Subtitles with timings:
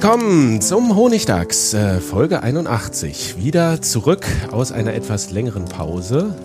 [0.00, 3.34] Willkommen zum Honigdachs, äh, Folge 81.
[3.36, 6.36] Wieder zurück aus einer etwas längeren Pause.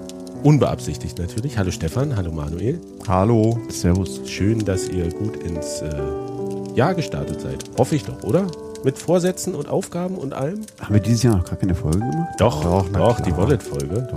[0.41, 1.59] Unbeabsichtigt natürlich.
[1.59, 2.81] Hallo Stefan, hallo Manuel.
[3.07, 3.59] Hallo.
[3.69, 4.21] Servus.
[4.27, 5.93] Schön, dass ihr gut ins äh,
[6.73, 7.63] Jahr gestartet seid.
[7.77, 8.47] Hoffe ich doch, oder?
[8.83, 10.61] Mit Vorsätzen und Aufgaben und allem?
[10.81, 12.33] Haben wir dieses Jahr noch gar keine Folge gemacht?
[12.39, 14.07] Doch, doch, doch die Wallet-Folge.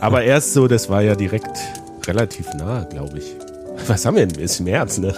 [0.00, 1.58] Aber erst so, das war ja direkt
[2.06, 3.36] relativ nah, glaube ich.
[3.86, 4.40] Was haben wir denn?
[4.40, 5.14] Ist März, ne?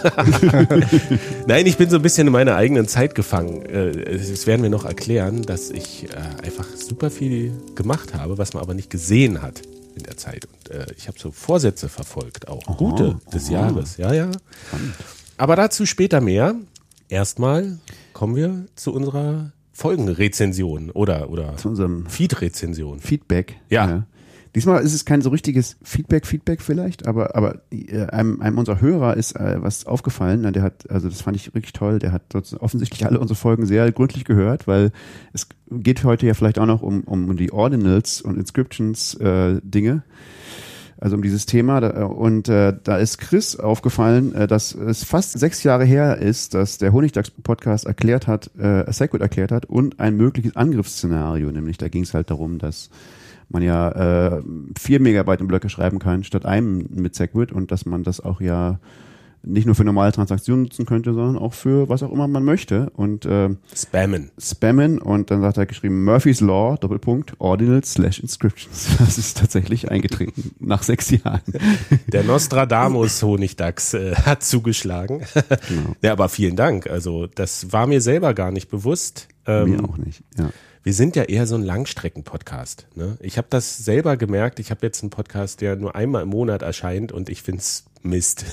[1.47, 3.65] Nein, ich bin so ein bisschen in meiner eigenen Zeit gefangen.
[3.67, 8.55] Äh, das werden wir noch erklären, dass ich äh, einfach super viel gemacht habe, was
[8.55, 9.62] man aber nicht gesehen hat
[9.97, 10.47] in der Zeit.
[10.47, 13.53] Und äh, ich habe so Vorsätze verfolgt, auch aha, gute des aha.
[13.53, 13.97] Jahres.
[13.97, 14.31] Ja, ja.
[15.37, 16.55] Aber dazu später mehr.
[17.09, 17.79] Erstmal
[18.12, 23.01] kommen wir zu unserer Folgenrezension oder, oder zu unserem Feed-Rezension.
[23.01, 23.57] Feedback.
[23.69, 23.89] Ja.
[23.89, 24.07] ja.
[24.55, 28.80] Diesmal ist es kein so richtiges Feedback, Feedback vielleicht, aber, aber äh, einem, einem unserer
[28.80, 30.52] Hörer ist äh, was aufgefallen.
[30.52, 33.90] Der hat, also das fand ich wirklich toll, der hat offensichtlich alle unsere Folgen sehr
[33.90, 34.92] gründlich gehört, weil
[35.33, 40.05] es geht heute ja vielleicht auch noch um, um die Ordinals und Inscriptions äh, Dinge.
[41.05, 41.87] Also um dieses Thema.
[42.07, 46.79] Und äh, da ist Chris aufgefallen, äh, dass es fast sechs Jahre her ist, dass
[46.79, 51.53] der Honigdachs-Podcast erklärt hat, äh, Segwit erklärt hat und ein mögliches Angriffsszenario.
[51.53, 52.89] Nämlich da ging es halt darum, dass
[53.51, 54.42] man ja äh,
[54.79, 58.41] 4 Megabyte in Blöcke schreiben kann, statt einem mit Segwit und dass man das auch
[58.41, 58.79] ja
[59.44, 62.90] nicht nur für normale Transaktionen nutzen könnte, sondern auch für was auch immer man möchte.
[62.94, 64.30] Und äh, Spammen.
[64.38, 68.88] Spammen und dann hat er geschrieben Murphy's Law, Doppelpunkt, Ordinal slash Inscriptions.
[69.05, 71.42] Das ist tatsächlich eingetreten nach sechs Jahren.
[72.06, 75.22] Der Nostradamus Honigdachs äh, hat zugeschlagen.
[75.68, 75.94] Genau.
[76.02, 76.88] Ja, aber vielen Dank.
[76.88, 79.28] Also das war mir selber gar nicht bewusst.
[79.46, 80.50] Ähm, mir auch nicht, ja
[80.84, 82.86] wir sind ja eher so ein Langstrecken-Podcast.
[82.94, 83.16] Ne?
[83.20, 84.58] Ich habe das selber gemerkt.
[84.61, 88.45] Ich habe jetzt einen Podcast, der nur einmal im Monat erscheint und ich find's Mist.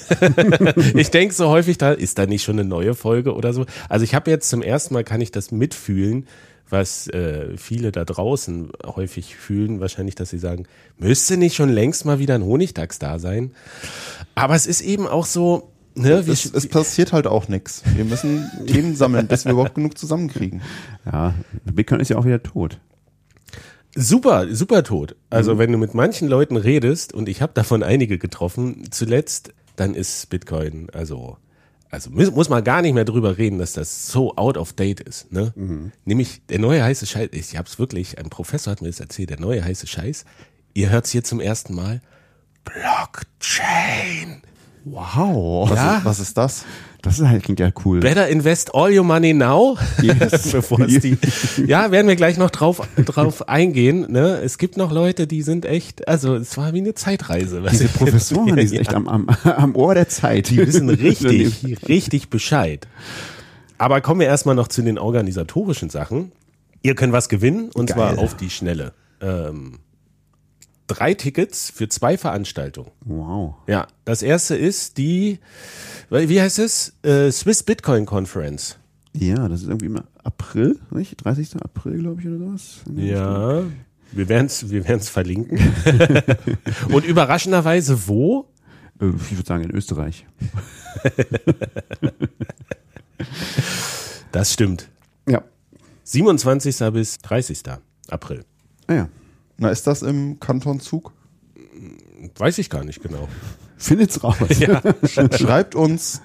[0.96, 3.66] ich denk so häufig, da ist da nicht schon eine neue Folge oder so.
[3.90, 6.28] Also ich habe jetzt zum ersten Mal kann ich das mitfühlen,
[6.70, 10.66] was äh, viele da draußen häufig fühlen, wahrscheinlich, dass sie sagen,
[10.98, 13.52] müsste nicht schon längst mal wieder ein Honigdachs da sein.
[14.36, 17.84] Aber es ist eben auch so, Ne, es, es, passiert halt auch nichts.
[17.98, 20.62] Wir müssen Themen sammeln, bis wir überhaupt genug zusammenkriegen.
[21.06, 21.34] Ja,
[21.66, 22.80] Bitcoin ist ja auch wieder tot.
[23.96, 25.16] Super, super tot.
[25.30, 25.58] Also mhm.
[25.60, 30.30] wenn du mit manchen Leuten redest, und ich habe davon einige getroffen, zuletzt, dann ist
[30.30, 31.38] Bitcoin, also,
[31.90, 35.02] also muss, muss man gar nicht mehr drüber reden, dass das so out of date
[35.02, 35.32] ist.
[35.32, 35.54] Ne?
[35.56, 35.92] Mhm.
[36.06, 39.40] Nämlich der neue heiße Scheiß, ich hab's wirklich, ein Professor hat mir das erzählt, der
[39.40, 40.26] neue heiße Scheiß,
[40.74, 42.02] ihr hört's hier zum ersten Mal,
[42.64, 44.42] Blockchain.
[44.84, 45.70] Wow.
[45.70, 45.98] Was, ja.
[45.98, 46.66] ist, was ist das?
[47.02, 48.00] Das ist halt, klingt ja cool.
[48.00, 49.78] Better invest all your money now.
[50.02, 50.52] Yes.
[50.52, 51.18] Bevor es die,
[51.66, 54.12] ja, werden wir gleich noch drauf, drauf eingehen.
[54.12, 54.40] Ne?
[54.44, 57.64] Es gibt noch Leute, die sind echt, also es war wie eine Zeitreise.
[57.72, 60.50] Diese Professoren, die sind echt am, am, am Ohr der Zeit.
[60.50, 62.88] Die wissen richtig, richtig Bescheid.
[63.78, 66.32] Aber kommen wir erstmal noch zu den organisatorischen Sachen.
[66.84, 67.96] Ihr könnt was gewinnen und Geil.
[67.96, 68.94] zwar auf die Schnelle.
[69.22, 69.80] Ähm,
[70.94, 72.92] drei Tickets für zwei Veranstaltungen.
[73.06, 73.56] Wow.
[73.68, 75.40] Ja, das erste ist die,
[76.10, 76.94] wie heißt es?
[77.04, 78.78] Äh, Swiss Bitcoin Conference.
[79.14, 81.24] Ja, das ist irgendwie im April, nicht?
[81.24, 81.62] 30.
[81.62, 82.80] April, glaube ich, oder sowas.
[82.96, 83.64] Ja,
[84.12, 85.60] wir werden es wir werden's verlinken.
[86.90, 88.48] Und überraschenderweise wo?
[89.02, 90.26] Äh, ich würde sagen in Österreich.
[94.32, 94.90] das stimmt.
[95.28, 95.44] Ja.
[96.04, 96.78] 27.
[96.94, 97.64] bis 30.
[98.10, 98.46] April.
[98.88, 99.10] Ah ja.
[99.62, 101.14] Na, ist das im Kanton Zug?
[102.36, 103.30] Weiß ich gar nicht genau.
[103.78, 104.38] Findet's raus.
[104.58, 104.82] Ja.
[105.08, 106.22] Schreibt uns,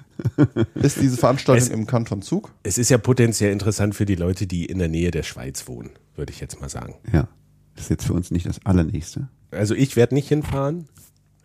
[0.74, 2.54] ist diese Veranstaltung es, im Kanton Zug?
[2.62, 5.90] Es ist ja potenziell interessant für die Leute, die in der Nähe der Schweiz wohnen.
[6.14, 6.94] würde ich jetzt mal sagen.
[7.12, 7.28] Ja.
[7.74, 9.28] Das ist jetzt für uns nicht das Allernächste.
[9.50, 10.88] Also ich werde nicht hinfahren,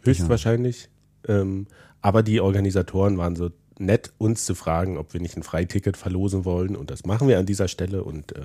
[0.04, 0.90] höchstwahrscheinlich.
[1.28, 1.68] Ähm,
[2.00, 3.50] aber die Organisatoren waren so
[3.80, 6.78] nett, uns zu fragen, ob wir nicht ein Freiticket verlosen wollen.
[6.78, 8.44] Und das machen wir an dieser Stelle und äh,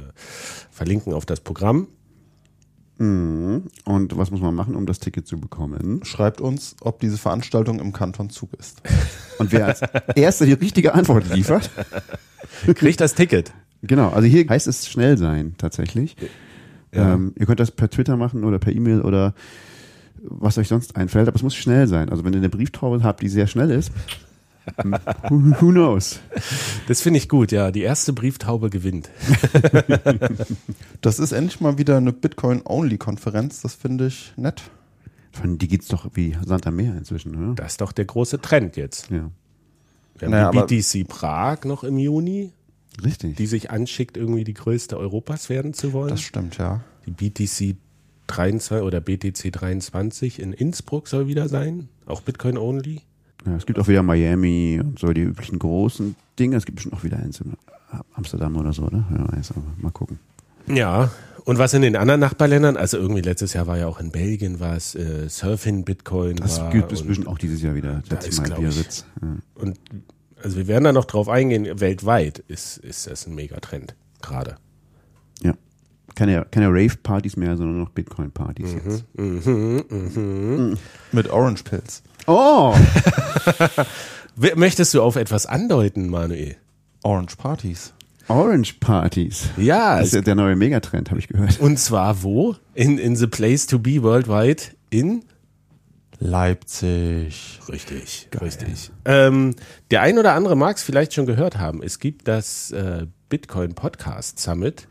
[0.72, 1.86] verlinken auf das Programm.
[2.98, 3.64] Mhm.
[3.84, 6.00] Und was muss man machen, um das Ticket zu bekommen?
[6.04, 8.82] Schreibt uns, ob diese Veranstaltung im Kanton Zug ist.
[9.38, 9.80] Und wer als
[10.14, 11.70] erster die richtige Antwort liefert,
[12.74, 13.52] Kriegt das Ticket.
[13.82, 16.16] genau, also hier heißt es schnell sein, tatsächlich.
[16.92, 17.14] Ja.
[17.14, 19.34] Ähm, ihr könnt das per Twitter machen oder per E-Mail oder
[20.22, 22.08] was euch sonst einfällt, aber es muss schnell sein.
[22.08, 23.92] Also wenn ihr eine Brieftaube habt, die sehr schnell ist,
[24.84, 26.20] who, who knows?
[26.88, 27.70] Das finde ich gut, ja.
[27.70, 29.10] Die erste Brieftaube gewinnt.
[31.00, 33.62] Das ist endlich mal wieder eine Bitcoin-Only-Konferenz.
[33.62, 34.62] Das finde ich nett.
[35.32, 37.54] Von die geht's doch wie Sand am Meer inzwischen, oder?
[37.54, 39.10] Das ist doch der große Trend jetzt.
[39.10, 39.30] Ja,
[40.18, 42.52] Wir haben Naja, die BTC Prag noch im Juni,
[43.04, 43.36] richtig.
[43.36, 46.08] die sich anschickt, irgendwie die größte Europas werden zu wollen.
[46.08, 46.82] Das stimmt, ja.
[47.06, 47.76] Die BTC
[48.28, 51.88] 23 oder BTC 23 in Innsbruck soll wieder sein.
[52.06, 53.02] Auch Bitcoin only.
[53.46, 56.56] Ja, es gibt auch wieder Miami und so die üblichen großen Dinge.
[56.56, 57.52] Es gibt bestimmt auch wieder eins in
[58.14, 59.04] Amsterdam oder so, oder?
[59.10, 60.18] Wer weiß, aber mal gucken.
[60.66, 61.10] Ja.
[61.44, 64.58] Und was in den anderen Nachbarländern, also irgendwie letztes Jahr war ja auch in Belgien
[64.58, 66.70] was, äh, Surfing Bitcoin Das war.
[66.72, 68.02] bis und, bestimmt auch dieses Jahr wieder.
[68.08, 68.60] Da ist, Mal.
[68.60, 68.70] Ja.
[69.54, 69.78] und
[70.42, 74.56] also wir werden da noch drauf eingehen, weltweit ist, ist das ein Megatrend gerade.
[75.42, 75.54] ja.
[76.16, 79.04] Keine, keine Rave-Partys mehr, sondern noch Bitcoin-Partys jetzt.
[81.12, 82.02] Mit Orange Pills.
[82.26, 82.74] Oh!
[84.56, 86.56] Möchtest du auf etwas andeuten, Manuel?
[87.04, 87.92] Orange Parties.
[88.28, 89.50] Orange-Partys.
[89.56, 91.60] Ja, Das ist ja der neue Megatrend, habe ich gehört.
[91.60, 92.56] und zwar wo?
[92.74, 95.22] In, in the place to be worldwide in
[96.18, 97.60] Leipzig.
[97.68, 98.90] Richtig, richtig.
[99.04, 99.54] Ähm,
[99.90, 101.82] der ein oder andere mag es vielleicht schon gehört haben.
[101.82, 104.88] Es gibt das äh, Bitcoin Podcast Summit,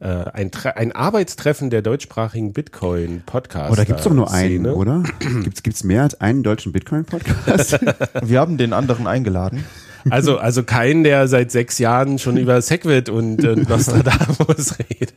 [0.00, 3.66] äh, ein, ein Arbeitstreffen der deutschsprachigen Bitcoin Podcast.
[3.66, 5.02] Aber da gibt's doch nur einen, oder?
[5.42, 7.78] Gibt's, gibt's mehr als einen deutschen Bitcoin-Podcast?
[8.22, 9.64] Wir haben den anderen eingeladen.
[10.10, 15.14] Also, also keinen, der seit sechs Jahren schon über Segwit und, und Nostradamus redet.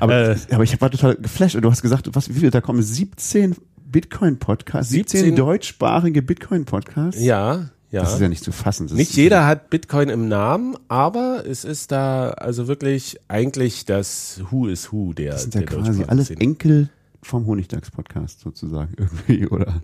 [0.00, 0.36] aber, Äh.
[0.50, 1.54] aber ich war total geflasht.
[1.54, 3.56] Und du hast gesagt, was, wie viel, da kommen 17
[3.86, 7.20] Bitcoin-Podcasts, 17, 17 deutschsprachige Bitcoin-Podcasts?
[7.22, 8.02] Ja, ja.
[8.02, 8.88] Das ist ja nicht zu fassen.
[8.88, 14.40] Das Nicht jeder hat Bitcoin im Namen, aber es ist da also wirklich eigentlich das
[14.50, 16.30] Who is Who der, Das sind ja quasi alles.
[16.30, 16.88] Enkel
[17.22, 19.80] vom Honigdachs-Podcast sozusagen irgendwie, oder?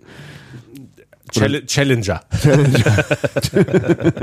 [1.31, 2.21] Chall Challenger.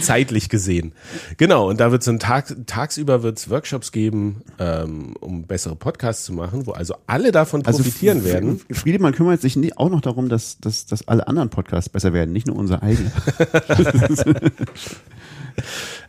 [0.00, 0.92] Zeitlich gesehen.
[1.36, 6.24] Genau, und da wird ein Tag, tagsüber wird es Workshops geben, ähm, um bessere Podcasts
[6.24, 8.60] zu machen, wo also alle davon profitieren F- werden.
[8.70, 12.32] Friedemann kümmert sich nie- auch noch darum, dass, dass, dass alle anderen Podcasts besser werden,
[12.32, 13.10] nicht nur unser eigener.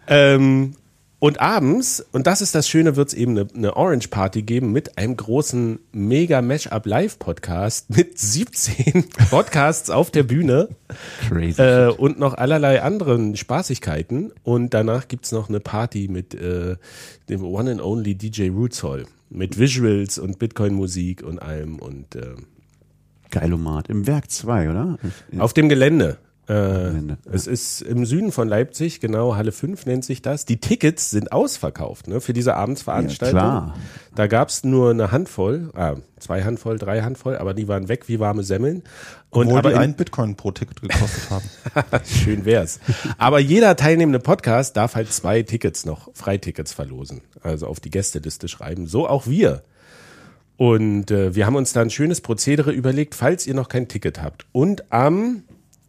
[0.08, 0.76] Ähm,
[1.24, 4.74] und abends, und das ist das Schöne, wird es eben eine, eine Orange Party geben
[4.74, 10.68] mit einem großen Mega Mashup Live Podcast mit 17 Podcasts auf der Bühne.
[11.30, 11.62] Crazy.
[11.62, 14.34] äh, und noch allerlei anderen Spaßigkeiten.
[14.44, 16.76] Und danach gibt's noch eine Party mit äh,
[17.30, 18.86] dem One and Only DJ Roots
[19.30, 21.80] Mit Visuals und Bitcoin-Musik und allem.
[21.80, 22.36] Und äh,
[23.32, 23.88] Geilomat.
[23.88, 24.98] Im Werk 2, oder?
[25.40, 26.18] auf dem Gelände.
[26.50, 27.18] Äh, ja.
[27.32, 30.46] Es ist im Süden von Leipzig, genau, Halle 5 nennt sich das.
[30.46, 33.38] Die Tickets sind ausverkauft ne, für diese Abendsveranstaltung.
[33.40, 33.76] Ja, klar.
[34.16, 38.20] Da gab's nur eine Handvoll, ah, zwei Handvoll, drei Handvoll, aber die waren weg wie
[38.20, 38.84] warme Semmeln.
[39.30, 41.46] Und Obwohl aber die in- ein Bitcoin pro Ticket gekostet haben.
[42.06, 42.80] Schön wär's.
[43.18, 47.22] Aber jeder teilnehmende Podcast darf halt zwei Tickets noch, Freitickets verlosen.
[47.42, 48.86] Also auf die Gästeliste schreiben.
[48.88, 49.64] So auch wir.
[50.58, 54.22] Und äh, wir haben uns da ein schönes Prozedere überlegt, falls ihr noch kein Ticket
[54.22, 54.46] habt.
[54.52, 55.44] Und am,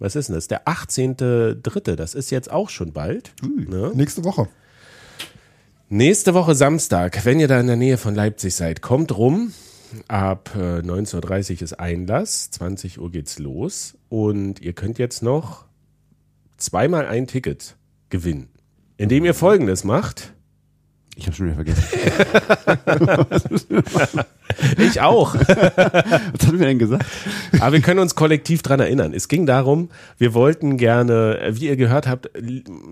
[0.05, 0.49] was ist denn das?
[0.49, 3.33] Der 18.3., das ist jetzt auch schon bald.
[3.43, 3.91] Ne?
[3.95, 4.49] Nächste Woche.
[5.89, 9.55] Nächste Woche Samstag, wenn ihr da in der Nähe von Leipzig seid, kommt rum.
[10.09, 15.65] Ab äh, 19.30 Uhr ist Einlass, 20 Uhr geht's los und ihr könnt jetzt noch
[16.59, 17.77] zweimal ein Ticket
[18.11, 18.49] gewinnen,
[18.99, 20.34] indem ihr Folgendes macht.
[21.17, 21.85] Ich habe schon wieder vergessen.
[24.79, 25.35] Ich auch.
[25.35, 27.05] Was hatten wir denn gesagt?
[27.61, 29.13] Aber wir können uns kollektiv dran erinnern.
[29.13, 32.31] Es ging darum, wir wollten gerne, wie ihr gehört habt,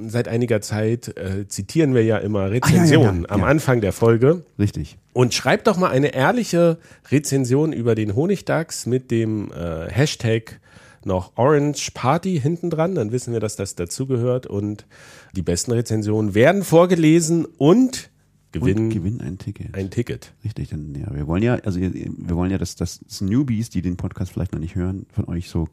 [0.07, 3.47] seit einiger Zeit äh, zitieren wir ja immer Rezensionen ja, am ja.
[3.47, 4.45] Anfang der Folge.
[4.59, 4.99] Richtig.
[5.12, 6.79] Und schreibt doch mal eine ehrliche
[7.11, 10.61] Rezension über den Honigdachs mit dem äh, Hashtag
[11.05, 14.87] noch Orange Party hinten dran, dann wissen wir, dass das dazugehört und
[15.35, 18.12] die besten Rezensionen werden vorgelesen und
[18.52, 19.75] gewinnen Und gewinnen ein Ticket.
[19.75, 20.32] ein Ticket.
[20.44, 23.97] Richtig, dann ja, wir wollen ja, also wir wollen ja, dass, dass Newbies, die den
[23.97, 25.68] Podcast vielleicht noch nicht hören, von euch so,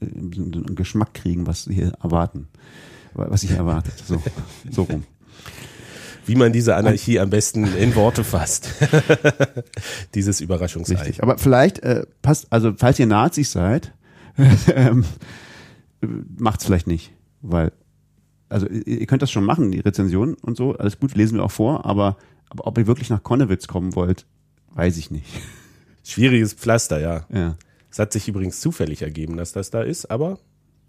[0.00, 2.48] äh, so einen Geschmack kriegen, was sie erwarten,
[3.14, 3.94] was sich erwartet.
[4.04, 4.20] So,
[4.70, 5.04] so rum.
[6.26, 8.70] wie man diese Anarchie am besten in Worte fasst.
[10.14, 10.96] Dieses Überraschungsei.
[10.96, 11.22] Richtig.
[11.22, 13.92] Aber vielleicht äh, passt, also falls ihr Nazis seid,
[14.74, 15.04] ähm,
[16.36, 17.72] macht's vielleicht nicht, weil
[18.48, 21.50] also ihr könnt das schon machen, die Rezension und so, alles gut, lesen wir auch
[21.50, 22.16] vor, aber,
[22.48, 24.26] aber ob ihr wirklich nach Konnewitz kommen wollt,
[24.74, 25.26] weiß ich nicht.
[26.04, 27.26] Schwieriges Pflaster, ja.
[27.32, 27.56] Ja.
[27.90, 30.38] Es hat sich übrigens zufällig ergeben, dass das da ist, aber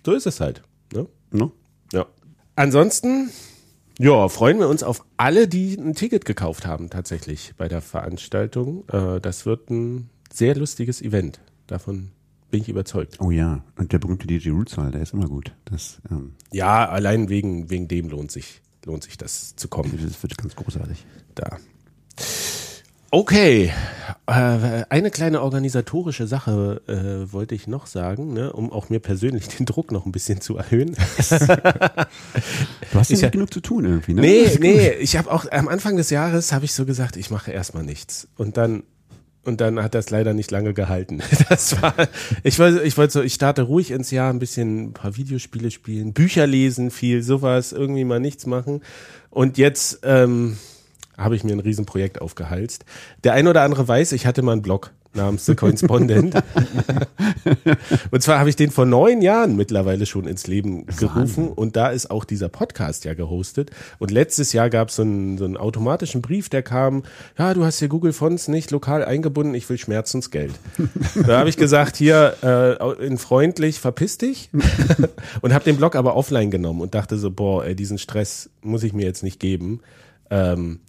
[0.06, 0.64] so ist es halt.
[0.94, 1.08] Ne?
[1.32, 1.52] No?
[1.94, 2.06] Ja.
[2.56, 3.30] Ansonsten,
[3.98, 8.88] ja, freuen wir uns auf alle, die ein Ticket gekauft haben, tatsächlich bei der Veranstaltung.
[8.90, 11.40] Äh, das wird ein sehr lustiges Event.
[11.68, 12.12] Davon
[12.50, 13.18] bin ich überzeugt.
[13.20, 15.54] Oh ja, und der berühmte DJ Rutzal, der ist immer gut.
[15.66, 19.98] Das, ähm, Ja, allein wegen, wegen dem lohnt sich, lohnt sich das zu kommen.
[20.04, 21.06] das wird ganz großartig.
[21.36, 21.58] Da.
[23.12, 23.72] Okay,
[24.28, 29.48] äh, eine kleine organisatorische Sache äh, wollte ich noch sagen, ne, um auch mir persönlich
[29.48, 30.96] den Druck noch ein bisschen zu erhöhen.
[32.92, 34.22] Du hast ja nicht genug zu tun irgendwie, ne?
[34.22, 37.52] Nee, nee, ich habe auch am Anfang des Jahres habe ich so gesagt, ich mache
[37.52, 38.28] erstmal nichts.
[38.36, 38.84] Und dann
[39.50, 41.22] und dann hat das leider nicht lange gehalten.
[41.50, 41.94] Das war
[42.44, 45.72] ich wollte ich wollte so ich starte ruhig ins Jahr ein bisschen ein paar Videospiele
[45.72, 48.82] spielen, Bücher lesen, viel sowas, irgendwie mal nichts machen
[49.30, 50.58] und jetzt ähm,
[51.18, 52.86] habe ich mir ein Riesenprojekt aufgehalst.
[53.24, 56.36] Der ein oder andere weiß, ich hatte mal einen Blog namens The Correspondent.
[58.12, 61.90] und zwar habe ich den vor neun Jahren mittlerweile schon ins Leben gerufen und da
[61.90, 63.72] ist auch dieser Podcast ja gehostet.
[63.98, 67.04] Und letztes Jahr gab es so einen, so einen automatischen Brief, der kam,
[67.38, 70.54] ja, du hast hier Google Fonts nicht lokal eingebunden, ich will Schmerzensgeld.
[71.26, 74.50] da habe ich gesagt, hier äh, in freundlich, verpiss dich
[75.42, 78.84] und habe den Blog aber offline genommen und dachte so, boah, ey, diesen Stress muss
[78.84, 79.82] ich mir jetzt nicht geben.
[80.30, 80.82] Ähm,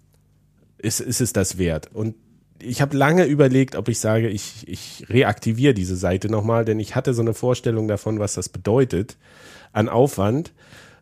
[0.77, 1.91] ist, ist es das wert?
[1.93, 2.15] Und
[2.63, 6.95] ich habe lange überlegt, ob ich sage, ich, ich reaktiviere diese Seite nochmal, denn ich
[6.95, 9.17] hatte so eine Vorstellung davon, was das bedeutet
[9.73, 10.53] an Aufwand.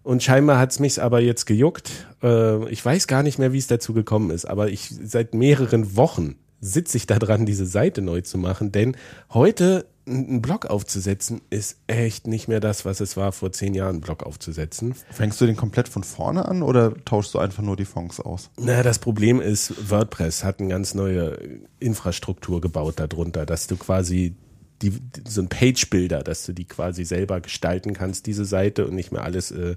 [0.03, 1.91] Und scheinbar hat's mich aber jetzt gejuckt.
[2.23, 5.97] Äh, ich weiß gar nicht mehr, wie es dazu gekommen ist, aber ich seit mehreren
[5.97, 8.97] Wochen sitze ich da dran, diese Seite neu zu machen, denn
[9.31, 13.97] heute einen Blog aufzusetzen, ist echt nicht mehr das, was es war, vor zehn Jahren
[13.97, 14.95] einen Blog aufzusetzen.
[15.11, 18.51] Fängst du den komplett von vorne an oder tauschst du einfach nur die Fonds aus?
[18.59, 21.39] Na, das Problem ist, WordPress hat eine ganz neue
[21.79, 24.35] Infrastruktur gebaut darunter, dass du quasi
[24.83, 24.93] die,
[25.27, 29.25] so ein Page-Builder, dass du die quasi selber gestalten kannst, diese Seite und nicht mehr
[29.25, 29.77] alles äh,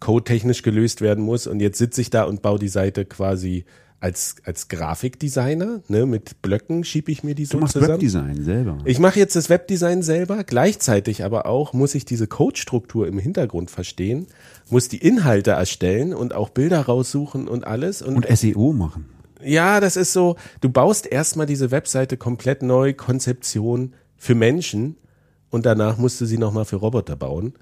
[0.00, 1.46] codetechnisch gelöst werden muss.
[1.46, 3.66] Und jetzt sitze ich da und baue die Seite quasi
[4.00, 7.94] als, als Grafikdesigner, ne, mit Blöcken schiebe ich mir die so Du machst zusammen.
[7.94, 8.78] Webdesign selber.
[8.86, 13.70] Ich mache jetzt das Webdesign selber, gleichzeitig aber auch muss ich diese Codestruktur im Hintergrund
[13.70, 14.26] verstehen,
[14.70, 18.00] muss die Inhalte erstellen und auch Bilder raussuchen und alles.
[18.00, 19.04] Und, und SEO machen.
[19.44, 24.96] ja, das ist so, du baust erstmal diese Webseite komplett neu, Konzeption für Menschen
[25.50, 27.52] und danach musst du sie nochmal für Roboter bauen.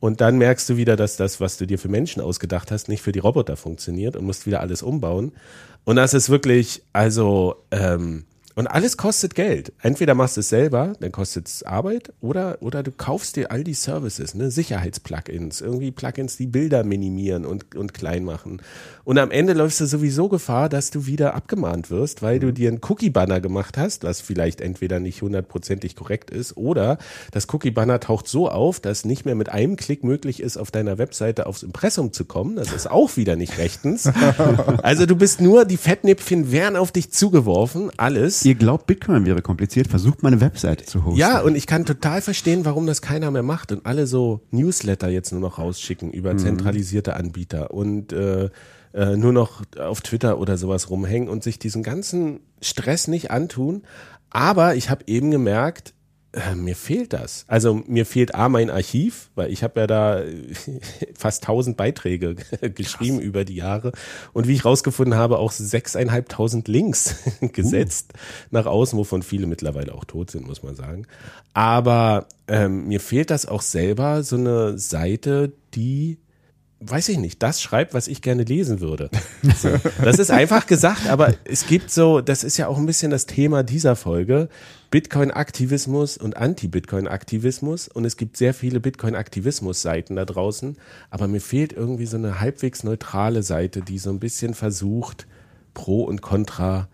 [0.00, 3.02] Und dann merkst du wieder, dass das, was du dir für Menschen ausgedacht hast, nicht
[3.02, 5.32] für die Roboter funktioniert und musst wieder alles umbauen.
[5.84, 8.24] Und das ist wirklich, also, ähm,
[8.58, 9.72] und alles kostet Geld.
[9.82, 13.62] Entweder machst du es selber, dann kostet es Arbeit, oder, oder du kaufst dir all
[13.62, 18.60] die Services, ne, Sicherheitsplugins, irgendwie Plugins, die Bilder minimieren und, und klein machen.
[19.04, 22.70] Und am Ende läufst du sowieso Gefahr, dass du wieder abgemahnt wirst, weil du dir
[22.70, 26.98] einen Cookie-Banner gemacht hast, was vielleicht entweder nicht hundertprozentig korrekt ist, oder
[27.30, 30.98] das Cookie-Banner taucht so auf, dass nicht mehr mit einem Klick möglich ist, auf deiner
[30.98, 32.56] Webseite aufs Impressum zu kommen.
[32.56, 34.10] Das ist auch wieder nicht rechtens.
[34.82, 38.42] Also du bist nur, die Fettnäpfchen werden auf dich zugeworfen, alles.
[38.48, 41.20] Ihr glaubt, Bitcoin wäre kompliziert, versucht meine Webseite zu hosten.
[41.20, 45.10] Ja, und ich kann total verstehen, warum das keiner mehr macht und alle so Newsletter
[45.10, 48.48] jetzt nur noch rausschicken über zentralisierte Anbieter und äh,
[48.94, 53.82] äh, nur noch auf Twitter oder sowas rumhängen und sich diesen ganzen Stress nicht antun.
[54.30, 55.92] Aber ich habe eben gemerkt,
[56.38, 57.44] äh, mir fehlt das.
[57.48, 60.34] Also mir fehlt A, mein Archiv, weil ich habe ja da äh,
[61.14, 62.36] fast tausend Beiträge
[62.74, 63.92] geschrieben über die Jahre
[64.32, 68.12] und wie ich rausgefunden habe, auch sechseinhalbtausend Links gesetzt
[68.50, 71.06] nach außen, wovon viele mittlerweile auch tot sind, muss man sagen.
[71.54, 76.18] Aber ähm, mir fehlt das auch selber, so eine Seite, die
[76.80, 79.10] weiß ich nicht, das schreibt, was ich gerne lesen würde.
[79.56, 79.70] So.
[80.00, 83.26] Das ist einfach gesagt, aber es gibt so, das ist ja auch ein bisschen das
[83.26, 84.48] Thema dieser Folge,
[84.90, 87.88] Bitcoin-Aktivismus und Anti-Bitcoin-Aktivismus.
[87.88, 90.76] Und es gibt sehr viele Bitcoin-Aktivismus-Seiten da draußen,
[91.10, 95.26] aber mir fehlt irgendwie so eine halbwegs neutrale Seite, die so ein bisschen versucht,
[95.74, 96.88] Pro und Contra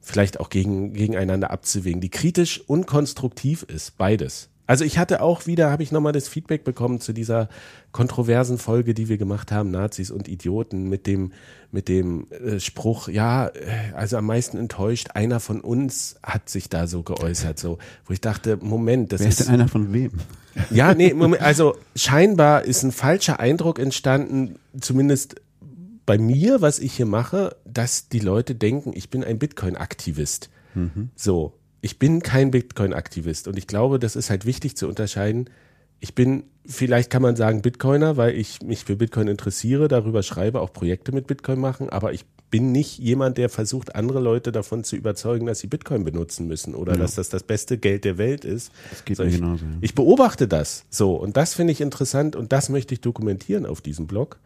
[0.00, 4.49] vielleicht auch gegen, gegeneinander abzuwägen, die kritisch und konstruktiv ist, beides.
[4.70, 7.48] Also ich hatte auch wieder, habe ich nochmal das Feedback bekommen zu dieser
[7.90, 11.32] kontroversen Folge, die wir gemacht haben, Nazis und Idioten, mit dem,
[11.72, 16.68] mit dem äh, Spruch, ja, äh, also am meisten enttäuscht, einer von uns hat sich
[16.68, 19.92] da so geäußert, so, wo ich dachte, Moment, das Wer ist ist, denn einer von
[19.92, 20.12] wem?
[20.70, 25.34] ja, nee, Moment, also scheinbar ist ein falscher Eindruck entstanden, zumindest
[26.06, 30.48] bei mir, was ich hier mache, dass die Leute denken, ich bin ein Bitcoin-Aktivist.
[31.16, 35.48] So, ich bin kein Bitcoin-Aktivist und ich glaube, das ist halt wichtig zu unterscheiden.
[35.98, 40.60] Ich bin, vielleicht kann man sagen Bitcoiner, weil ich mich für Bitcoin interessiere, darüber schreibe,
[40.60, 44.82] auch Projekte mit Bitcoin machen, aber ich bin nicht jemand, der versucht, andere Leute davon
[44.82, 48.44] zu überzeugen, dass sie Bitcoin benutzen müssen oder dass das das beste Geld der Welt
[48.44, 48.72] ist.
[48.90, 49.64] Das geht So, mir ich, genauso.
[49.64, 49.70] Ja.
[49.80, 53.80] ich beobachte das so und das finde ich interessant und das möchte ich dokumentieren auf
[53.80, 54.38] diesem Blog.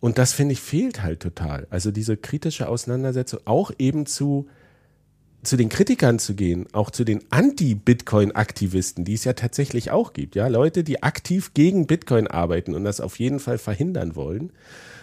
[0.00, 1.66] Und das finde ich fehlt halt total.
[1.70, 4.48] Also diese kritische Auseinandersetzung auch eben zu,
[5.44, 10.34] zu den Kritikern zu gehen, auch zu den Anti-Bitcoin-Aktivisten, die es ja tatsächlich auch gibt.
[10.34, 14.50] Ja, Leute, die aktiv gegen Bitcoin arbeiten und das auf jeden Fall verhindern wollen.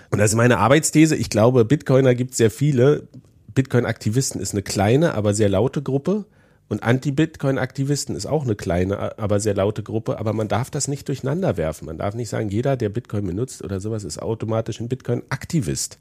[0.10, 1.16] Und das ist meine Arbeitsthese.
[1.16, 3.08] Ich glaube, Bitcoiner gibt es sehr viele.
[3.54, 6.26] Bitcoin-Aktivisten ist eine kleine, aber sehr laute Gruppe.
[6.68, 10.20] Und Anti-Bitcoin-Aktivisten ist auch eine kleine, aber sehr laute Gruppe.
[10.20, 11.86] Aber man darf das nicht durcheinander werfen.
[11.86, 15.98] Man darf nicht sagen, jeder, der Bitcoin benutzt oder sowas, ist automatisch ein Bitcoin-Aktivist.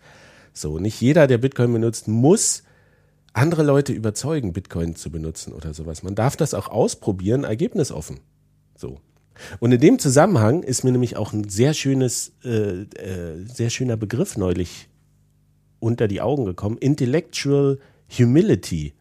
[0.52, 2.62] So, nicht jeder, der Bitcoin benutzt, muss
[3.32, 6.02] andere Leute überzeugen, Bitcoin zu benutzen oder sowas.
[6.02, 8.20] Man darf das auch ausprobieren, ergebnisoffen.
[8.76, 8.99] So.
[9.58, 13.96] Und in dem Zusammenhang ist mir nämlich auch ein sehr schönes, äh, äh, sehr schöner
[13.96, 14.88] Begriff neulich
[15.78, 16.76] unter die Augen gekommen.
[16.78, 17.78] Intellectual
[18.16, 18.92] Humility.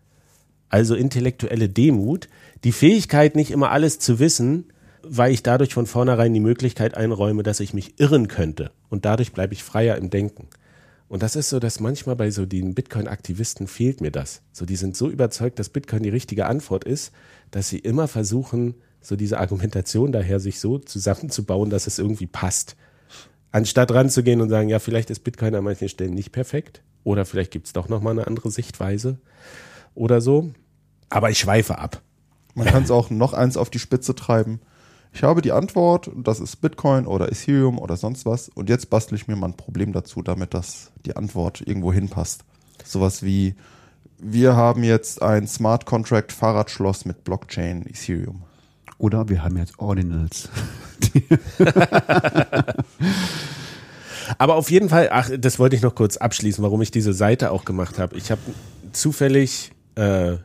[0.69, 2.29] Also intellektuelle Demut.
[2.63, 4.65] Die Fähigkeit, nicht immer alles zu wissen,
[5.01, 8.71] weil ich dadurch von vornherein die Möglichkeit einräume, dass ich mich irren könnte.
[8.89, 10.47] Und dadurch bleibe ich freier im Denken.
[11.09, 14.41] Und das ist so, dass manchmal bei so den Bitcoin-Aktivisten fehlt mir das.
[14.51, 17.11] So, die sind so überzeugt, dass Bitcoin die richtige Antwort ist,
[17.49, 22.75] dass sie immer versuchen, so diese Argumentation daher sich so zusammenzubauen, dass es irgendwie passt.
[23.51, 27.51] Anstatt ranzugehen und sagen, ja, vielleicht ist Bitcoin an manchen Stellen nicht perfekt oder vielleicht
[27.51, 29.17] gibt es doch nochmal eine andere Sichtweise
[29.95, 30.51] oder so.
[31.09, 32.03] Aber ich schweife ab.
[32.53, 34.59] Man kann es auch noch eins auf die Spitze treiben.
[35.11, 38.49] Ich habe die Antwort, und das ist Bitcoin oder Ethereum oder sonst was.
[38.49, 42.43] Und jetzt bastle ich mir mal ein Problem dazu, damit das die Antwort irgendwo hinpasst.
[42.85, 43.55] Sowas wie,
[44.19, 48.43] wir haben jetzt ein Smart Contract Fahrradschloss mit Blockchain Ethereum.
[48.97, 50.49] Oder wir haben jetzt Ordinals.
[54.37, 57.51] Aber auf jeden Fall, ach, das wollte ich noch kurz abschließen, warum ich diese Seite
[57.51, 58.15] auch gemacht habe.
[58.17, 58.41] Ich habe
[58.91, 60.37] zufällig, äh,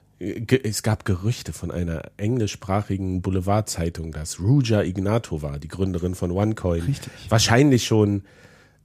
[0.62, 7.12] es gab Gerüchte von einer englischsprachigen Boulevardzeitung, dass Ruja Ignatova, die Gründerin von OneCoin, Richtig.
[7.28, 8.22] wahrscheinlich schon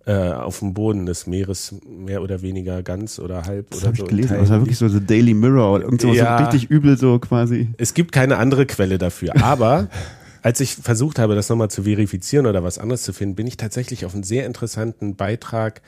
[0.05, 3.97] äh, auf dem Boden des Meeres mehr oder weniger ganz oder halb Das oder habe
[3.97, 4.03] so.
[4.03, 4.37] ich gelesen.
[4.39, 6.37] Das war wirklich so The Daily Mirror oder irgend sowas Ja.
[6.37, 7.69] so richtig übel so quasi.
[7.77, 9.33] Es gibt keine andere Quelle dafür.
[9.43, 9.87] Aber
[10.41, 13.57] als ich versucht habe, das nochmal zu verifizieren oder was anderes zu finden, bin ich
[13.57, 15.81] tatsächlich auf einen sehr interessanten Beitrag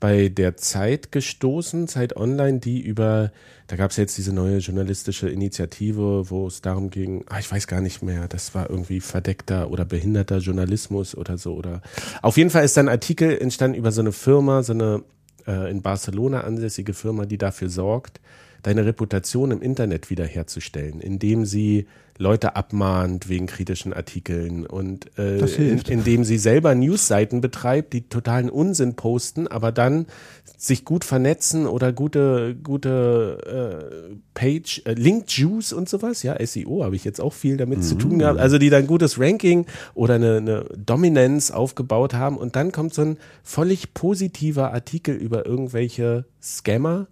[0.00, 3.32] bei der Zeit gestoßen, Zeit Online, die über,
[3.66, 7.66] da gab es jetzt diese neue journalistische Initiative, wo es darum ging, ah, ich weiß
[7.66, 11.54] gar nicht mehr, das war irgendwie verdeckter oder behinderter Journalismus oder so.
[11.54, 11.82] Oder
[12.22, 15.02] auf jeden Fall ist dann ein Artikel entstanden über so eine Firma, so eine
[15.46, 18.20] äh, in Barcelona ansässige Firma, die dafür sorgt,
[18.62, 21.86] deine Reputation im Internet wiederherzustellen, indem sie
[22.18, 28.50] Leute abmahnt wegen kritischen Artikeln und äh, in, indem sie selber Newsseiten betreibt, die totalen
[28.50, 30.06] Unsinn posten, aber dann
[30.56, 36.82] sich gut vernetzen oder gute gute äh, Page äh, Link Juice und sowas, ja SEO
[36.82, 40.14] habe ich jetzt auch viel damit zu tun gehabt, also die dann gutes Ranking oder
[40.14, 42.36] eine, eine Dominanz aufgebaut haben.
[42.36, 47.06] Und dann kommt so ein völlig positiver Artikel über irgendwelche Scammer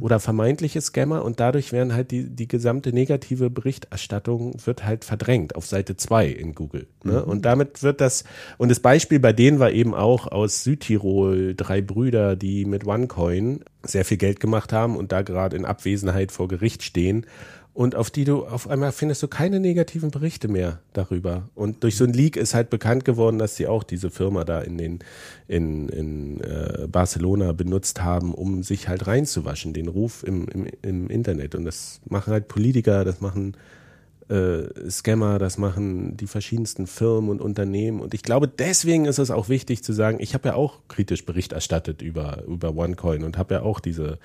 [0.00, 5.56] oder vermeintliche Scammer und dadurch werden halt die, die gesamte negative Berichterstattung wird halt verdrängt
[5.56, 6.86] auf Seite 2 in Google.
[7.02, 7.24] Ne?
[7.24, 8.24] Und damit wird das,
[8.58, 13.60] und das Beispiel bei denen war eben auch aus Südtirol drei Brüder, die mit OneCoin
[13.82, 17.26] sehr viel Geld gemacht haben und da gerade in Abwesenheit vor Gericht stehen
[17.74, 21.48] und auf die du auf einmal findest du keine negativen Berichte mehr darüber.
[21.56, 24.60] Und durch so ein Leak ist halt bekannt geworden, dass sie auch diese Firma da
[24.60, 25.00] in den
[25.48, 31.10] in, in äh, Barcelona benutzt haben, um sich halt reinzuwaschen, den Ruf im, im, im
[31.10, 31.56] Internet.
[31.56, 33.56] Und das machen halt Politiker, das machen
[34.28, 38.00] äh, Scammer, das machen die verschiedensten Firmen und Unternehmen.
[38.00, 41.26] Und ich glaube, deswegen ist es auch wichtig zu sagen, ich habe ja auch kritisch
[41.26, 44.18] Bericht erstattet über, über OneCoin und habe ja auch diese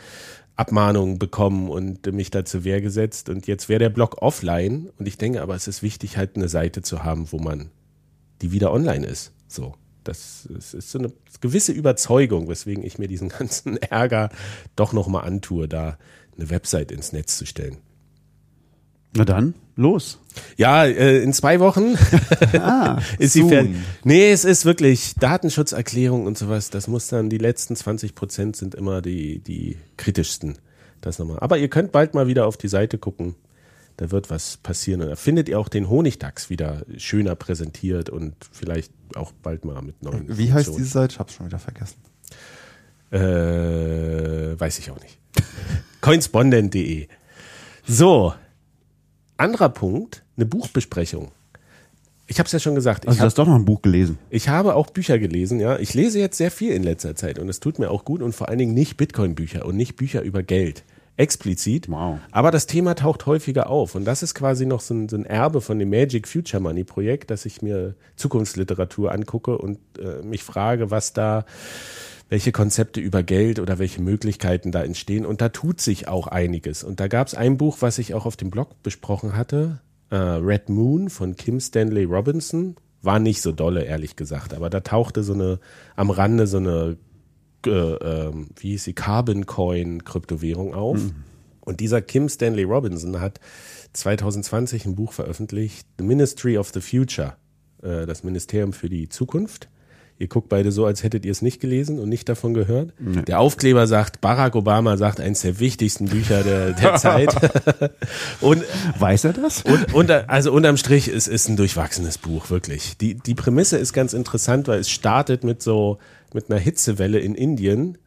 [0.60, 3.30] Abmahnungen bekommen und mich da zur Wehr gesetzt.
[3.30, 4.89] Und jetzt wäre der Blog offline.
[5.00, 7.69] Und ich denke aber, es ist wichtig, halt eine Seite zu haben, wo man
[8.41, 9.32] die wieder online ist.
[9.48, 9.76] So.
[10.04, 14.30] Das ist so eine gewisse Überzeugung, weswegen ich mir diesen ganzen Ärger
[14.76, 15.98] doch nochmal antue, da
[16.36, 17.78] eine Website ins Netz zu stellen.
[19.15, 20.19] Na dann, los.
[20.58, 21.95] Ja, äh, in zwei Wochen
[22.54, 23.76] Ah, ist sie fertig.
[24.04, 26.69] Nee, es ist wirklich Datenschutzerklärung und sowas.
[26.69, 30.58] Das muss dann, die letzten 20 Prozent sind immer die, die kritischsten.
[31.02, 31.39] Das nochmal.
[31.39, 33.36] Aber ihr könnt bald mal wieder auf die Seite gucken.
[33.98, 35.02] Da wird was passieren.
[35.02, 39.82] Und da findet ihr auch den Honigdachs wieder schöner präsentiert und vielleicht auch bald mal
[39.82, 41.13] mit neuen Wie heißt diese Seite?
[41.13, 41.98] Ich hab's schon wieder vergessen.
[43.12, 45.17] Äh, weiß ich auch nicht.
[46.02, 47.08] Coinspondent.de.
[47.88, 48.34] So,
[49.39, 51.32] anderer Punkt, eine Buchbesprechung.
[52.28, 53.08] Ich habe es ja schon gesagt.
[53.08, 54.19] Also ich du hast doch noch ein Buch gelesen.
[54.30, 55.80] ich habe auch Bücher gelesen, ja.
[55.80, 58.34] Ich lese jetzt sehr viel in letzter Zeit und es tut mir auch gut und
[58.34, 60.84] vor allen Dingen nicht Bitcoin-Bücher und nicht Bücher über Geld.
[61.17, 61.89] Explizit.
[61.89, 62.19] Wow.
[62.32, 65.25] Aber das Thema taucht häufiger auf und das ist quasi noch so ein, so ein
[65.25, 70.43] Erbe von dem Magic Future Money Projekt, dass ich mir Zukunftsliteratur angucke und äh, mich
[70.43, 71.45] frage, was da,
[72.29, 75.25] welche Konzepte über Geld oder welche Möglichkeiten da entstehen.
[75.25, 76.83] Und da tut sich auch einiges.
[76.83, 80.15] Und da gab es ein Buch, was ich auch auf dem Blog besprochen hatte, äh,
[80.15, 82.75] Red Moon von Kim Stanley Robinson.
[83.01, 84.53] War nicht so dolle, ehrlich gesagt.
[84.53, 85.59] Aber da tauchte so eine,
[85.95, 86.97] am Rande so eine,
[87.65, 90.99] äh, ähm, wie hieß sie, Carbon Coin Kryptowährung auf.
[91.61, 93.39] Und dieser Kim Stanley Robinson hat
[93.93, 97.35] 2020 ein Buch veröffentlicht, The Ministry of the Future,
[97.81, 99.69] äh, das Ministerium für die Zukunft.
[100.19, 102.91] Ihr guckt beide so, als hättet ihr es nicht gelesen und nicht davon gehört.
[102.99, 107.34] Der Aufkleber sagt, Barack Obama sagt, eines der wichtigsten Bücher der, der Zeit.
[108.41, 108.62] und
[108.99, 109.62] Weiß er das?
[109.62, 112.97] und unter, also unterm Strich, es ist ein durchwachsenes Buch, wirklich.
[112.97, 115.99] Die, die Prämisse ist ganz interessant, weil es startet mit so,
[116.34, 117.97] mit einer Hitzewelle in Indien,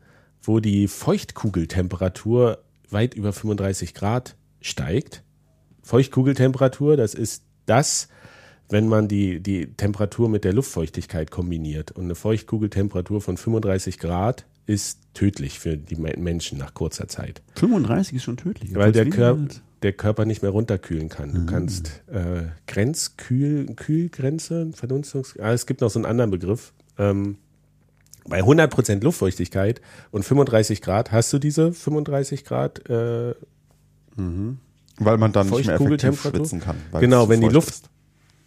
[0.43, 2.59] wo die Feuchtkugeltemperatur
[2.91, 5.23] weit über 35 Grad steigt.
[5.83, 8.09] Feuchtkugeltemperatur, das ist das,
[8.73, 11.93] wenn man die, die Temperatur mit der Luftfeuchtigkeit kombiniert.
[11.93, 17.43] Und eine Feuchtkugeltemperatur von 35 Grad ist tödlich für die Men- Menschen nach kurzer Zeit.
[17.57, 18.75] 35 ist schon tödlich.
[18.75, 19.37] Weil der, Wiener-
[19.83, 21.35] der Körper nicht mehr runterkühlen kann.
[21.35, 25.39] Du kannst äh, Grenzkühl, Kühlgrenze, Verdunstungs...
[25.39, 26.73] Ah, es gibt noch so einen anderen Begriff.
[26.99, 27.37] Ähm,
[28.25, 29.81] bei 100% Luftfeuchtigkeit
[30.13, 33.35] und 35 Grad hast du diese 35 Grad äh,
[34.17, 36.77] Weil man dann nicht mehr effektiv schwitzen kann.
[37.01, 37.91] Genau, wenn die Luft ist.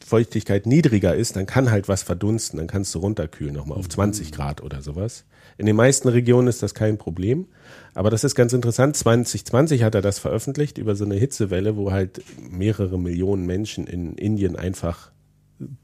[0.05, 3.79] Feuchtigkeit niedriger ist, dann kann halt was verdunsten, dann kannst du runterkühlen nochmal Mhm.
[3.79, 5.25] auf 20 Grad oder sowas.
[5.57, 7.47] In den meisten Regionen ist das kein Problem,
[7.95, 8.95] aber das ist ganz interessant.
[8.95, 14.13] 2020 hat er das veröffentlicht über so eine Hitzewelle, wo halt mehrere Millionen Menschen in
[14.15, 15.11] Indien einfach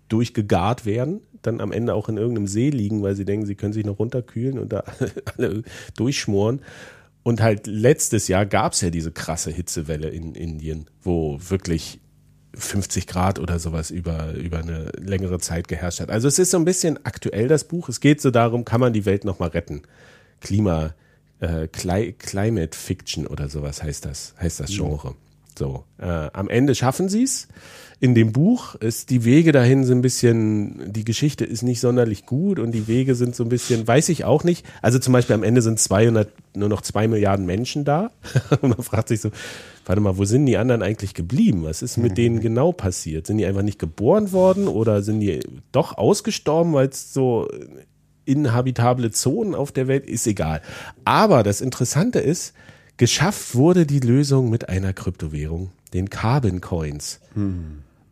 [0.10, 3.74] durchgegart werden, dann am Ende auch in irgendeinem See liegen, weil sie denken, sie können
[3.74, 4.84] sich noch runterkühlen und da
[5.38, 5.64] alle
[5.96, 6.62] durchschmoren.
[7.24, 12.01] Und halt letztes Jahr gab es ja diese krasse Hitzewelle in Indien, wo wirklich
[12.54, 16.10] 50 Grad oder sowas über, über eine längere Zeit geherrscht hat.
[16.10, 17.90] Also es ist so ein bisschen aktuell, das Buch.
[17.90, 19.84] Es geht so darum, kann man die Welt nochmal retten?
[20.42, 20.94] Klima,
[21.40, 25.16] äh, Cli Climate Fiction oder sowas heißt das, heißt das Genre.
[25.58, 27.48] So, äh, am Ende schaffen sie es.
[28.04, 32.26] In dem Buch ist die Wege dahin so ein bisschen, die Geschichte ist nicht sonderlich
[32.26, 34.66] gut und die Wege sind so ein bisschen, weiß ich auch nicht.
[34.82, 38.10] Also zum Beispiel am Ende sind 200, nur noch zwei Milliarden Menschen da.
[38.62, 39.30] Und man fragt sich so,
[39.86, 41.64] warte mal, wo sind die anderen eigentlich geblieben?
[41.64, 43.28] Was ist mit denen genau passiert?
[43.28, 45.40] Sind die einfach nicht geboren worden oder sind die
[45.72, 47.48] doch ausgestorben, weil es so
[48.26, 50.64] inhabitable Zonen auf der Welt ist egal.
[51.06, 52.56] Aber das Interessante ist,
[52.98, 57.20] geschafft wurde die Lösung mit einer Kryptowährung, den Carbon Coins.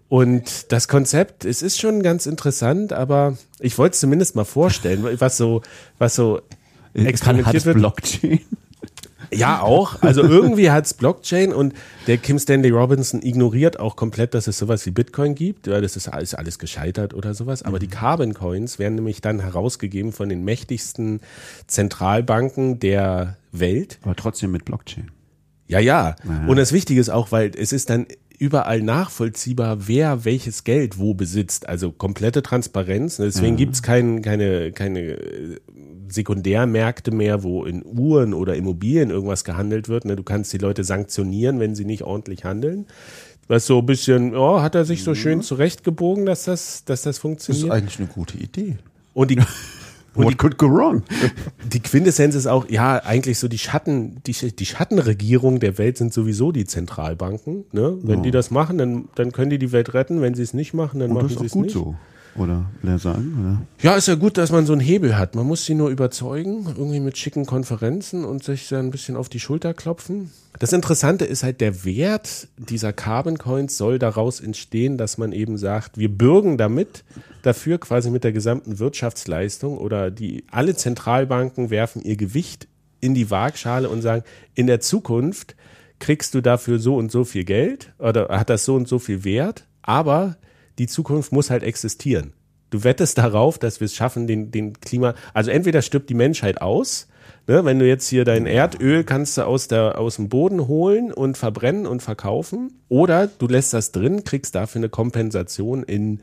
[0.10, 5.08] Und das Konzept, es ist schon ganz interessant, aber ich wollte es zumindest mal vorstellen,
[5.20, 5.62] was so,
[6.00, 6.42] was so
[6.98, 7.78] hat experimentiert es wird.
[7.78, 8.40] Blockchain?
[9.32, 10.02] Ja, auch.
[10.02, 11.74] Also irgendwie hat's Blockchain und
[12.08, 15.68] der Kim Stanley Robinson ignoriert auch komplett, dass es sowas wie Bitcoin gibt.
[15.68, 17.62] Ja, das ist alles, alles gescheitert oder sowas.
[17.62, 21.22] Aber die Carbon Coins werden nämlich dann herausgegeben von den mächtigsten
[21.68, 24.00] Zentralbanken der Welt.
[24.02, 25.12] Aber trotzdem mit Blockchain.
[25.68, 26.16] Ja, ja.
[26.28, 26.48] Ja.
[26.48, 28.08] Und das Wichtige ist auch, weil es ist dann
[28.40, 31.70] überall nachvollziehbar, wer welches Geld wo besitzt.
[31.70, 33.18] Also komplette Transparenz.
[33.18, 35.58] Deswegen gibt's kein, keine, keine äh,
[36.08, 40.06] Sekundärmärkte mehr, wo in Uhren oder Immobilien irgendwas gehandelt wird.
[40.06, 42.88] Ne, Du kannst die Leute sanktionieren, wenn sie nicht ordentlich handeln.
[43.48, 47.04] Was so ein bisschen, oh, hat er sich so schön zurechtgebogen, dass das, dass das
[47.04, 47.72] Das ist funktioniert.
[47.72, 48.78] eigentlich eine gute Idee.
[49.14, 49.38] Und die,
[50.26, 51.04] What could go wrong?
[51.72, 56.14] die Quintessenz ist auch, ja, eigentlich so die Schatten, die, die Schattenregierung der Welt sind
[56.14, 57.66] sowieso die Zentralbanken.
[57.72, 57.98] Ne?
[58.02, 60.22] Wenn die das machen, dann, dann können die die Welt retten.
[60.22, 61.74] Wenn sie es nicht machen, dann Und machen sie es nicht.
[61.74, 61.96] so.
[62.40, 63.38] Oder will er sagen?
[63.40, 63.62] Oder?
[63.82, 65.36] Ja, ist ja gut, dass man so einen Hebel hat.
[65.36, 69.30] Man muss sie nur überzeugen, irgendwie mit schicken Konferenzen und sich dann ein bisschen auf
[69.30, 70.32] die Schulter klopfen.
[70.58, 75.58] Das Interessante ist halt, der Wert dieser Carbon Coins soll daraus entstehen, dass man eben
[75.58, 77.04] sagt, wir bürgen damit,
[77.44, 82.68] dafür quasi mit der gesamten Wirtschaftsleistung oder die, alle Zentralbanken werfen ihr Gewicht
[83.00, 84.24] in die Waagschale und sagen,
[84.56, 85.56] in der Zukunft
[86.00, 89.24] kriegst du dafür so und so viel Geld oder hat das so und so viel
[89.24, 90.38] Wert, aber
[90.80, 92.34] die Zukunft muss halt existieren.
[92.72, 96.62] Du wettest darauf, dass wir es schaffen, den, den Klima, also entweder stirbt die Menschheit
[96.62, 97.08] aus,
[97.48, 101.12] ne, wenn du jetzt hier dein Erdöl kannst du aus, der, aus dem Boden holen
[101.12, 106.22] und verbrennen und verkaufen, oder du lässt das drin, kriegst dafür eine Kompensation in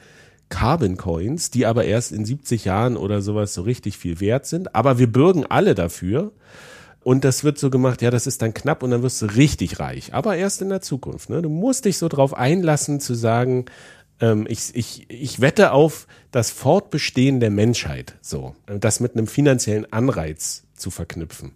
[0.48, 4.74] Carbon Coins, die aber erst in 70 Jahren oder sowas so richtig viel wert sind.
[4.74, 6.32] Aber wir bürgen alle dafür.
[7.02, 9.78] Und das wird so gemacht, ja, das ist dann knapp und dann wirst du richtig
[9.78, 10.12] reich.
[10.12, 11.30] Aber erst in der Zukunft.
[11.30, 11.40] Ne?
[11.40, 13.66] Du musst dich so drauf einlassen zu sagen,
[14.48, 18.14] ich, ich, ich wette auf das Fortbestehen der Menschheit.
[18.22, 21.52] So, das mit einem finanziellen Anreiz zu verknüpfen.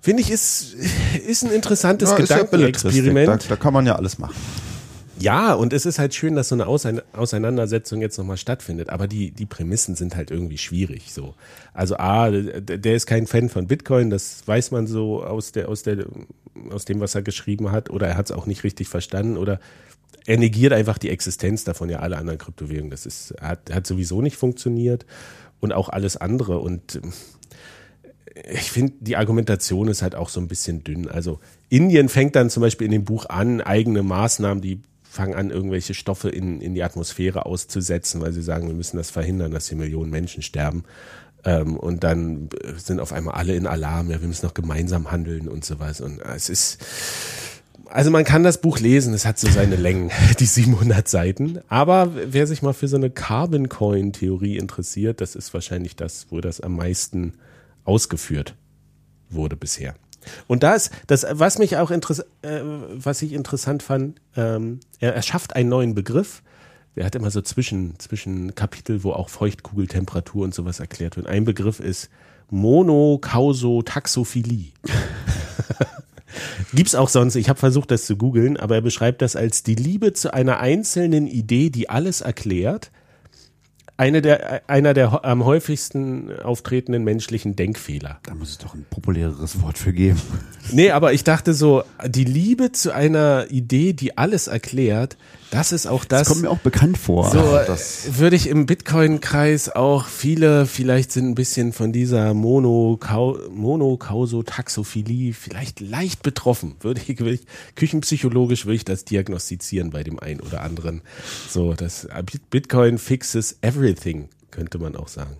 [0.00, 0.74] Finde ich, ist,
[1.26, 3.14] ist ein interessantes Ja, ja Gedankenexperiment.
[3.14, 3.48] Belletristik.
[3.48, 4.36] Da, da kann man ja alles machen.
[5.18, 8.90] Ja, und es ist halt schön, dass so eine Ausein- Auseinandersetzung jetzt nochmal stattfindet.
[8.90, 11.12] Aber die, die Prämissen sind halt irgendwie schwierig.
[11.12, 11.34] So.
[11.72, 15.82] Also A, der ist kein Fan von Bitcoin, das weiß man so aus der, aus
[15.82, 16.06] der,
[16.70, 19.58] aus dem, was er geschrieben hat, oder er hat es auch nicht richtig verstanden, oder
[20.26, 22.90] er negiert einfach die Existenz davon, ja, alle anderen Kryptowährungen.
[22.90, 25.06] Das ist, hat, hat sowieso nicht funktioniert
[25.60, 26.58] und auch alles andere.
[26.58, 27.12] Und ähm,
[28.50, 31.08] ich finde, die Argumentation ist halt auch so ein bisschen dünn.
[31.08, 35.50] Also Indien fängt dann zum Beispiel in dem Buch an, eigene Maßnahmen, die fangen an,
[35.50, 39.68] irgendwelche Stoffe in, in die Atmosphäre auszusetzen, weil sie sagen, wir müssen das verhindern, dass
[39.68, 40.84] hier Millionen Menschen sterben.
[41.44, 45.48] Ähm, und dann sind auf einmal alle in Alarm, ja, wir müssen noch gemeinsam handeln
[45.48, 46.00] und sowas.
[46.00, 46.78] Und äh, es ist,
[47.88, 51.60] also man kann das Buch lesen, es hat so seine Längen, die 700 Seiten.
[51.68, 56.26] Aber wer sich mal für so eine Carbon Coin Theorie interessiert, das ist wahrscheinlich das,
[56.30, 57.34] wo das am meisten
[57.84, 58.54] ausgeführt
[59.30, 59.94] wurde bisher.
[60.46, 65.14] Und da ist das, was mich auch interess äh, was ich interessant fand, ähm, er,
[65.14, 66.42] er schafft einen neuen Begriff.
[66.96, 71.26] Er hat immer so zwischen, zwischen Kapitel, wo auch Feuchtkugeltemperatur und sowas erklärt wird.
[71.26, 72.08] Ein Begriff ist
[72.50, 74.72] Monokausotaxophilie.
[76.74, 79.74] Gibt's auch sonst, ich habe versucht, das zu googeln, aber er beschreibt das als die
[79.74, 82.90] Liebe zu einer einzelnen Idee, die alles erklärt.
[83.98, 88.20] Eine der, einer der am häufigsten auftretenden menschlichen Denkfehler.
[88.24, 90.20] Da muss es doch ein populäreres Wort für geben.
[90.70, 95.16] Nee, aber ich dachte so, die Liebe zu einer Idee, die alles erklärt,
[95.50, 96.20] das ist auch das.
[96.20, 97.30] Das kommt mir auch bekannt vor.
[97.30, 103.38] so das- würde ich im Bitcoin-Kreis auch viele, vielleicht sind ein bisschen von dieser Monokau
[103.50, 106.76] Monokausotaxophilie vielleicht leicht betroffen.
[106.80, 111.02] Würde ich, würde ich, küchenpsychologisch würde ich das diagnostizieren bei dem einen oder anderen.
[111.48, 112.08] So, das
[112.50, 115.36] Bitcoin fixes everything, könnte man auch sagen.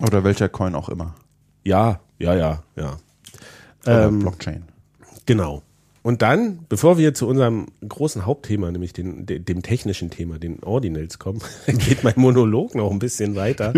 [0.00, 1.14] Oder welcher Coin auch immer.
[1.62, 2.98] Ja, ja, ja, ja.
[3.86, 4.64] Oder Ähm, Blockchain.
[5.26, 5.62] Genau.
[6.04, 10.62] Und dann, bevor wir zu unserem großen Hauptthema, nämlich den, de- dem technischen Thema, den
[10.62, 13.72] Ordinals kommen, geht mein Monolog noch ein bisschen weiter.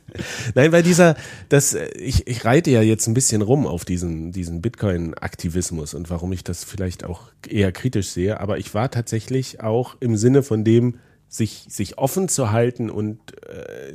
[0.54, 1.16] Nein, weil dieser,
[1.48, 6.32] das, ich, ich reite ja jetzt ein bisschen rum auf diesen, diesen Bitcoin-Aktivismus und warum
[6.32, 8.38] ich das vielleicht auch eher kritisch sehe.
[8.38, 13.18] Aber ich war tatsächlich auch im Sinne von dem, sich, sich offen zu halten und
[13.48, 13.94] äh,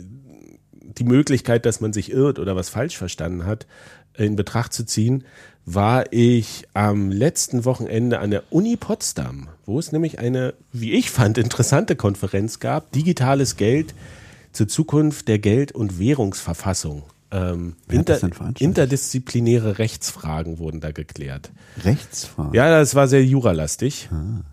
[0.98, 3.66] die Möglichkeit, dass man sich irrt oder was falsch verstanden hat,
[4.18, 5.24] in Betracht zu ziehen,
[5.66, 11.12] war ich am letzten Wochenende an der Uni Potsdam, wo es nämlich eine, wie ich
[11.12, 13.94] fand, interessante Konferenz gab, digitales Geld
[14.54, 17.04] zur Zukunft der Geld- und Währungsverfassung.
[17.30, 18.20] Ähm, inter,
[18.60, 21.52] interdisziplinäre Rechtsfragen wurden da geklärt.
[21.84, 22.56] Rechtsfahrt.
[22.56, 24.08] Ja, das war sehr juralastig.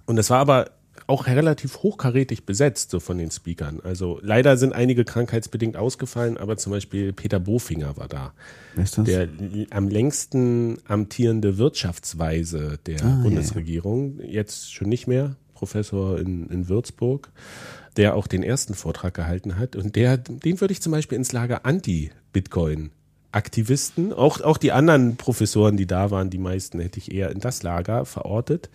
[0.07, 0.71] Und das war aber
[1.07, 3.81] auch relativ hochkarätig besetzt, so von den Speakern.
[3.85, 8.33] Also leider sind einige krankheitsbedingt ausgefallen, aber zum Beispiel Peter Bofinger war da.
[8.75, 9.05] Wer ist das?
[9.05, 9.29] Der
[9.71, 16.69] am längsten amtierende Wirtschaftsweise der Ah, ja, Bundesregierung, jetzt schon nicht mehr, Professor in, in
[16.69, 17.31] Würzburg,
[17.97, 19.77] der auch den ersten Vortrag gehalten hat.
[19.77, 22.91] Und der, den würde ich zum Beispiel ins Lager Anti-Bitcoin
[23.35, 27.41] Aktivisten, auch, auch die anderen Professoren, die da waren, die meisten hätte ich eher in
[27.41, 28.71] das Lager verortet.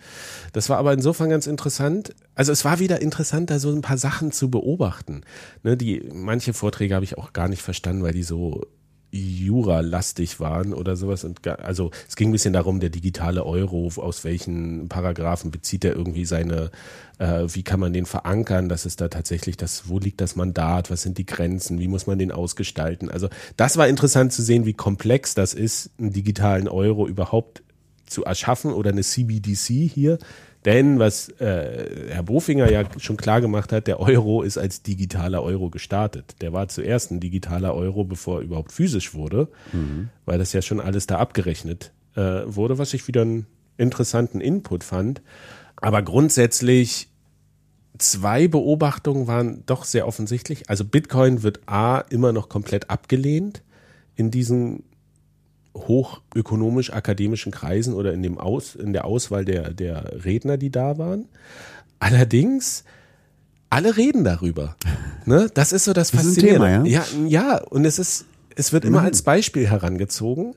[0.52, 2.14] Das war aber insofern ganz interessant.
[2.34, 5.22] Also es war wieder interessant, da so ein paar Sachen zu beobachten.
[5.62, 8.66] Ne, die, manche Vorträge habe ich auch gar nicht verstanden, weil die so
[9.12, 11.24] Jura-lastig waren oder sowas.
[11.24, 15.96] Und also es ging ein bisschen darum, der digitale Euro, aus welchen Paragraphen bezieht er
[15.96, 16.70] irgendwie seine,
[17.18, 20.90] äh, wie kann man den verankern, dass es da tatsächlich das, wo liegt das Mandat,
[20.90, 23.10] was sind die Grenzen, wie muss man den ausgestalten.
[23.10, 27.62] Also das war interessant zu sehen, wie komplex das ist, einen digitalen Euro überhaupt
[28.06, 30.18] zu erschaffen oder eine CBDC hier.
[30.64, 35.42] Denn was äh, Herr Bofinger ja schon klar gemacht hat, der Euro ist als digitaler
[35.42, 36.36] Euro gestartet.
[36.42, 39.48] Der war zuerst ein digitaler Euro, bevor er überhaupt physisch wurde,
[40.26, 43.46] weil das ja schon alles da abgerechnet äh, wurde, was ich wieder einen
[43.78, 45.22] interessanten Input fand.
[45.76, 47.08] Aber grundsätzlich
[47.96, 50.68] zwei Beobachtungen waren doch sehr offensichtlich.
[50.68, 53.62] Also Bitcoin wird A immer noch komplett abgelehnt
[54.14, 54.84] in diesen
[55.74, 61.26] hochökonomisch-akademischen Kreisen oder in, dem Aus, in der Auswahl der, der Redner, die da waren.
[61.98, 62.84] Allerdings,
[63.68, 64.76] alle reden darüber.
[65.26, 65.50] Ne?
[65.52, 66.82] Das ist so das Das Faszinierende.
[66.82, 67.04] Thema, ja?
[67.28, 68.24] ja, und es ist,
[68.56, 70.56] es wird immer als Beispiel herangezogen.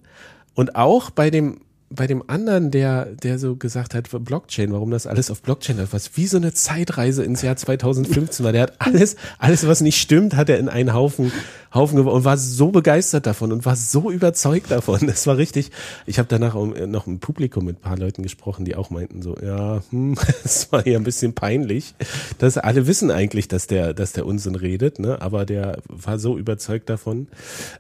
[0.56, 1.60] Und auch bei dem,
[1.96, 5.94] bei dem anderen, der, der so gesagt hat, Blockchain, warum das alles auf Blockchain hat,
[5.94, 8.52] was wie so eine Zeitreise ins Jahr 2015 war.
[8.52, 11.32] Der hat alles, alles, was nicht stimmt, hat er in einen Haufen,
[11.74, 15.00] Haufen geworfen und war so begeistert davon und war so überzeugt davon.
[15.14, 15.70] Das war richtig.
[16.08, 19.22] Ich habe danach auch noch im Publikum mit ein paar Leuten gesprochen, die auch meinten
[19.22, 21.94] so, ja, hm, es war ja ein bisschen peinlich,
[22.40, 25.22] dass alle wissen eigentlich, dass der, dass der Unsinn redet, ne?
[25.22, 27.28] Aber der war so überzeugt davon.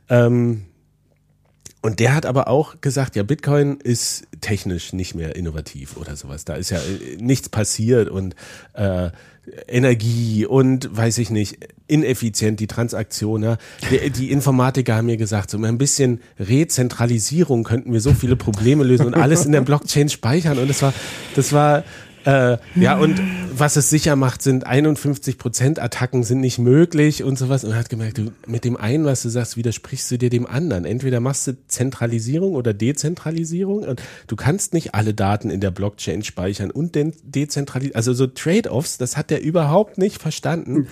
[0.10, 0.64] Ähm,
[1.84, 6.46] und der hat aber auch gesagt, ja, Bitcoin ist technisch nicht mehr innovativ oder sowas.
[6.46, 8.36] Da ist ja äh, nichts passiert und
[8.74, 9.10] äh,
[9.68, 13.44] Energie und weiß ich nicht, ineffizient die Transaktion.
[13.44, 13.58] Ja.
[13.92, 18.86] Die, die Informatiker haben mir gesagt, so ein bisschen Rezentralisierung könnten wir so viele Probleme
[18.86, 20.60] lösen und alles in der Blockchain speichern.
[20.60, 20.94] Und das war,
[21.36, 21.84] das war
[22.26, 23.22] äh, ja, und
[23.56, 27.64] was es sicher macht, sind 51 Prozent Attacken sind nicht möglich und sowas.
[27.64, 30.46] Und er hat gemerkt, du, mit dem einen, was du sagst, widersprichst du dir dem
[30.46, 30.86] anderen.
[30.86, 36.24] Entweder machst du Zentralisierung oder Dezentralisierung und du kannst nicht alle Daten in der Blockchain
[36.24, 37.96] speichern und den dezentralisieren.
[37.96, 40.88] Also so Trade-offs, das hat er überhaupt nicht verstanden.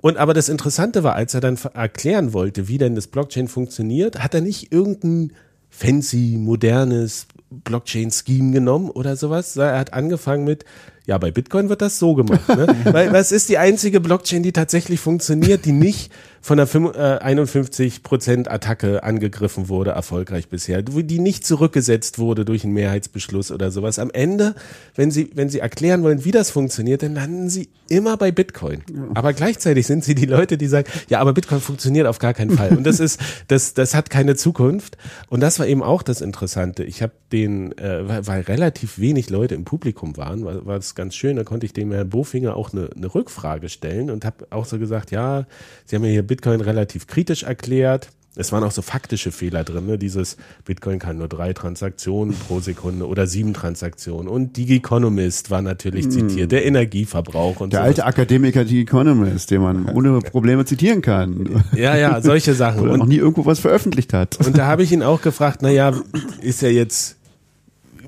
[0.00, 4.22] Und aber das Interessante war, als er dann erklären wollte, wie denn das Blockchain funktioniert,
[4.22, 5.32] hat er nicht irgendein
[5.70, 9.56] fancy, modernes Blockchain-Scheme genommen oder sowas.
[9.56, 10.64] Er hat angefangen mit,
[11.06, 12.48] ja, bei Bitcoin wird das so gemacht.
[12.48, 12.66] Ne?
[12.92, 16.12] Weil was ist die einzige Blockchain, die tatsächlich funktioniert, die nicht
[16.46, 23.50] von einer 51% Attacke angegriffen wurde, erfolgreich bisher, die nicht zurückgesetzt wurde durch einen Mehrheitsbeschluss
[23.50, 23.98] oder sowas.
[23.98, 24.54] Am Ende,
[24.94, 28.84] wenn Sie, wenn Sie erklären wollen, wie das funktioniert, dann landen Sie immer bei Bitcoin.
[29.14, 32.52] Aber gleichzeitig sind Sie die Leute, die sagen, ja, aber Bitcoin funktioniert auf gar keinen
[32.52, 32.76] Fall.
[32.76, 34.98] Und das ist, das, das hat keine Zukunft.
[35.28, 36.84] Und das war eben auch das Interessante.
[36.84, 41.16] Ich habe den, äh, weil relativ wenig Leute im Publikum waren, war, war das ganz
[41.16, 44.64] schön, da konnte ich dem Herrn Bofinger auch eine, eine Rückfrage stellen und habe auch
[44.64, 45.46] so gesagt, ja,
[45.86, 48.08] Sie haben ja hier Bitcoin relativ kritisch erklärt.
[48.38, 49.96] Es waren auch so faktische Fehler drin, ne?
[49.96, 54.28] dieses Bitcoin kann nur drei Transaktionen pro Sekunde oder sieben Transaktionen.
[54.28, 56.10] Und die Economist war natürlich hm.
[56.10, 57.88] zitiert, der Energieverbrauch und Der sowas.
[57.88, 61.64] alte Akademiker die Economist, den man ohne Probleme zitieren kann.
[61.74, 62.80] Ja, ja, solche Sachen.
[62.80, 64.38] Oder noch nie irgendwo was veröffentlicht hat.
[64.46, 65.94] Und da habe ich ihn auch gefragt, na ja,
[66.42, 67.15] ist ja jetzt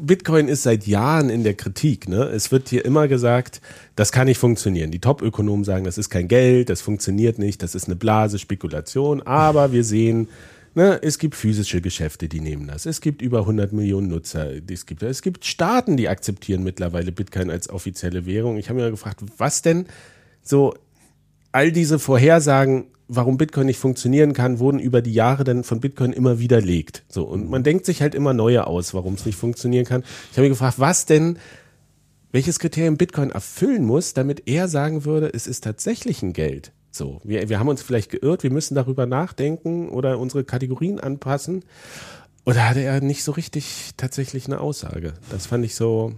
[0.00, 2.08] Bitcoin ist seit Jahren in der Kritik.
[2.08, 2.24] Ne?
[2.24, 3.60] Es wird hier immer gesagt,
[3.96, 4.90] das kann nicht funktionieren.
[4.90, 9.22] Die Top-Ökonomen sagen, das ist kein Geld, das funktioniert nicht, das ist eine Blase, Spekulation.
[9.22, 10.28] Aber wir sehen,
[10.74, 12.86] ne, es gibt physische Geschäfte, die nehmen das.
[12.86, 14.50] Es gibt über 100 Millionen Nutzer.
[14.70, 18.56] Es gibt, es gibt Staaten, die akzeptieren mittlerweile Bitcoin als offizielle Währung.
[18.56, 19.86] Ich habe mir gefragt, was denn
[20.42, 20.74] so
[21.58, 26.12] all diese Vorhersagen warum Bitcoin nicht funktionieren kann, wurden über die Jahre dann von Bitcoin
[26.12, 27.04] immer widerlegt.
[27.08, 30.04] So und man denkt sich halt immer neue aus, warum es nicht funktionieren kann.
[30.30, 31.38] Ich habe mich gefragt, was denn
[32.32, 36.72] welches Kriterium Bitcoin erfüllen muss, damit er sagen würde, es ist tatsächlich ein Geld.
[36.90, 41.64] So, wir, wir haben uns vielleicht geirrt, wir müssen darüber nachdenken oder unsere Kategorien anpassen.
[42.44, 45.14] Oder hatte er nicht so richtig tatsächlich eine Aussage?
[45.30, 46.12] Das fand ich so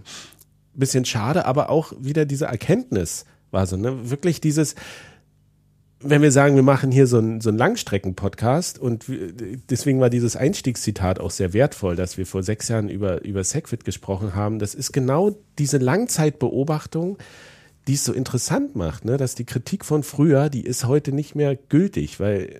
[0.75, 4.09] ein bisschen schade, aber auch wieder diese Erkenntnis war so, ne?
[4.09, 4.75] Wirklich dieses,
[6.03, 9.05] wenn wir sagen, wir machen hier so einen, so einen Langstrecken-Podcast und
[9.69, 13.85] deswegen war dieses Einstiegszitat auch sehr wertvoll, dass wir vor sechs Jahren über, über Segwit
[13.85, 14.59] gesprochen haben.
[14.59, 17.17] Das ist genau diese Langzeitbeobachtung,
[17.87, 19.17] die es so interessant macht, ne?
[19.17, 22.55] dass die Kritik von früher, die ist heute nicht mehr gültig, weil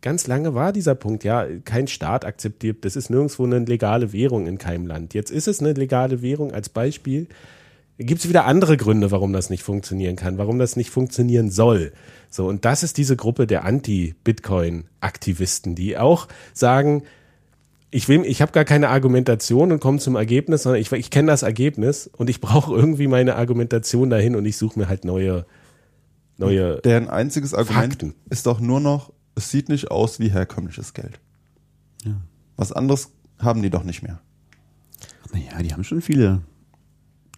[0.00, 4.46] ganz lange war dieser Punkt, ja, kein Staat akzeptiert, das ist nirgendwo eine legale Währung
[4.46, 5.14] in keinem Land.
[5.14, 7.28] Jetzt ist es eine legale Währung als Beispiel
[7.98, 11.92] gibt es wieder andere Gründe, warum das nicht funktionieren kann, warum das nicht funktionieren soll.
[12.30, 17.02] So, und das ist diese Gruppe der Anti-Bitcoin-Aktivisten, die auch sagen,
[17.90, 21.32] ich will, ich habe gar keine Argumentation und komme zum Ergebnis, sondern ich, ich kenne
[21.32, 25.46] das Ergebnis und ich brauche irgendwie meine Argumentation dahin und ich suche mir halt neue,
[26.36, 26.80] neue.
[26.82, 28.14] Deren einziges Argument Fakten.
[28.30, 31.18] ist doch nur noch, es sieht nicht aus wie herkömmliches Geld.
[32.04, 32.20] Ja.
[32.56, 34.20] Was anderes haben die doch nicht mehr.
[35.32, 36.42] Naja, die haben schon viele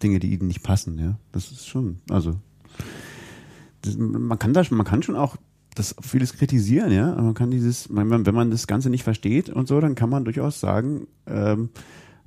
[0.03, 1.17] Dinge, die ihnen nicht passen, ja.
[1.31, 2.35] Das ist schon, also
[3.81, 5.37] das, man kann da, man kann schon auch
[5.75, 7.15] das vieles kritisieren, ja.
[7.15, 10.09] Man kann dieses, wenn man, wenn man das Ganze nicht versteht und so, dann kann
[10.09, 11.69] man durchaus sagen, ähm,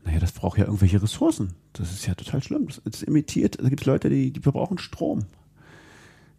[0.04, 1.54] naja, das braucht ja irgendwelche Ressourcen.
[1.72, 2.66] Das ist ja total schlimm.
[2.66, 5.24] Das, das imitiert, da gibt es Leute, die, die verbrauchen Strom.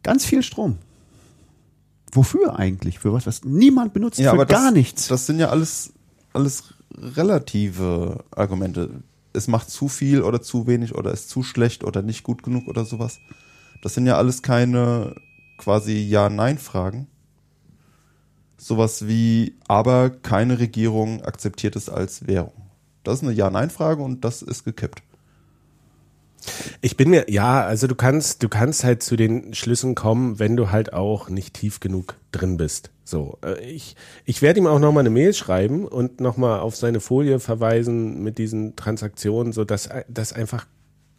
[0.04, 0.78] Ganz viel Strom.
[2.12, 3.00] Wofür eigentlich?
[3.00, 4.20] Für was, was niemand benutzt?
[4.20, 5.08] Ja, für aber gar das, nichts.
[5.08, 5.94] Das sind ja alles,
[6.34, 9.02] alles relative Argumente
[9.36, 12.68] es macht zu viel oder zu wenig oder ist zu schlecht oder nicht gut genug
[12.68, 13.20] oder sowas.
[13.82, 15.16] Das sind ja alles keine
[15.58, 17.08] quasi Ja-Nein-Fragen.
[18.58, 22.54] Sowas wie, aber keine Regierung akzeptiert es als Währung.
[23.04, 25.04] Das ist eine Ja-Nein-Frage und das ist gekippt.
[26.82, 30.56] Ich bin mir, ja, also du kannst, du kannst halt zu den Schlüssen kommen, wenn
[30.56, 32.92] du halt auch nicht tief genug drin bist.
[33.04, 37.00] So, äh, ich, ich werde ihm auch nochmal eine Mail schreiben und nochmal auf seine
[37.00, 40.66] Folie verweisen mit diesen Transaktionen, so dass, dass einfach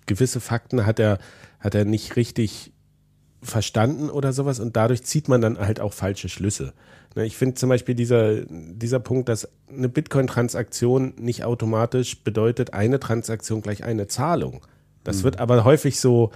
[0.06, 1.18] gewisse Fakten hat er,
[1.60, 2.72] hat er nicht richtig
[3.42, 6.72] verstanden oder sowas und dadurch zieht man dann halt auch falsche Schlüsse.
[7.14, 13.00] Ne, ich finde zum Beispiel dieser, dieser Punkt, dass eine Bitcoin-Transaktion nicht automatisch bedeutet, eine
[13.00, 14.66] Transaktion gleich eine Zahlung.
[15.06, 15.24] Das mhm.
[15.24, 16.30] wird aber häufig so,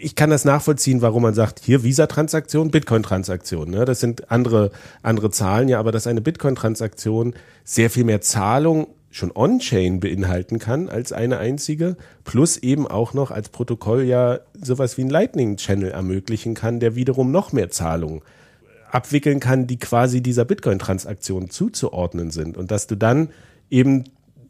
[0.00, 3.70] ich kann das nachvollziehen, warum man sagt, hier Visa-Transaktion, Bitcoin-Transaktion.
[3.70, 3.84] Ne?
[3.84, 4.70] Das sind andere,
[5.02, 7.34] andere Zahlen, ja, aber dass eine Bitcoin-Transaktion
[7.64, 13.32] sehr viel mehr Zahlung schon on-chain beinhalten kann als eine einzige, plus eben auch noch
[13.32, 18.22] als Protokoll ja sowas wie ein Lightning-Channel ermöglichen kann, der wiederum noch mehr Zahlungen
[18.90, 22.56] abwickeln kann, die quasi dieser Bitcoin-Transaktion zuzuordnen sind.
[22.56, 23.30] Und dass du dann
[23.68, 24.04] eben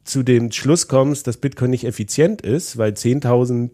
[0.04, 3.70] zu dem Schluss kommst, dass Bitcoin nicht effizient ist, weil 10.000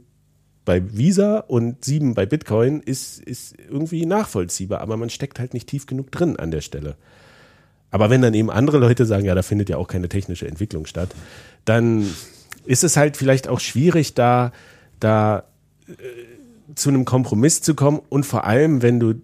[0.65, 5.69] bei Visa und 7 bei Bitcoin ist, ist irgendwie nachvollziehbar, aber man steckt halt nicht
[5.69, 6.97] tief genug drin an der Stelle.
[7.91, 10.87] Aber wenn dann eben andere Leute sagen, ja, da findet ja auch keine technische Entwicklung
[10.87, 11.11] statt,
[11.65, 12.05] dann
[12.65, 14.53] ist es halt vielleicht auch schwierig, da,
[14.99, 15.45] da
[15.89, 15.93] äh,
[16.75, 19.15] zu einem Kompromiss zu kommen und vor allem, wenn du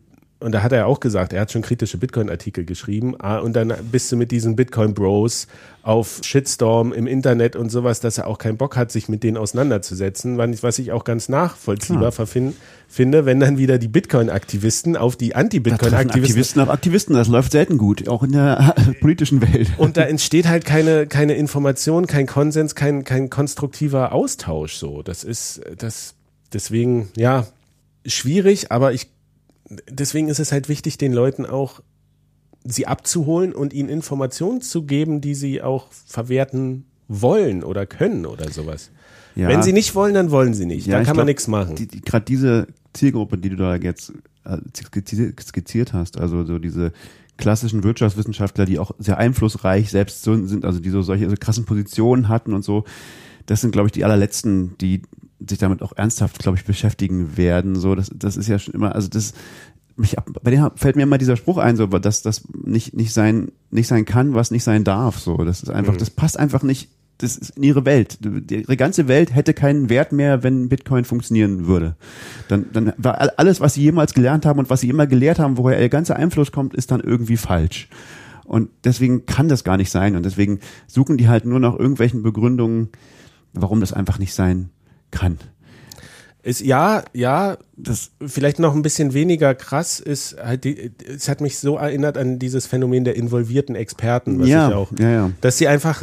[0.42, 3.14] und da hat er auch gesagt, er hat schon kritische Bitcoin-Artikel geschrieben.
[3.18, 5.46] Ah, und dann bist du mit diesen Bitcoin-Bros
[5.82, 9.36] auf Shitstorm im Internet und sowas, dass er auch keinen Bock hat, sich mit denen
[9.36, 16.20] auseinanderzusetzen, was ich auch ganz nachvollziehbar finde, wenn dann wieder die Bitcoin-Aktivisten auf die Anti-Bitcoin-Aktivisten.
[16.20, 19.70] Aktivisten auf Aktivisten, das läuft selten gut, auch in der politischen Welt.
[19.76, 25.02] Und da entsteht halt keine, keine Information, kein Konsens, kein, kein konstruktiver Austausch, so.
[25.02, 26.14] Das ist, das,
[26.52, 27.46] deswegen, ja,
[28.06, 29.08] schwierig, aber ich
[29.88, 31.80] deswegen ist es halt wichtig, den Leuten auch
[32.64, 38.50] sie abzuholen und ihnen Informationen zu geben, die sie auch verwerten wollen oder können oder
[38.50, 38.90] sowas.
[39.34, 39.48] Ja.
[39.48, 40.86] Wenn sie nicht wollen, dann wollen sie nicht.
[40.86, 41.74] Ja, da kann man nichts machen.
[41.76, 44.12] Die, die, Gerade diese Zielgruppe, die du da jetzt
[44.44, 44.58] äh,
[45.40, 46.92] skizziert hast, also so diese
[47.38, 52.28] klassischen Wirtschaftswissenschaftler, die auch sehr einflussreich selbst sind, also die so solche so krassen Positionen
[52.28, 52.84] hatten und so,
[53.46, 55.02] das sind, glaube ich, die allerletzten, die
[55.48, 57.76] sich damit auch ernsthaft, glaube ich, beschäftigen werden.
[57.76, 59.34] So, das, das ist ja schon immer, also das,
[59.96, 63.52] mich, bei denen fällt mir immer dieser Spruch ein, so, dass das nicht, nicht sein,
[63.70, 65.18] nicht sein kann, was nicht sein darf.
[65.18, 65.98] So, das ist einfach, mhm.
[65.98, 66.90] das passt einfach nicht.
[67.18, 68.18] Das ist in ihre Welt.
[68.50, 71.94] Ihre ganze Welt hätte keinen Wert mehr, wenn Bitcoin funktionieren würde.
[72.48, 75.56] Dann, dann war alles, was sie jemals gelernt haben und was sie immer gelehrt haben,
[75.56, 77.88] woher ihr ganzer Einfluss kommt, ist dann irgendwie falsch.
[78.44, 80.16] Und deswegen kann das gar nicht sein.
[80.16, 82.88] Und deswegen suchen die halt nur nach irgendwelchen Begründungen,
[83.52, 84.70] warum das einfach nicht sein
[85.12, 85.38] kann.
[86.42, 91.40] Ist, ja, ja, das vielleicht noch ein bisschen weniger krass ist halt die, es hat
[91.40, 95.30] mich so erinnert an dieses Phänomen der involvierten Experten, was ja, ich auch, ja, ja.
[95.40, 96.02] dass sie einfach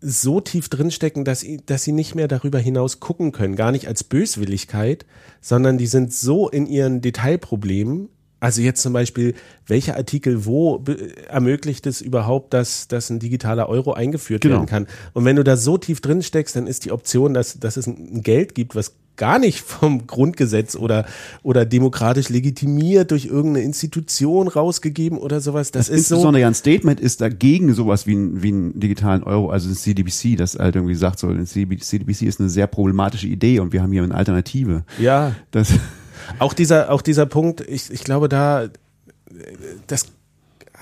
[0.00, 3.86] so tief drinstecken, dass sie, dass sie nicht mehr darüber hinaus gucken können, gar nicht
[3.86, 5.06] als Böswilligkeit,
[5.40, 8.08] sondern die sind so in ihren Detailproblemen,
[8.40, 9.34] also jetzt zum Beispiel,
[9.66, 10.82] welcher Artikel wo
[11.28, 14.56] ermöglicht es überhaupt, dass, dass ein digitaler Euro eingeführt genau.
[14.56, 14.86] werden kann?
[15.12, 17.86] Und wenn du da so tief drin steckst, dann ist die Option, dass, dass es
[17.86, 21.04] ein Geld gibt, was gar nicht vom Grundgesetz oder,
[21.42, 25.72] oder demokratisch legitimiert durch irgendeine Institution rausgegeben oder sowas.
[25.72, 26.42] Das, das ist insbesondere so.
[26.42, 30.36] ja ein Statement ist dagegen sowas wie, ein, wie einen digitalen Euro, also das CDBC,
[30.38, 33.92] das halt irgendwie sagt, so, ein CDBC ist eine sehr problematische Idee und wir haben
[33.92, 34.84] hier eine Alternative.
[35.00, 35.34] Ja.
[35.50, 35.72] Das
[36.38, 38.68] auch dieser, auch dieser Punkt, ich, ich glaube, da,
[39.86, 40.06] das,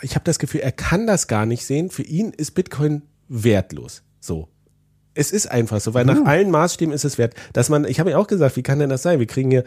[0.02, 1.90] ich habe das Gefühl, er kann das gar nicht sehen.
[1.90, 4.02] Für ihn ist Bitcoin wertlos.
[4.20, 4.48] So.
[5.14, 8.10] Es ist einfach so, weil nach allen Maßstäben ist es wert, dass man, ich habe
[8.10, 9.18] ja auch gesagt, wie kann denn das sein?
[9.18, 9.64] Wir kriegen hier,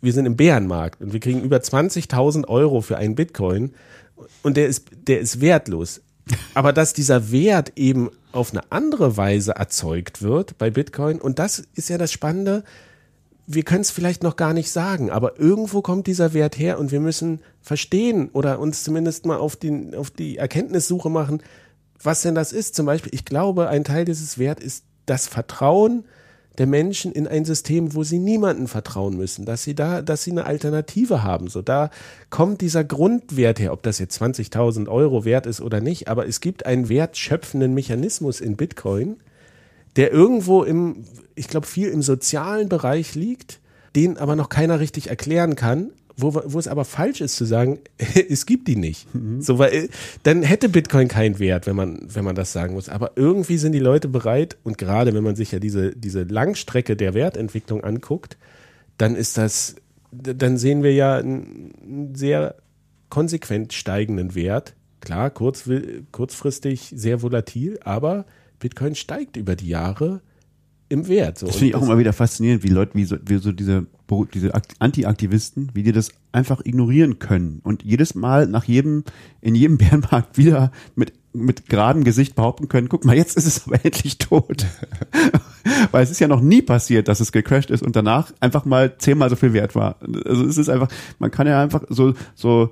[0.00, 3.72] wir sind im Bärenmarkt und wir kriegen über 20.000 Euro für einen Bitcoin
[4.42, 6.02] und der ist, der ist wertlos.
[6.54, 11.64] Aber dass dieser Wert eben auf eine andere Weise erzeugt wird bei Bitcoin und das
[11.74, 12.62] ist ja das Spannende,
[13.46, 16.92] wir können es vielleicht noch gar nicht sagen, aber irgendwo kommt dieser Wert her und
[16.92, 21.42] wir müssen verstehen oder uns zumindest mal auf, den, auf die Erkenntnissuche machen,
[22.02, 22.74] was denn das ist.
[22.74, 26.04] Zum Beispiel, ich glaube, ein Teil dieses Wert ist das Vertrauen
[26.58, 30.32] der Menschen in ein System, wo sie niemanden vertrauen müssen, dass sie da, dass sie
[30.32, 31.48] eine Alternative haben.
[31.48, 31.90] So, da
[32.30, 36.40] kommt dieser Grundwert her, ob das jetzt 20.000 Euro wert ist oder nicht, aber es
[36.40, 39.16] gibt einen wertschöpfenden Mechanismus in Bitcoin,
[39.96, 43.60] der irgendwo im, ich glaube, viel im sozialen Bereich liegt,
[43.94, 47.80] den aber noch keiner richtig erklären kann, wo, wo es aber falsch ist zu sagen,
[48.28, 49.12] es gibt die nicht.
[49.14, 49.40] Mhm.
[49.40, 49.88] So, weil,
[50.22, 52.88] dann hätte Bitcoin keinen Wert, wenn man, wenn man das sagen muss.
[52.88, 56.96] Aber irgendwie sind die Leute bereit, und gerade wenn man sich ja diese, diese Langstrecke
[56.96, 58.36] der Wertentwicklung anguckt,
[58.98, 59.76] dann ist das,
[60.10, 62.56] dann sehen wir ja einen sehr
[63.08, 64.74] konsequent steigenden Wert.
[65.00, 65.68] Klar, kurz,
[66.12, 68.24] kurzfristig sehr volatil, aber
[68.62, 70.22] Bitcoin steigt über die Jahre
[70.88, 71.38] im Wert.
[71.38, 71.46] So.
[71.46, 73.86] Das finde ich auch immer wieder faszinierend, wie Leute, wie so, wie so diese,
[74.32, 79.02] diese Anti-Aktivisten, wie die das einfach ignorieren können und jedes Mal nach jedem,
[79.40, 83.66] in jedem Bärenmarkt wieder mit, mit geradem Gesicht behaupten können, guck mal, jetzt ist es
[83.66, 84.64] aber endlich tot.
[85.90, 88.96] Weil es ist ja noch nie passiert, dass es gecrashed ist und danach einfach mal
[88.98, 89.96] zehnmal so viel wert war.
[90.24, 90.88] Also es ist einfach,
[91.18, 92.70] man kann ja einfach so, so,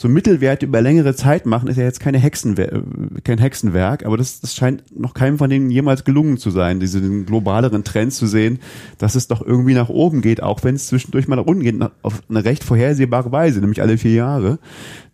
[0.00, 2.84] so Mittelwerte über längere Zeit machen, ist ja jetzt keine Hexenwer
[3.24, 7.00] kein Hexenwerk, aber das, das scheint noch keinem von denen jemals gelungen zu sein, diese
[7.24, 8.60] globaleren Trends zu sehen,
[8.98, 11.74] dass es doch irgendwie nach oben geht, auch wenn es zwischendurch mal nach unten geht,
[12.02, 14.60] auf eine recht vorhersehbare Weise, nämlich alle vier Jahre.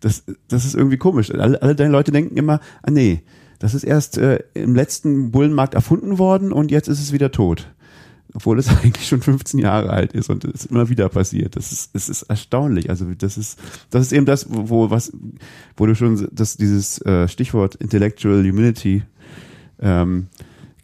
[0.01, 1.33] Das, das ist irgendwie komisch.
[1.33, 3.23] Alle, alle deine Leute denken immer, ah nee,
[3.57, 7.73] das ist erst äh, im letzten Bullenmarkt erfunden worden und jetzt ist es wieder tot
[8.33, 11.55] obwohl es eigentlich schon 15 Jahre alt ist und es immer wieder passiert.
[11.55, 12.89] Das ist, es ist erstaunlich.
[12.89, 13.59] Also das ist,
[13.89, 15.11] das ist eben das, wo was,
[15.77, 19.03] wo du schon das dieses äh, Stichwort Intellectual Humility
[19.79, 20.27] ähm,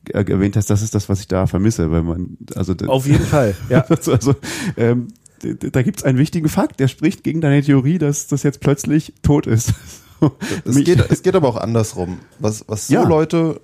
[0.10, 0.70] erwähnt hast.
[0.70, 3.82] Das ist das, was ich da vermisse, weil man also auf jeden Fall, ja.
[3.90, 4.36] also, also
[4.78, 5.08] ähm,
[5.40, 9.48] da gibt's einen wichtigen Fakt, der spricht gegen deine Theorie, dass das jetzt plötzlich tot
[9.48, 9.74] ist.
[10.66, 12.20] es, geht, es geht aber auch andersrum.
[12.40, 13.04] Was, was so ja.
[13.04, 13.60] Leute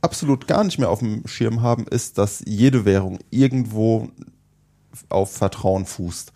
[0.00, 4.08] absolut gar nicht mehr auf dem Schirm haben, ist, dass jede Währung irgendwo
[5.08, 6.32] auf Vertrauen fußt.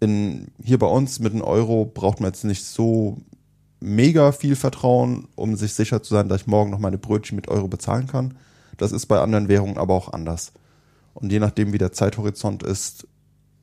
[0.00, 3.18] In, hier bei uns mit dem Euro braucht man jetzt nicht so
[3.80, 7.48] mega viel Vertrauen, um sich sicher zu sein, dass ich morgen noch meine Brötchen mit
[7.48, 8.36] Euro bezahlen kann.
[8.76, 10.52] Das ist bei anderen Währungen aber auch anders.
[11.14, 13.06] Und je nachdem, wie der Zeithorizont ist,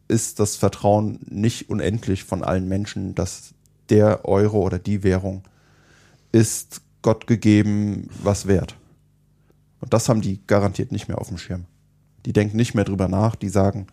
[0.07, 3.53] ist das Vertrauen nicht unendlich von allen Menschen, dass
[3.89, 5.43] der Euro oder die Währung
[6.31, 8.75] ist Gott gegeben was wert.
[9.83, 11.65] Und das haben die garantiert nicht mehr auf dem Schirm.
[12.25, 13.87] Die denken nicht mehr drüber nach, die sagen,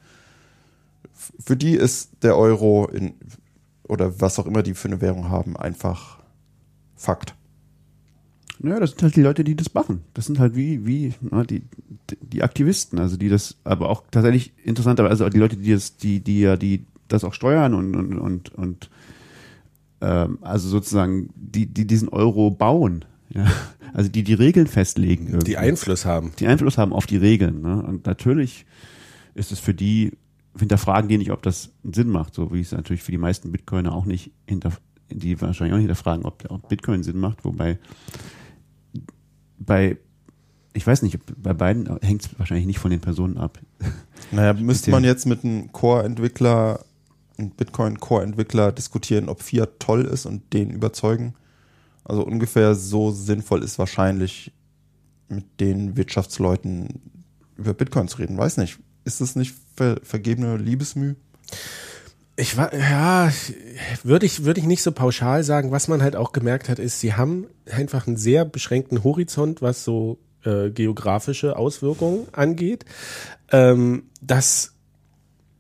[1.13, 3.15] für die ist der Euro in,
[3.89, 6.21] oder was auch immer die für eine Währung haben, einfach
[6.95, 7.35] Fakt.
[8.61, 10.03] Naja, das sind halt die Leute, die das machen.
[10.15, 11.65] Das sind halt wie, wie, na, die,
[12.21, 16.21] die Aktivisten, also die das, aber auch tatsächlich interessanterweise also die Leute, die das, die,
[16.21, 18.91] die ja, die das auch steuern und, und, und, und
[20.03, 23.05] ähm, also sozusagen, die, die diesen Euro bauen.
[23.33, 23.47] Ja.
[23.93, 25.27] Also die die Regeln festlegen.
[25.27, 25.53] Irgendwie.
[25.53, 26.33] Die Einfluss haben.
[26.39, 27.63] Die Einfluss haben auf die Regeln.
[27.63, 27.83] Ne?
[27.83, 28.67] Und natürlich
[29.35, 30.13] ist es für die,
[30.59, 33.95] hinterfragen die nicht, ob das Sinn macht, so wie es natürlich für die meisten Bitcoiner
[33.95, 34.73] auch nicht hinter,
[35.11, 37.79] die wahrscheinlich auch nicht hinterfragen, ob, ob Bitcoin Sinn macht, wobei
[39.59, 39.99] bei
[40.73, 43.59] ich weiß nicht, bei beiden hängt es wahrscheinlich nicht von den Personen ab.
[44.31, 46.85] Naja, müsste man jetzt mit einem Core-Entwickler,
[47.37, 51.35] einem Bitcoin-Core-Entwickler diskutieren, ob Fiat toll ist und den überzeugen.
[52.11, 54.53] Also ungefähr so sinnvoll ist wahrscheinlich
[55.29, 57.01] mit den Wirtschaftsleuten
[57.57, 58.37] über Bitcoin zu reden.
[58.37, 58.81] Weiß nicht.
[59.05, 61.15] Ist das nicht ver vergebene Liebesmüh?
[62.35, 63.31] Ich war, ja,
[64.03, 65.71] würde ich, würde ich nicht so pauschal sagen.
[65.71, 69.85] Was man halt auch gemerkt hat, ist, sie haben einfach einen sehr beschränkten Horizont, was
[69.85, 72.87] so äh, geografische Auswirkungen angeht.
[73.53, 74.75] Ähm, das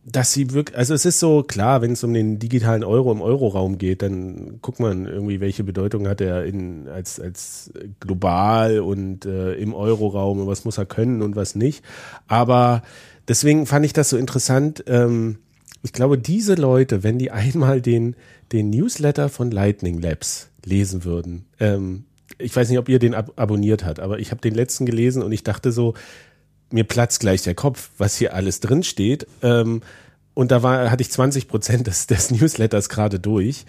[0.05, 3.21] dass sie wirklich, also es ist so klar, wenn es um den digitalen Euro im
[3.21, 7.71] Euroraum geht, dann guckt man irgendwie, welche Bedeutung hat er in, als, als
[8.01, 11.85] global und äh, im Euroraum und was muss er können und was nicht.
[12.29, 12.83] Aber
[13.29, 14.85] deswegen fand ich das so interessant.
[14.87, 15.39] Ähm,
[15.83, 18.17] ich glaube, diese Leute, wenn die einmal den,
[18.53, 22.05] den Newsletter von Lightning Labs lesen würden, ähm,
[22.39, 25.23] ich weiß nicht, ob ihr den ab abonniert habt, aber ich habe den letzten gelesen
[25.23, 25.95] und ich dachte so,
[26.71, 29.27] mir platzt gleich der Kopf, was hier alles drin steht.
[29.43, 29.83] Ähm,
[30.35, 33.65] und da war, hatte ich 20 Prozent des, des Newsletters gerade durch.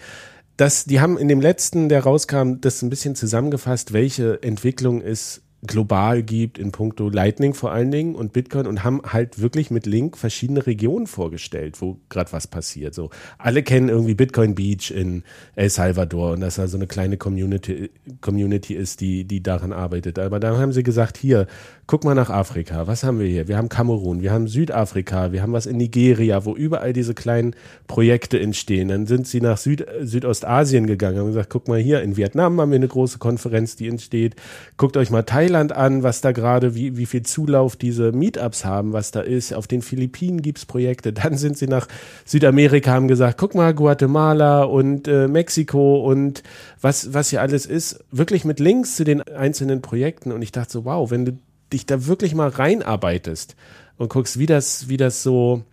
[0.56, 5.42] Das, die haben in dem letzten, der rauskam, das ein bisschen zusammengefasst, welche Entwicklung ist
[5.64, 9.86] global gibt in puncto Lightning vor allen Dingen und Bitcoin und haben halt wirklich mit
[9.86, 12.94] Link verschiedene Regionen vorgestellt, wo gerade was passiert.
[12.94, 15.22] So alle kennen irgendwie Bitcoin Beach in
[15.54, 17.90] El Salvador und dass da so eine kleine Community
[18.20, 20.18] Community ist, die die daran arbeitet.
[20.18, 21.46] Aber da haben sie gesagt, hier
[21.92, 22.86] guck mal nach Afrika.
[22.86, 23.48] Was haben wir hier?
[23.48, 27.54] Wir haben Kamerun, wir haben Südafrika, wir haben was in Nigeria, wo überall diese kleinen
[27.86, 28.88] Projekte entstehen.
[28.88, 32.70] Dann sind sie nach Süd Südostasien gegangen und gesagt, guck mal hier in Vietnam haben
[32.70, 34.36] wir eine große Konferenz, die entsteht.
[34.78, 38.94] Guckt euch mal Thailand an, was da gerade, wie, wie viel Zulauf diese Meetups haben,
[38.94, 39.52] was da ist.
[39.52, 41.12] Auf den Philippinen gibt's Projekte.
[41.12, 41.88] Dann sind sie nach
[42.24, 46.42] Südamerika, haben gesagt, guck mal, Guatemala und äh, Mexiko und
[46.80, 48.02] was, was hier alles ist.
[48.10, 50.32] Wirklich mit Links zu den einzelnen Projekten.
[50.32, 51.32] Und ich dachte so, wow, wenn du
[51.72, 53.56] dich da wirklich mal reinarbeitest
[53.96, 55.64] und guckst, wie das, wie das so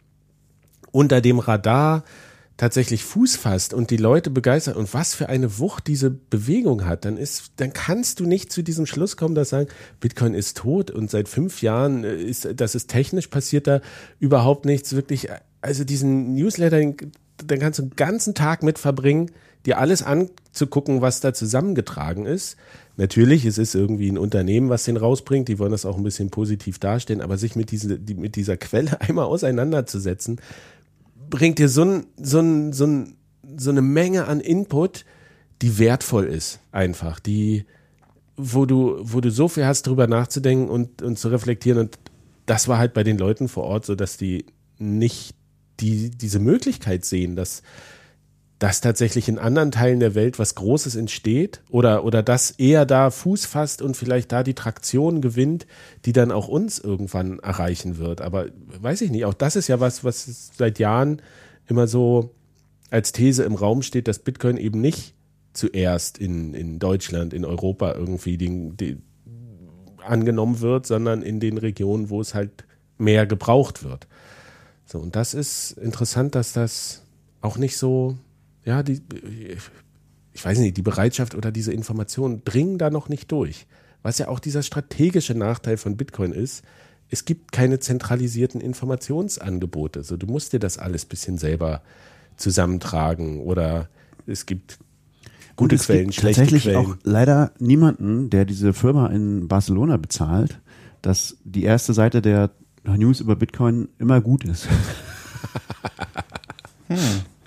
[0.92, 2.04] unter dem Radar
[2.60, 7.06] tatsächlich Fuß fasst und die Leute begeistert und was für eine Wucht diese Bewegung hat,
[7.06, 9.70] dann ist, dann kannst du nicht zu diesem Schluss kommen, dass sagen,
[10.02, 13.80] Bitcoin ist tot und seit fünf Jahren äh, ist, das ist technisch passiert da
[14.20, 15.30] überhaupt nichts wirklich.
[15.62, 16.82] Also diesen Newsletter,
[17.38, 19.32] dann kannst du einen ganzen Tag mit verbringen,
[19.66, 22.58] dir alles anzugucken, was da zusammengetragen ist.
[23.00, 26.32] Natürlich, es ist irgendwie ein Unternehmen, was den rausbringt, die wollen das auch ein bisschen
[26.32, 30.42] positiv darstellen, aber sich mit, diese, die, mit dieser Quelle einmal auseinanderzusetzen,
[31.30, 33.16] bringt dir so, ein, so, ein, so, ein,
[33.56, 35.06] so eine Menge an Input,
[35.62, 37.64] die wertvoll ist, einfach, die,
[38.36, 41.80] wo du, wo du so viel hast, drüber nachzudenken und, und zu reflektieren.
[41.80, 41.98] Und
[42.48, 44.46] das war halt bei den Leuten vor Ort so, dass die
[44.78, 45.36] nicht
[45.80, 47.64] die, diese Möglichkeit sehen, dass,
[48.60, 53.10] dass tatsächlich in anderen Teilen der Welt was Großes entsteht oder, oder dass eher da
[53.10, 55.66] Fuß fasst und vielleicht da die Traktion gewinnt,
[56.06, 58.20] die dann auch uns irgendwann erreichen wird.
[58.20, 58.48] Aber
[58.82, 61.22] weiß ich nicht, auch das ist ja was, was seit Jahren
[61.68, 62.36] immer so
[62.92, 65.14] als These im Raum steht, dass Bitcoin eben nicht
[65.54, 69.04] zuerst in, in Deutschland, in Europa irgendwie den, den
[70.04, 72.66] angenommen wird, sondern in den Regionen, wo es halt
[72.98, 74.08] mehr gebraucht wird.
[74.86, 77.04] So, und das ist interessant, dass das
[77.42, 78.18] auch nicht so,
[78.66, 79.02] ja, die,
[80.34, 83.68] ich weiß nicht, die Bereitschaft oder diese Informationen dringen da noch nicht durch.
[84.02, 86.64] Was ja auch dieser strategische Nachteil von Bitcoin ist,
[87.10, 90.04] es gibt keine zentralisierten Informationsangebote.
[90.04, 91.82] So, du musst dir das alles bisschen selber
[92.38, 93.90] zusammentragen oder
[94.28, 94.80] es gibt
[95.56, 96.78] gute es Quellen, gibt schlechte tatsächlich Quellen.
[96.78, 100.62] auch leider niemanden, der diese Firma in Barcelona bezahlt,
[101.02, 102.52] dass die erste Seite der
[102.86, 104.68] News über Bitcoin immer gut ist.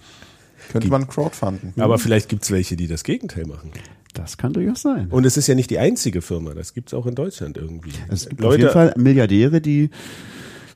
[0.73, 1.73] Könnte man crowdfunden.
[1.81, 3.71] Aber vielleicht gibt es welche, die das Gegenteil machen.
[4.15, 5.09] Das kann durchaus sein.
[5.09, 7.93] Und es ist ja nicht die einzige Firma, das gibt es auch in Deutschland irgendwie.
[8.09, 9.89] Es gibt auf jeden Fall Milliardäre, die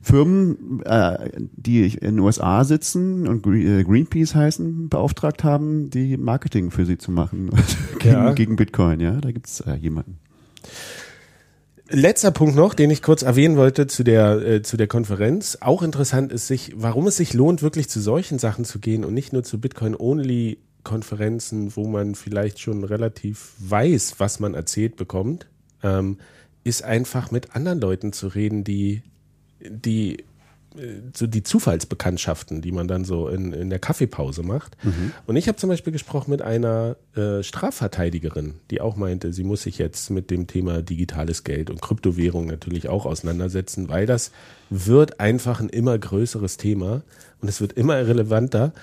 [0.01, 6.71] Firmen, äh, die in den USA sitzen und äh, Greenpeace heißen, beauftragt haben, die Marketing
[6.71, 7.49] für sie zu machen
[7.99, 8.31] gegen, Ja.
[8.33, 8.99] gegen Bitcoin.
[9.01, 10.17] Ja, da gibt's äh, jemanden.
[11.89, 15.57] Letzter Punkt noch, den ich kurz erwähnen wollte zu der, äh, zu der Konferenz.
[15.61, 19.13] Auch interessant ist sich, warum es sich lohnt, wirklich zu solchen Sachen zu gehen und
[19.13, 25.47] nicht nur zu Bitcoin-Only-Konferenzen, wo man vielleicht schon relativ weiß, was man erzählt bekommt,
[25.81, 26.17] ähm,
[26.65, 29.01] ist einfach mit anderen Leuten zu reden, die,
[29.61, 30.25] die
[31.15, 34.77] so die Zufallsbekanntschaften, die man dann so in, in der Kaffeepause macht.
[35.25, 39.63] Und ich habe zum Beispiel gesprochen mit einer äh, Strafverteidigerin, die auch meinte, sie muss
[39.63, 44.31] sich jetzt mit dem Thema digitales Geld und Kryptowährung natürlich auch auseinandersetzen, weil das
[44.69, 47.03] wird einfach ein immer größeres Thema
[47.41, 48.73] und es wird immer relevanter.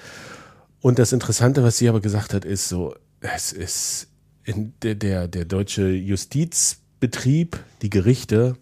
[0.81, 4.09] Und das Interessante, was sie aber gesagt hat, ist so, es ist
[4.45, 8.57] in der, der, der deutsche Justizbetrieb, die Gerichte,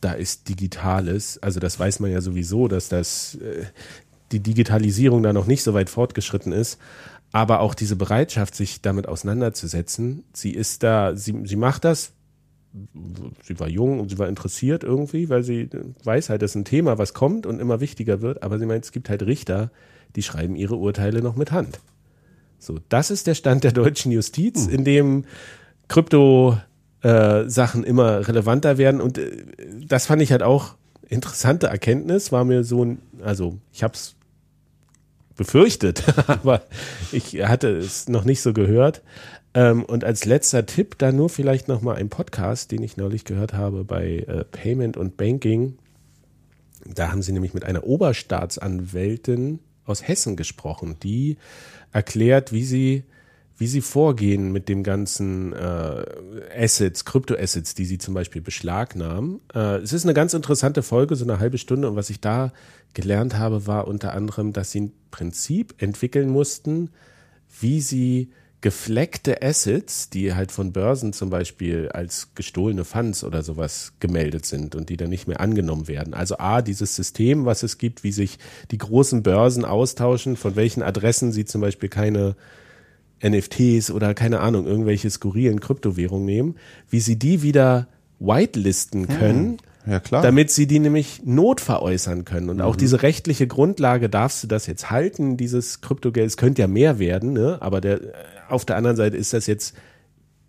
[0.00, 3.64] da ist Digitales, also das weiß man ja sowieso, dass das äh,
[4.32, 6.78] die Digitalisierung da noch nicht so weit fortgeschritten ist,
[7.32, 12.12] aber auch diese Bereitschaft, sich damit auseinanderzusetzen, sie ist da, sie, sie macht das,
[13.42, 15.68] sie war jung und sie war interessiert irgendwie, weil sie
[16.04, 18.84] weiß halt, das ist ein Thema, was kommt und immer wichtiger wird, aber sie meint,
[18.84, 19.70] es gibt halt Richter,
[20.14, 21.80] die schreiben ihre Urteile noch mit Hand.
[22.58, 25.24] So, das ist der Stand der deutschen Justiz, in dem
[25.88, 26.58] Krypto
[27.02, 29.44] äh, Sachen immer relevanter werden und äh,
[29.86, 30.74] das fand ich halt auch
[31.08, 34.16] interessante Erkenntnis, war mir so ein, also ich habe es
[35.36, 36.62] befürchtet, aber
[37.12, 39.02] ich hatte es noch nicht so gehört.
[39.54, 43.24] Ähm, und als letzter Tipp da nur vielleicht noch mal ein Podcast, den ich neulich
[43.24, 45.78] gehört habe bei äh, Payment und Banking.
[46.84, 51.36] Da haben sie nämlich mit einer Oberstaatsanwältin aus Hessen gesprochen, die
[51.92, 53.04] erklärt, wie sie
[53.58, 56.04] wie sie vorgehen mit dem ganzen äh,
[56.54, 59.40] Assets, Kryptoassets, die sie zum Beispiel beschlagnahmen.
[59.54, 61.88] Äh, es ist eine ganz interessante Folge, so eine halbe Stunde.
[61.88, 62.52] Und was ich da
[62.92, 66.90] gelernt habe, war unter anderem, dass sie ein Prinzip entwickeln mussten,
[67.60, 68.30] wie sie
[68.60, 74.74] gefleckte Assets, die halt von Börsen zum Beispiel als gestohlene Funds oder sowas gemeldet sind
[74.74, 76.14] und die dann nicht mehr angenommen werden.
[76.14, 78.38] Also A, dieses System, was es gibt, wie sich
[78.70, 82.34] die großen Börsen austauschen, von welchen Adressen sie zum Beispiel keine
[83.24, 86.56] NFTs oder keine Ahnung, irgendwelche skurrilen Kryptowährungen nehmen,
[86.90, 87.88] wie sie die wieder
[88.18, 90.22] whitelisten können, Ja, klar.
[90.22, 92.50] damit sie die nämlich notveräußern können.
[92.50, 96.68] Und auch diese rechtliche Grundlage, darfst du das jetzt halten, dieses Kryptogeld, es könnte ja
[96.68, 97.58] mehr werden, ne?
[97.60, 98.00] aber der,
[98.48, 99.74] auf der anderen Seite ist das jetzt,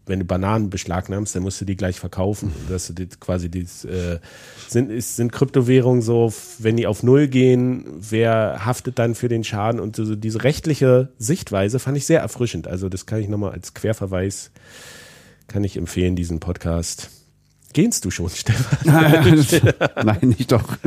[0.08, 2.52] wenn du Bananen beschlagnahmst, dann musst du die gleich verkaufen.
[2.70, 4.20] Dass du die, quasi die, äh,
[4.68, 9.44] sind, ist, sind Kryptowährungen so, wenn die auf Null gehen, wer haftet dann für den
[9.44, 9.80] Schaden?
[9.80, 12.68] Und so, diese rechtliche Sichtweise fand ich sehr erfrischend.
[12.68, 14.52] Also das kann ich nochmal als Querverweis,
[15.48, 17.10] kann ich empfehlen, diesen Podcast.
[17.74, 18.80] Gehst du schon, Stefan?
[20.04, 20.78] Nein, nicht doch.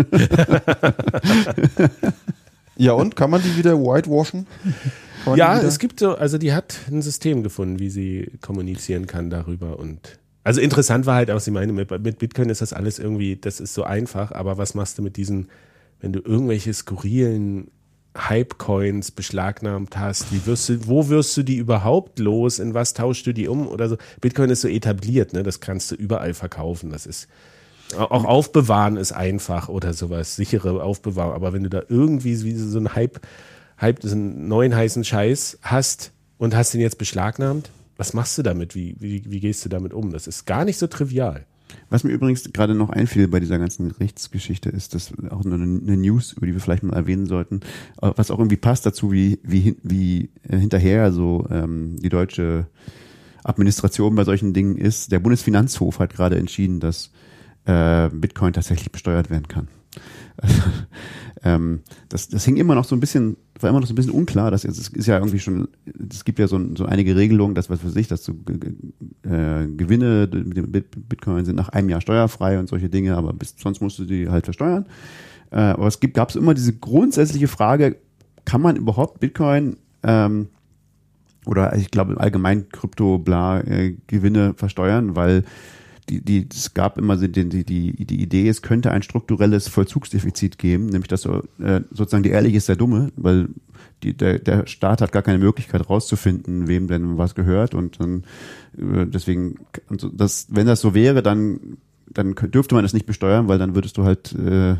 [2.77, 4.47] ja, und kann man die wieder whitewashen?
[5.27, 5.69] Man Ja, wieder?
[5.69, 10.19] es gibt so, also die hat ein System gefunden, wie sie kommunizieren kann darüber und
[10.43, 13.61] also interessant war halt auch, sie meine, mit, mit Bitcoin ist das alles irgendwie, das
[13.61, 15.49] ist so einfach, aber was machst du mit diesen,
[16.01, 17.71] wenn du irgendwelche skurrilen
[18.17, 23.27] Hype-Coins beschlagnahmt hast, wie wirst du, wo wirst du die überhaupt los, in was tauschst
[23.27, 23.99] du die um oder so.
[24.21, 25.43] Bitcoin ist so etabliert, ne?
[25.43, 26.91] das kannst du überall verkaufen.
[26.91, 27.29] Das ist
[27.97, 31.35] auch aufbewahren ist einfach oder sowas, sichere Aufbewahrung.
[31.35, 33.21] Aber wenn du da irgendwie wie so ein Hype,
[33.81, 38.75] So einen neuen heißen Scheiß hast und hast den jetzt beschlagnahmt, was machst du damit?
[38.75, 40.11] Wie, wie, wie gehst du damit um?
[40.13, 41.45] Das ist gar nicht so trivial.
[41.89, 45.97] Was mir übrigens gerade noch einfiel bei dieser ganzen Rechtsgeschichte ist, das auch eine, eine
[45.97, 47.61] News, über die wir vielleicht mal erwähnen sollten,
[48.01, 52.67] äh, was auch irgendwie passt dazu, wie, wie, wie äh, hinterher so ähm, die deutsche
[53.45, 55.13] Administration bei solchen Dingen ist.
[55.13, 57.11] Der Bundesfinanzhof hat gerade entschieden, dass
[57.65, 59.69] äh, Bitcoin tatsächlich besteuert werden kann.
[61.45, 64.13] ähm, das, das hing immer noch so ein bisschen, war immer noch so ein bisschen
[64.13, 64.51] unklar.
[64.51, 65.69] Das ist, ist ja irgendwie schon,
[66.11, 70.29] es gibt ja so, so einige Regelungen, dass was für sich, dass so äh, Gewinne
[70.33, 74.05] mit Bitcoin sind nach einem Jahr steuerfrei und solche Dinge, aber bis sonst musst du
[74.05, 74.87] die halt versteuern.
[75.51, 77.97] Äh, aber es gab es immer diese grundsätzliche Frage,
[78.45, 80.49] kann man überhaupt Bitcoin ähm,
[81.47, 85.45] oder ich glaube allgemein Krypto bla äh, Gewinne versteuern, weil
[86.11, 90.59] die, die, es gab immer die, die, die, die Idee, es könnte ein strukturelles Vollzugsdefizit
[90.59, 93.49] geben, nämlich dass so, äh, sozusagen die Ehrliche ist der Dumme, weil
[94.03, 98.25] die, der, der Staat hat gar keine Möglichkeit rauszufinden, wem denn was gehört und dann
[98.77, 99.57] äh, deswegen,
[99.89, 103.75] also das, wenn das so wäre, dann, dann dürfte man das nicht besteuern, weil dann
[103.75, 104.77] würdest du halt äh,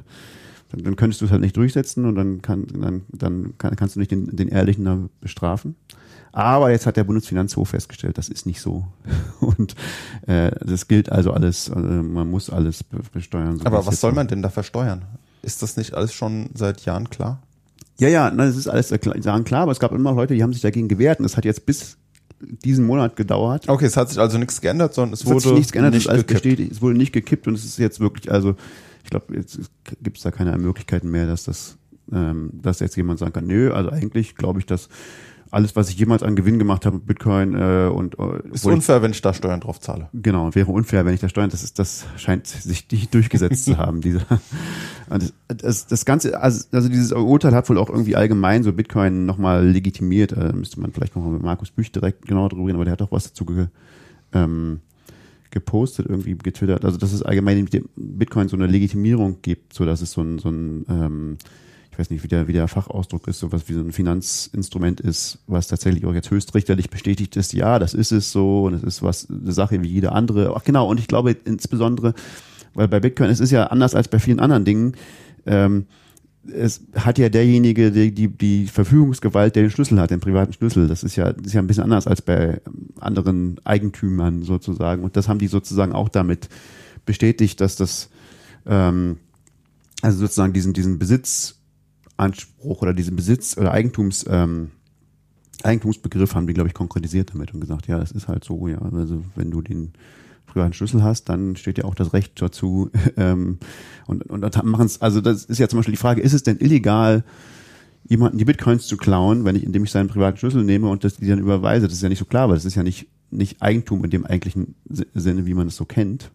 [0.73, 4.01] dann, könntest du es halt nicht durchsetzen und dann kann dann dann kann, kannst du
[4.01, 5.77] nicht den, den Ehrlichen da bestrafen.
[6.33, 8.87] Aber jetzt hat der Bundesfinanzhof festgestellt, das ist nicht so.
[9.41, 9.75] Und
[10.27, 13.59] äh, das gilt also alles, äh, man muss alles besteuern.
[13.59, 15.03] So Aber was soll man denn da versteuern?
[15.43, 17.43] Ist das nicht alles schon seit Jahren klar?
[17.99, 20.63] Ja, ja, das ist alles sagen klar, aber es gab immer Leute, die haben sich
[20.63, 21.99] dagegen gewehrt und es hat jetzt bis
[22.41, 23.69] diesen Monat gedauert.
[23.69, 26.25] Okay, es hat sich also nichts geändert, sondern es, es wurde nichts geändert, nicht es,
[26.25, 28.55] bestätigt, es wurde nicht gekippt und es ist jetzt wirklich, also
[29.05, 29.59] ich glaube, jetzt
[30.03, 31.77] gibt es da keine Möglichkeiten mehr, dass das,
[32.13, 34.89] ähm, dass jetzt jemand sagen kann, nö, also eigentlich glaube ich, dass
[35.51, 38.97] alles, was ich jemals an Gewinn gemacht habe mit Bitcoin äh, und äh, ist unfair,
[38.97, 40.09] ich, wenn ich da Steuern drauf zahle.
[40.13, 41.51] Genau, wäre unfair, wenn ich da Steuern.
[41.51, 44.01] Das ist, das scheint sich nicht durchgesetzt zu haben.
[44.01, 44.21] Diese,
[45.09, 49.27] das, das, das ganze, also, also dieses Urteil hat wohl auch irgendwie allgemein so Bitcoin
[49.27, 50.33] nochmal legitimiert.
[50.33, 53.03] Äh, müsste man vielleicht nochmal mit Markus Büch direkt genauer drüber reden, aber der hat
[53.03, 53.67] auch was dazu ge,
[54.33, 54.81] ähm,
[55.51, 56.85] gepostet, irgendwie getwittert.
[56.85, 60.23] Also dass es allgemein mit dem Bitcoin so eine Legitimierung gibt, so dass es so
[60.23, 61.39] ein, so ein ähm,
[62.01, 65.69] weiß nicht, wie der, wie der Fachausdruck ist, sowas wie so ein Finanzinstrument ist, was
[65.69, 69.29] tatsächlich auch jetzt höchstrichterlich bestätigt ist, ja, das ist es so und es ist was,
[69.31, 70.55] eine Sache wie jede andere.
[70.57, 72.15] Ach genau, und ich glaube insbesondere,
[72.75, 74.97] weil bei Bitcoin, es ist ja anders als bei vielen anderen Dingen,
[75.47, 75.87] ähm,
[76.51, 80.89] es hat ja derjenige die, die, die Verfügungsgewalt, der den Schlüssel hat, den privaten Schlüssel.
[80.89, 82.63] Das ist ja, ist ja ein bisschen anders als bei
[82.99, 85.05] anderen Eigentümern sozusagen.
[85.05, 86.49] Und das haben die sozusagen auch damit
[87.05, 88.09] bestätigt, dass das,
[88.65, 89.19] ähm,
[90.01, 91.60] also sozusagen diesen, diesen Besitz
[92.21, 94.71] Anspruch oder diesen Besitz oder Eigentums, ähm,
[95.63, 98.81] Eigentumsbegriff haben die, glaube ich, konkretisiert damit und gesagt, ja, das ist halt so, ja.
[98.81, 99.93] Also wenn du den
[100.47, 102.91] privaten Schlüssel hast, dann steht ja auch das Recht dazu.
[103.17, 103.59] Ähm,
[104.07, 106.59] und und machen es, also das ist ja zum Beispiel die Frage, ist es denn
[106.59, 107.25] illegal,
[108.09, 111.17] jemanden die Bitcoins zu klauen, wenn ich, indem ich seinen privaten Schlüssel nehme und das
[111.17, 111.87] die dann überweise?
[111.87, 114.25] Das ist ja nicht so klar, weil das ist ja nicht, nicht Eigentum in dem
[114.25, 116.31] eigentlichen Sinne, wie man es so kennt.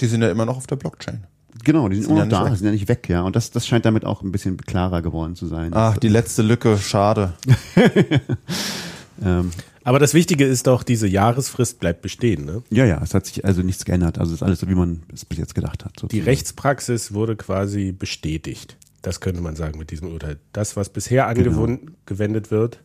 [0.00, 1.24] Die sind ja immer noch auf der Blockchain.
[1.64, 3.22] Genau, die sind, sind immer noch ja da, sind ja nicht weg, ja.
[3.22, 5.72] Und das, das scheint damit auch ein bisschen klarer geworden zu sein.
[5.74, 7.34] Ach, die letzte Lücke, schade.
[9.24, 9.50] ähm,
[9.82, 12.62] Aber das Wichtige ist doch, diese Jahresfrist bleibt bestehen, ne?
[12.70, 14.18] Ja, ja, es hat sich also nichts geändert.
[14.18, 15.98] Also es ist alles so, wie man es bis jetzt gedacht hat.
[15.98, 16.24] Sozusagen.
[16.24, 18.76] Die Rechtspraxis wurde quasi bestätigt.
[19.02, 20.38] Das könnte man sagen mit diesem Urteil.
[20.52, 22.62] Das, was bisher angewendet genau.
[22.62, 22.80] wird,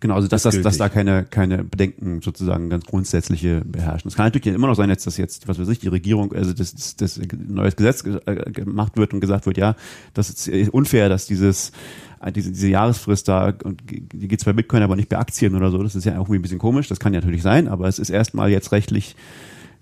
[0.00, 4.08] Genau, also dass, dass, dass da keine, keine Bedenken sozusagen ganz grundsätzliche beherrschen.
[4.08, 6.52] Es kann natürlich immer noch sein, jetzt, dass jetzt, was weiß ich, die Regierung, also
[6.52, 9.74] das, das, das neues Gesetz äh, gemacht wird und gesagt wird, ja,
[10.14, 11.72] das ist unfair, dass dieses
[12.20, 15.70] äh, diese, diese Jahresfrist da, und die geht zwar Bitcoin, aber nicht bei Aktien oder
[15.70, 17.98] so, das ist ja auch ein bisschen komisch, das kann ja natürlich sein, aber es
[17.98, 19.16] ist erstmal jetzt rechtlich,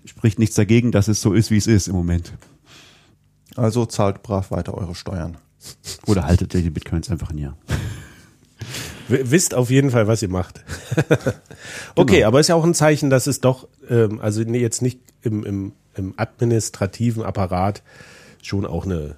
[0.05, 2.33] spricht nichts dagegen, dass es so ist, wie es ist im Moment.
[3.55, 5.37] Also zahlt brav weiter eure Steuern.
[6.05, 7.57] Oder haltet ihr die Bitcoins einfach ein Jahr.
[9.07, 10.63] Wisst auf jeden Fall, was ihr macht.
[11.95, 12.27] okay, genau.
[12.27, 15.43] aber ist ja auch ein Zeichen, dass es doch, ähm, also nee, jetzt nicht im,
[15.43, 17.83] im, im administrativen Apparat
[18.41, 19.15] schon auch eine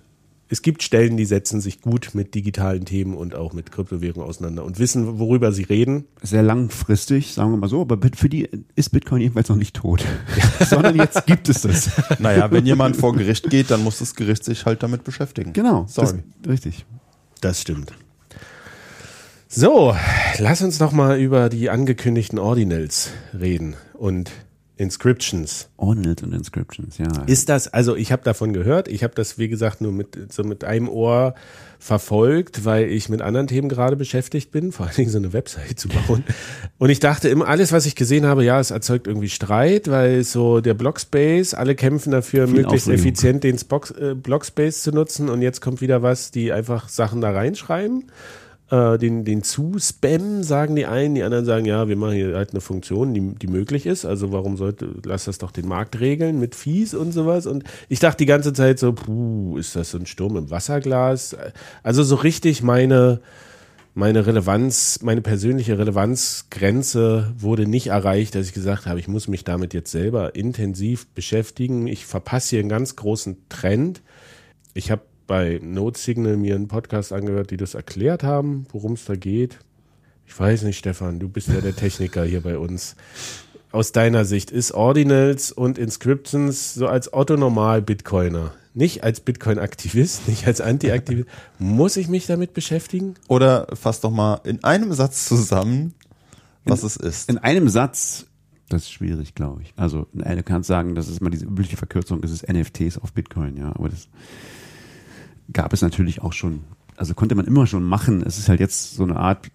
[0.51, 4.65] es gibt Stellen, die setzen sich gut mit digitalen Themen und auch mit Kryptowährungen auseinander
[4.65, 6.05] und wissen, worüber sie reden.
[6.23, 10.03] Sehr langfristig, sagen wir mal so, aber für die ist Bitcoin jedenfalls noch nicht tot,
[10.67, 11.91] sondern jetzt gibt es das.
[12.19, 15.53] Naja, wenn jemand vor Gericht geht, dann muss das Gericht sich halt damit beschäftigen.
[15.53, 16.23] Genau, sorry.
[16.41, 16.85] Das, richtig.
[17.41, 17.93] Das stimmt.
[19.51, 19.95] So,
[20.37, 23.75] lass uns noch mal über die angekündigten Ordinals reden.
[23.95, 24.29] Und
[24.77, 25.69] Inscriptions.
[25.75, 27.07] Ordinals und Inscriptions, ja.
[27.25, 30.43] Ist das, also ich habe davon gehört, ich habe das, wie gesagt, nur mit so
[30.43, 31.33] mit einem Ohr
[31.79, 35.79] verfolgt, weil ich mit anderen Themen gerade beschäftigt bin, vor allen Dingen so eine Website
[35.79, 36.23] zu bauen.
[36.77, 40.23] Und ich dachte immer, alles, was ich gesehen habe, ja, es erzeugt irgendwie Streit, weil
[40.23, 43.07] so der Blockspace, alle kämpfen dafür, Viel möglichst Aufregung.
[43.07, 47.19] effizient den Spox, äh, Blockspace zu nutzen und jetzt kommt wieder was, die einfach Sachen
[47.19, 48.05] da reinschreiben
[48.71, 52.51] äh, den, den zu-Spam, sagen die einen, die anderen sagen, ja, wir machen hier halt
[52.51, 54.05] eine Funktion, die, die möglich ist.
[54.05, 57.45] Also warum sollte, lass das doch den Markt regeln mit Fees und sowas.
[57.45, 61.35] Und ich dachte die ganze Zeit so, puh, ist das so ein Sturm im Wasserglas?
[61.83, 63.21] Also so richtig meine,
[63.95, 69.43] meine Relevanz, meine persönliche Relevanzgrenze wurde nicht erreicht, dass ich gesagt habe, ich muss mich
[69.43, 71.87] damit jetzt selber intensiv beschäftigen.
[71.87, 74.01] Ich verpasse hier einen ganz großen Trend.
[74.73, 79.05] Ich habe bei Note Signal mir einen Podcast angehört, die das erklärt haben, worum es
[79.05, 79.59] da geht.
[80.25, 82.95] Ich weiß nicht, Stefan, du bist ja der Techniker hier bei uns.
[83.71, 90.61] Aus deiner Sicht ist Ordinals und Inscriptions so als Otto-Normal-Bitcoiner, nicht als Bitcoin-Aktivist, nicht als
[90.61, 91.27] Anti-Aktivist,
[91.59, 93.13] muss ich mich damit beschäftigen?
[93.27, 95.93] Oder fass doch mal in einem Satz zusammen,
[96.65, 97.29] was es ist.
[97.29, 98.25] In einem Satz,
[98.67, 99.73] das ist schwierig, glaube ich.
[99.75, 103.57] Also, du kannst sagen, das ist mal diese übliche Verkürzung, das ist NFTs auf Bitcoin,
[103.57, 103.75] ja.
[103.75, 104.07] Aber das
[105.53, 106.61] gab es natürlich auch schon,
[106.95, 108.23] also konnte man immer schon machen.
[108.25, 109.49] Es ist halt jetzt so eine Art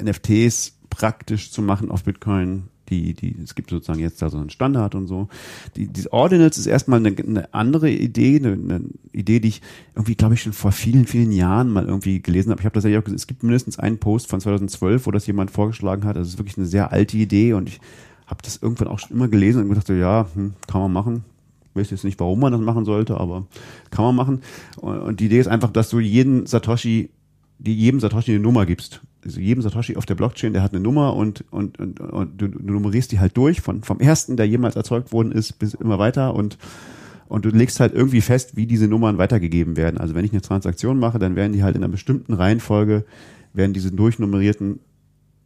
[0.00, 2.64] NFTs praktisch zu machen auf Bitcoin.
[2.90, 5.28] Die, die, es gibt sozusagen jetzt da so einen Standard und so.
[5.74, 9.62] Die, diese Ordinals ist erstmal eine, eine andere Idee, eine, eine Idee, die ich
[9.94, 12.60] irgendwie, glaube ich, schon vor vielen, vielen Jahren mal irgendwie gelesen habe.
[12.60, 15.50] Ich habe tatsächlich auch gesehen, es gibt mindestens einen Post von 2012, wo das jemand
[15.50, 16.16] vorgeschlagen hat.
[16.16, 17.80] Das ist wirklich eine sehr alte Idee und ich
[18.26, 21.24] habe das irgendwann auch schon immer gelesen und gedacht, ja, hm, kann man machen.
[21.74, 23.46] Weiß jetzt nicht, warum man das machen sollte, aber
[23.90, 24.40] kann man machen.
[24.76, 27.10] Und, und die Idee ist einfach, dass du jeden Satoshi,
[27.58, 29.00] die jedem Satoshi eine Nummer gibst.
[29.24, 32.48] Also jedem Satoshi auf der Blockchain, der hat eine Nummer und, und, und, und du,
[32.48, 35.98] du nummerierst die halt durch, von, vom ersten, der jemals erzeugt worden ist, bis immer
[35.98, 36.58] weiter und
[37.26, 39.98] und du legst halt irgendwie fest, wie diese Nummern weitergegeben werden.
[39.98, 43.04] Also wenn ich eine Transaktion mache, dann werden die halt in einer bestimmten Reihenfolge,
[43.52, 44.80] werden diese durchnummerierten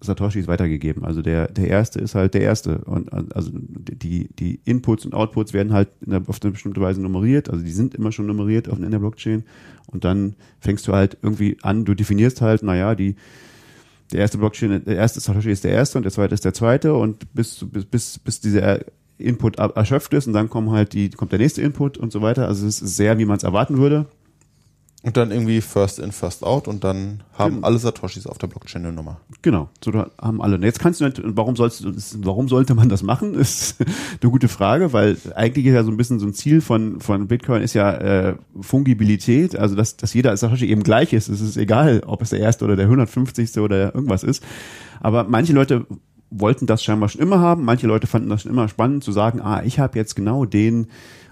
[0.01, 1.05] Satoshis weitergegeben.
[1.05, 2.79] Also der, der erste ist halt der erste.
[2.85, 7.51] Und also die, die Inputs und Outputs werden halt der, auf eine bestimmte Weise nummeriert.
[7.51, 9.45] Also die sind immer schon nummeriert auf in der Blockchain.
[9.87, 13.17] Und dann fängst du halt irgendwie an, du definierst halt, naja, die,
[14.13, 16.95] der erste Blockchain, der erste Satoshi ist der erste und der zweite ist der zweite
[16.95, 18.81] und bis, bis, bis, bis dieser
[19.19, 22.47] Input erschöpft ist und dann kommen halt die, kommt der nächste Input und so weiter.
[22.47, 24.07] Also es ist sehr, wie man es erwarten würde.
[25.05, 27.67] Und dann irgendwie First in, First out und dann haben Genau.
[27.69, 29.21] alle Satoshis auf der Blockchain eine Nummer.
[29.43, 30.57] Genau, so da haben alle.
[30.57, 31.93] Und Jetzt kannst du nicht, und warum sollst du,
[32.25, 33.35] warum sollte man das machen?
[33.35, 33.77] Ist
[34.21, 37.29] eine gute Frage, weil eigentlich ist ja so ein bisschen so ein Ziel von von
[37.29, 41.29] Bitcoin ist ja äh, Fungibilität, also dass dass jeder Satoshi eben gleich ist.
[41.29, 43.57] Es ist egal, ob es der erste oder der 150.
[43.59, 44.43] oder irgendwas ist.
[45.01, 45.87] Aber manche Leute
[46.31, 47.65] wollten das scheinbar schon immer haben.
[47.65, 50.89] Manche Leute fanden das schon immer spannend zu sagen, ah, ich habe jetzt genau den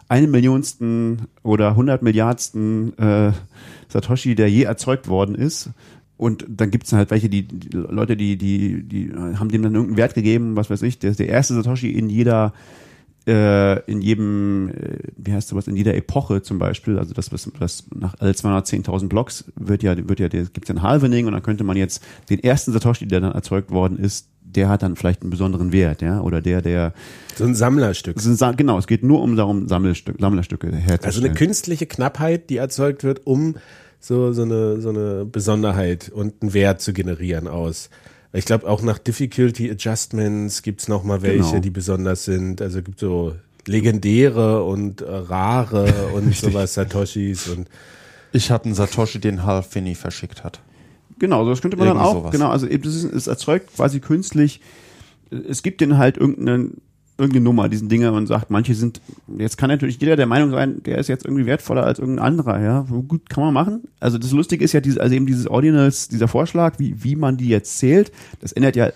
[0.08, 3.32] eine Millionsten oder hundert Milliardsten äh,
[3.88, 5.70] Satoshi, der je erzeugt worden ist.
[6.16, 9.98] Und dann gibt's halt welche, die, die Leute, die, die, die haben dem dann irgendeinen
[9.98, 12.54] Wert gegeben, was weiß ich, der ist der erste Satoshi in jeder,
[13.26, 17.50] äh, in jedem, äh, wie heißt sowas, in jeder Epoche zum Beispiel, also das, was,
[17.58, 21.42] das nach alle 210.000 Blocks wird ja, wird ja, gibt's ja ein Halvening und dann
[21.42, 25.22] könnte man jetzt den ersten Satoshi, der dann erzeugt worden ist, der hat dann vielleicht
[25.22, 26.92] einen besonderen Wert, ja, oder der, der,
[27.36, 28.16] So ein Sammlerstück.
[28.16, 31.04] es sind Sa- genau, es geht nur um darum, Sammelstück, Sammlerstücke herzustellen.
[31.04, 33.56] Also eine künstliche Knappheit, die erzeugt wird, um
[34.00, 37.90] so, so, eine, so eine Besonderheit und einen Wert zu generieren aus.
[38.32, 41.58] Ich glaube, auch nach Difficulty Adjustments gibt's noch mal welche, Genau.
[41.60, 42.60] die besonders sind.
[42.60, 43.34] Also gibt so
[43.66, 47.68] legendäre und äh, rare und sowas, Satoshis und
[48.32, 50.60] Ich hatte einen Satoshi, den Halfini verschickt hat.
[51.18, 52.20] Genau, so das könnte man dann Irgendwie auch.
[52.20, 52.32] sowas.
[52.32, 54.60] Genau, also eben, ist, es erzeugt quasi künstlich.
[55.48, 56.70] Es gibt denen halt irgendeine,
[57.18, 59.00] irgendeine Nummer, diesen Dinge und sagt, manche sind,
[59.38, 62.62] jetzt kann natürlich jeder der Meinung sein, der ist jetzt irgendwie wertvoller als irgendein anderer,
[62.62, 62.86] ja.
[63.08, 63.84] Gut, kann man machen.
[63.98, 67.36] Also das Lustige ist ja dieses, also eben dieses Ordinals, dieser Vorschlag, wie, wie man
[67.36, 68.90] die jetzt zählt, das ändert ja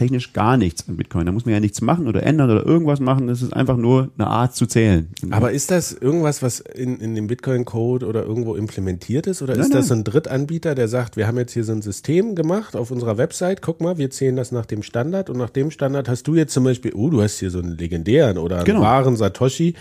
[0.00, 1.26] technisch gar nichts an Bitcoin.
[1.26, 3.26] Da muss man ja nichts machen oder ändern oder irgendwas machen.
[3.26, 5.10] Das ist einfach nur eine Art zu zählen.
[5.30, 9.42] Aber ist das irgendwas, was in, in dem Bitcoin-Code oder irgendwo implementiert ist?
[9.42, 11.82] Oder Nein, ist das so ein Drittanbieter, der sagt, wir haben jetzt hier so ein
[11.82, 15.50] System gemacht auf unserer Website, guck mal, wir zählen das nach dem Standard und nach
[15.50, 18.56] dem Standard hast du jetzt zum Beispiel, oh, du hast hier so einen legendären oder
[18.56, 18.80] einen Genau.
[18.80, 19.74] wahren Satoshi,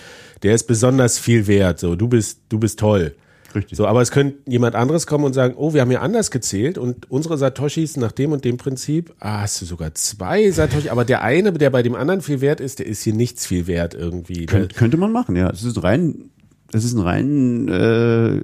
[0.44, 3.16] der ist besonders viel wert, so, du bist, du bist toll.
[3.56, 3.78] Richtig.
[3.78, 6.78] So, aber es könnte jemand anderes kommen und sagen, oh, wir haben hier anders gezählt
[6.78, 11.06] und unsere Satoshis nach dem und dem Prinzip, ah, hast du sogar zwei Satoshi, aber
[11.06, 13.94] der eine, der bei dem anderen viel wert ist, der ist hier nichts viel wert
[13.94, 14.46] irgendwie.
[14.46, 15.50] Könnt, könnte man machen, ja.
[15.50, 16.30] Es ist rein
[16.72, 18.42] das ist ein rein äh,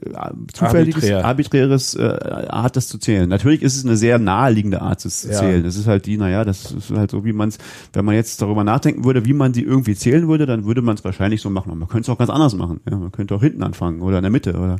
[0.53, 1.25] zufälliges, Arbiträr.
[1.25, 2.01] arbiträres äh,
[2.49, 3.29] Art, das zu zählen.
[3.29, 5.33] Natürlich ist es eine sehr naheliegende Art zu Ja.
[5.39, 5.63] zählen.
[5.63, 7.57] Das ist halt die, naja, das ist halt so, wie man es,
[7.93, 10.95] wenn man jetzt darüber nachdenken würde, wie man die irgendwie zählen würde, dann würde man
[10.95, 11.69] es wahrscheinlich so machen.
[11.69, 12.79] Aber man könnte es auch ganz anders machen.
[12.89, 14.53] Ja, man könnte auch hinten anfangen oder in der Mitte.
[14.55, 14.77] Oder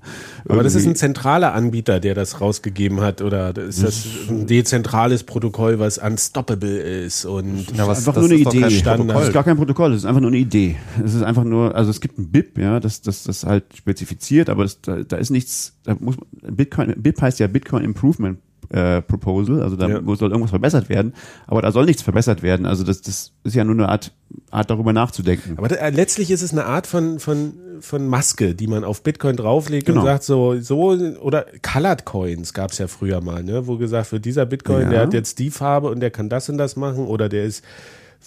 [0.47, 5.23] Aber das ist ein zentraler Anbieter, der das rausgegeben hat, oder ist das ein dezentrales
[5.23, 8.61] Protokoll, was unstoppable ist und Ja, was, einfach das nur eine Idee.
[9.07, 10.75] Das ist gar kein Protokoll, das ist einfach nur eine Idee.
[11.03, 14.49] Es ist einfach nur, also es gibt ein BIP, ja, das, das, das halt spezifiziert,
[14.49, 18.37] aber das, da, da ist nichts, da muss Bitcoin, BIP heißt ja Bitcoin Improvement
[18.69, 20.01] äh, Proposal, also da Ja.
[20.15, 21.13] soll irgendwas verbessert werden,
[21.45, 22.65] aber da soll nichts verbessert werden.
[22.65, 24.11] Also das, das ist ja nur eine Art,
[24.49, 25.53] Art darüber nachzudenken.
[25.57, 29.03] Aber da, äh, letztlich ist es eine Art von, von, von Maske, die man auf
[29.03, 29.99] Bitcoin drauflegt Genau.
[30.01, 34.11] und sagt so, so, oder Colored Coins gab es ja früher mal, ne, wo gesagt
[34.11, 34.89] wird, dieser Bitcoin, Ja.
[34.89, 37.63] der hat jetzt die Farbe und der kann das und das machen oder der ist,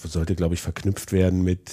[0.04, 1.70] sollte, glaube ich, verknüpft werden mit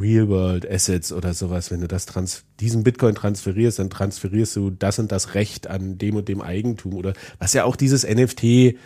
[0.00, 1.70] Real-World Assets oder sowas.
[1.70, 5.98] Wenn du das trans diesen Bitcoin transferierst, dann transferierst du das und das Recht an
[5.98, 8.76] dem und dem Eigentum oder was ja auch dieses NFT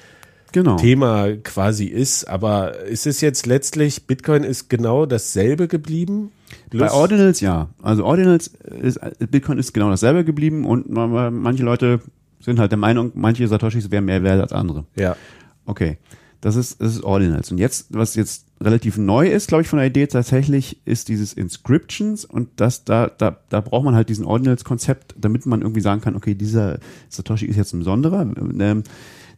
[0.55, 0.77] Genau.
[0.77, 2.25] Thema quasi ist.
[2.29, 6.31] Aber ist es jetzt letztlich, Bitcoin ist genau dasselbe geblieben?
[6.71, 7.71] Bei Ordinals ja.
[7.81, 8.49] Also Ordinals
[8.83, 12.01] ist, Bitcoin ist genau dasselbe geblieben und ma- ma- manche Leute
[12.41, 14.85] sind halt der Meinung, manche Satoshis wären mehr wert als andere.
[14.95, 15.17] Ja.
[15.65, 15.97] Okay,
[16.43, 17.51] das ist, das ist Ordinals.
[17.51, 21.33] Und jetzt, was jetzt relativ neu ist, glaube ich, von der Idee tatsächlich, ist dieses
[21.33, 26.01] Inscriptions und das, da, da, da braucht man halt diesen Ordinals-Konzept, damit man irgendwie sagen
[26.01, 28.23] kann, okay, dieser Satoshi ist jetzt ein besonderer.
[28.23, 28.85] Ähm,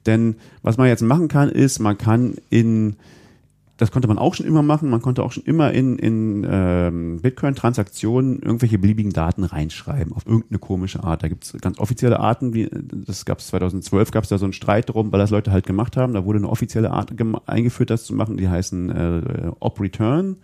[0.06, 2.96] denn was man jetzt machen kann, ist, man kann in
[3.76, 4.88] das konnte man auch schon immer machen.
[4.88, 10.60] Man konnte auch schon immer in, in ähm, Bitcoin-Transaktionen irgendwelche beliebigen Daten reinschreiben, auf irgendeine
[10.60, 11.24] komische Art.
[11.24, 14.46] Da gibt es ganz offizielle Arten, wie das gab es 2012, gab es da so
[14.46, 16.14] einen Streit drum, weil das Leute halt gemacht haben.
[16.14, 17.12] Da wurde eine offizielle Art
[17.46, 20.36] eingeführt, das zu machen, die heißen äh, Op-Return.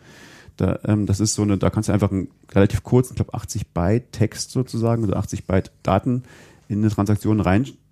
[0.57, 3.35] Da, ähm, das ist so eine, da kannst du einfach einen relativ kurzen, ich glaube
[3.35, 6.25] 80 Byte Text sozusagen, also 80 Byte Daten
[6.69, 7.41] in eine Transaktion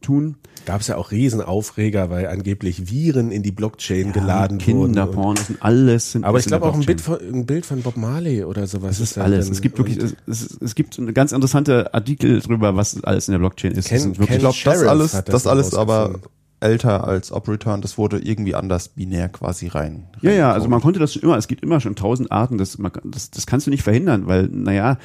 [0.03, 0.37] reintun.
[0.67, 4.87] Gab es ja auch Riesenaufreger, weil angeblich Viren in die Blockchain geladen wurden.
[4.93, 6.85] Kinderpornos und alles sind Aber ist ich glaube auch ein.
[6.85, 8.97] Bild, von, ein Bild von Bob Marley oder sowas.
[8.97, 9.47] Es ist da alles.
[9.47, 9.53] drin.
[9.55, 13.33] Es gibt wirklich, es, es, es gibt eine ganz interessante Artikel drüber, was alles in
[13.33, 13.89] der Blockchain ist.
[13.89, 16.21] Ken- wirklich, Ich glaube, das alles, hat das das alles aber
[16.61, 20.09] älter als Op-Return, das wurde irgendwie anders binär quasi rein.
[20.23, 22.79] ja, ja, also man konnte das schon immer, es gibt immer schon tausend Arten, das,
[22.79, 24.99] man, das, das kannst du nicht verhindern, weil, naja,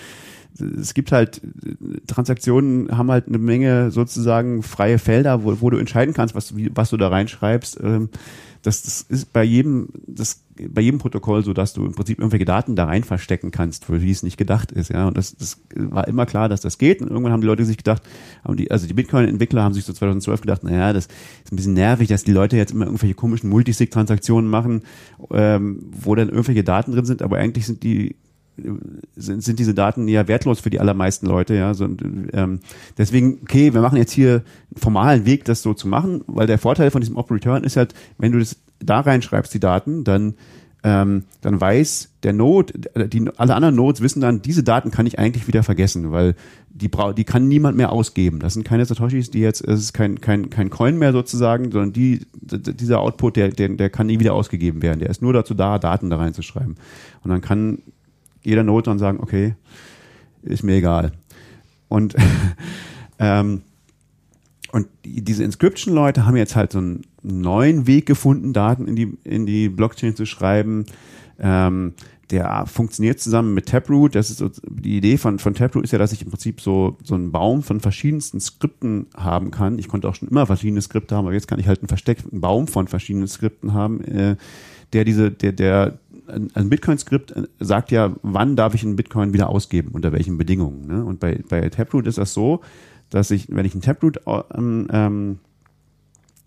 [0.59, 1.41] es gibt halt,
[2.07, 6.57] Transaktionen haben halt eine Menge sozusagen freie Felder, wo, wo du entscheiden kannst, was, du-
[6.57, 7.79] wie, was du da reinschreibst.
[7.81, 8.09] Ähm,
[8.65, 12.45] Das, das ist bei jedem, das, bei jedem Protokoll so, dass du im Prinzip irgendwelche
[12.45, 15.05] Daten da rein verstecken kannst, für die es nicht gedacht ist, ja.
[15.05, 17.01] Und das, das war immer klar, dass das geht.
[17.01, 18.03] Und irgendwann haben die Leute sich gedacht,
[18.41, 21.07] haben die, also die Bitcoin-Entwickler haben sich so 2012 gedacht, naja, das
[21.43, 24.83] ist ein bisschen nervig, dass die Leute jetzt immer irgendwelche komischen Multisig-Transaktionen machen,
[25.31, 28.15] ähm, wo dann irgendwelche Daten drin sind, aber eigentlich sind die
[29.15, 31.73] sind, sind diese Daten ja wertlos für die allermeisten Leute, ja.
[31.73, 32.59] So, ähm,
[32.97, 36.59] deswegen, okay, wir machen jetzt hier einen formalen Weg, das so zu machen, weil der
[36.59, 40.35] Vorteil von diesem Op-Return ist halt, wenn du das da reinschreibst, die Daten, dann
[40.85, 42.73] ähm, dann weiß der Node,
[43.07, 46.35] die, alle anderen Nodes wissen dann, diese Daten kann ich eigentlich wieder vergessen, weil
[46.69, 48.39] die brau die kann niemand mehr ausgeben.
[48.39, 51.93] Das sind keine Satoshis, die jetzt, es ist kein, kein, kein Coin mehr sozusagen, sondern
[51.93, 54.99] die, dieser Output, der, der, der kann nie wieder ausgegeben werden.
[54.99, 56.75] Der ist nur dazu da, Daten da reinzuschreiben.
[57.23, 57.79] Und dann kann
[58.43, 59.55] jeder Node dann sagen, okay,
[60.43, 61.11] ist mir egal.
[61.87, 62.15] Und,
[63.19, 63.61] ähm,
[64.71, 69.17] und die, diese Inscription-Leute haben jetzt halt so einen neuen Weg gefunden, Daten in die,
[69.23, 70.85] in die Blockchain zu schreiben.
[71.39, 71.93] Ähm,
[72.31, 74.15] der funktioniert zusammen mit Taproot.
[74.15, 76.97] Das ist so, die Idee von, von Taproot ist ja, dass ich im Prinzip so,
[77.03, 79.77] so einen Baum von verschiedensten Skripten haben kann.
[79.77, 82.41] Ich konnte auch schon immer verschiedene Skripte haben, aber jetzt kann ich halt einen versteckten
[82.41, 84.35] Baum von verschiedenen Skripten haben, äh,
[84.93, 89.33] der diese, der, der, ein ein Bitcoin-Skript äh, sagt ja, wann darf ich einen Bitcoin
[89.33, 90.87] wieder ausgeben, unter welchen Bedingungen.
[90.87, 91.03] Ne?
[91.03, 92.61] Und bei, bei Taproot ist das so,
[93.09, 94.21] dass ich, wenn ich einen Taproot,
[94.55, 95.39] ähm, ähm,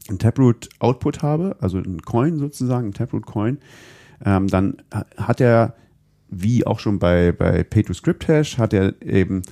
[0.08, 3.58] einen Taproot Output habe, also einen Coin sozusagen, einen Taproot Coin,
[4.24, 5.74] ähm, dann ha- hat er,
[6.28, 9.42] wie auch schon bei, bei Pay-to-Script-Hash, hat er eben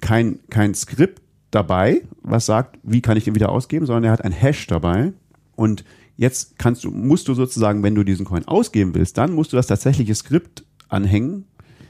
[0.00, 4.24] kein, kein Skript dabei, was sagt, wie kann ich den wieder ausgeben, sondern er hat
[4.24, 5.12] ein Hash dabei
[5.54, 5.84] und
[6.16, 9.56] jetzt kannst du, musst du sozusagen, wenn du diesen Coin ausgeben willst, dann musst du
[9.56, 11.44] das tatsächliche Skript anhängen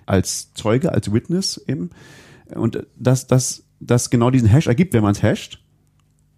[0.07, 1.91] als Zeuge, als Witness eben
[2.55, 5.64] und das, das, das genau diesen Hash ergibt, wenn man es hasht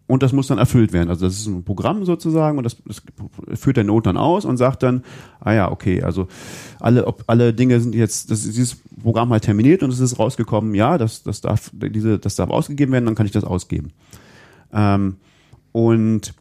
[0.07, 1.11] und das muss dann erfüllt werden.
[1.11, 3.03] Also das ist ein Programm sozusagen und das, das
[3.59, 5.03] führt der Node dann aus und sagt dann,
[5.41, 6.29] ah ja, okay, also
[6.79, 10.75] alle, ob alle Dinge sind jetzt, das, dieses Programm halt terminiert und es ist rausgekommen,
[10.75, 13.93] ja, das, das darf, diese, das darf ausgegeben werden, dann kann ich das ausgeben.
[14.73, 15.17] Ähm,
[15.73, 16.35] und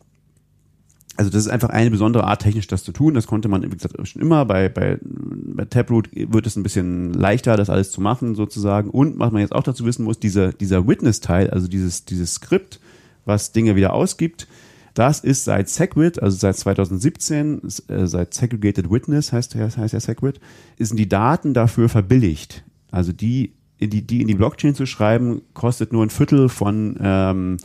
[1.18, 3.13] also das ist einfach eine besondere Art, technisch das zu tun.
[3.13, 4.45] Das konnte man, wie gesagt, schon immer.
[4.45, 8.89] Bei, bei, bei Taproot wird es ein bisschen leichter, das alles zu machen, sozusagen.
[8.89, 12.80] Und was man jetzt auch dazu wissen muss, dieser, dieser Witness-Teil, also dieses, dieses Skript,
[13.24, 14.47] was Dinge wieder ausgibt,
[14.93, 20.39] das ist seit Segwit, also seit 2017, äh, seit Segregated Witness heißt, heißt ja Segwit,
[20.80, 22.63] sind die Daten dafür verbilligt.
[22.91, 27.57] Also die, die, die in die Blockchain zu schreiben, kostet nur ein Viertel von ähm,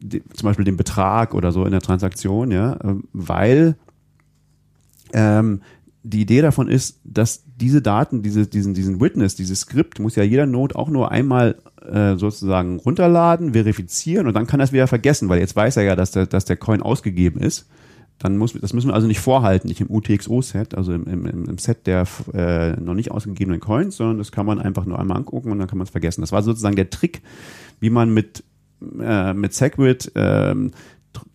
[0.00, 3.76] die, zum Beispiel den Betrag oder so in der Transaktion, ja, ähm, weil
[5.12, 5.62] ähm,
[6.02, 10.22] die Idee davon ist, dass diese Daten, diese, diesen, diesen Witness, dieses Skript muss ja
[10.22, 14.86] jeder Node auch nur einmal äh, sozusagen runterladen, verifizieren und dann kann er es wieder
[14.86, 17.68] vergessen, weil jetzt weiß er ja, dass der, dass der Coin ausgegeben ist.
[18.18, 21.58] Dann muss, das müssen wir also nicht vorhalten, nicht im UTXO-Set, also im, im, im
[21.58, 25.52] Set der äh, noch nicht ausgegebenen Coins, sondern das kann man einfach nur einmal angucken
[25.52, 26.22] und dann kann man es vergessen.
[26.22, 27.22] Das war sozusagen der Trick,
[27.78, 28.42] wie man mit
[29.00, 30.72] äh, mit Segwit, ähm,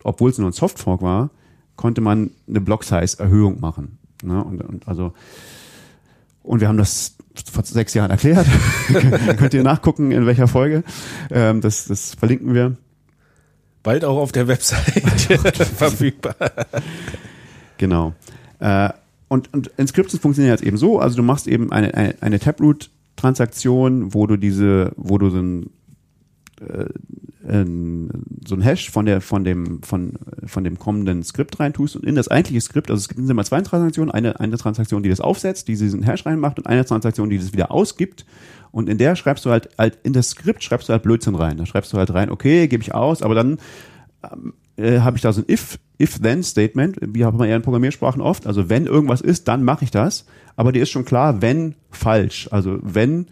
[0.02, 1.30] obwohl es nur ein Softfork war,
[1.76, 3.98] konnte man eine Block-Size-Erhöhung machen.
[4.22, 4.42] Ne?
[4.42, 5.12] Und, und also
[6.44, 7.16] und wir haben das
[7.50, 8.46] vor sechs Jahren erklärt.
[9.38, 10.84] Könnt ihr nachgucken, in welcher Folge.
[11.30, 12.76] Ähm, das, das verlinken wir.
[13.82, 16.36] Bald auch auf der Website verfügbar.
[17.78, 18.14] Genau.
[18.60, 18.90] Äh,
[19.28, 24.14] und, und Inscriptions funktioniert jetzt eben so, also du machst eben eine, eine, eine Taproot-Transaktion,
[24.14, 25.70] wo du diese, wo du so ein
[26.60, 26.86] äh,
[27.46, 30.14] so ein Hash von der von dem von
[30.46, 33.60] von dem kommenden Skript reintust und in das eigentliche Skript, also es gibt immer zwei
[33.60, 37.38] Transaktionen, eine eine Transaktion, die das aufsetzt, die diesen Hash reinmacht und eine Transaktion, die
[37.38, 38.24] das wieder ausgibt.
[38.70, 41.58] Und in der schreibst du halt halt in das Skript schreibst du halt Blödsinn rein.
[41.58, 43.58] Da schreibst du halt rein, okay, gebe ich aus, aber dann
[44.22, 47.56] ähm, äh, habe ich da so ein if if then Statement, wie haben wir ja
[47.56, 50.26] in Programmiersprachen oft, also wenn irgendwas ist, dann mache ich das,
[50.56, 53.26] aber dir ist schon klar, wenn falsch, also wenn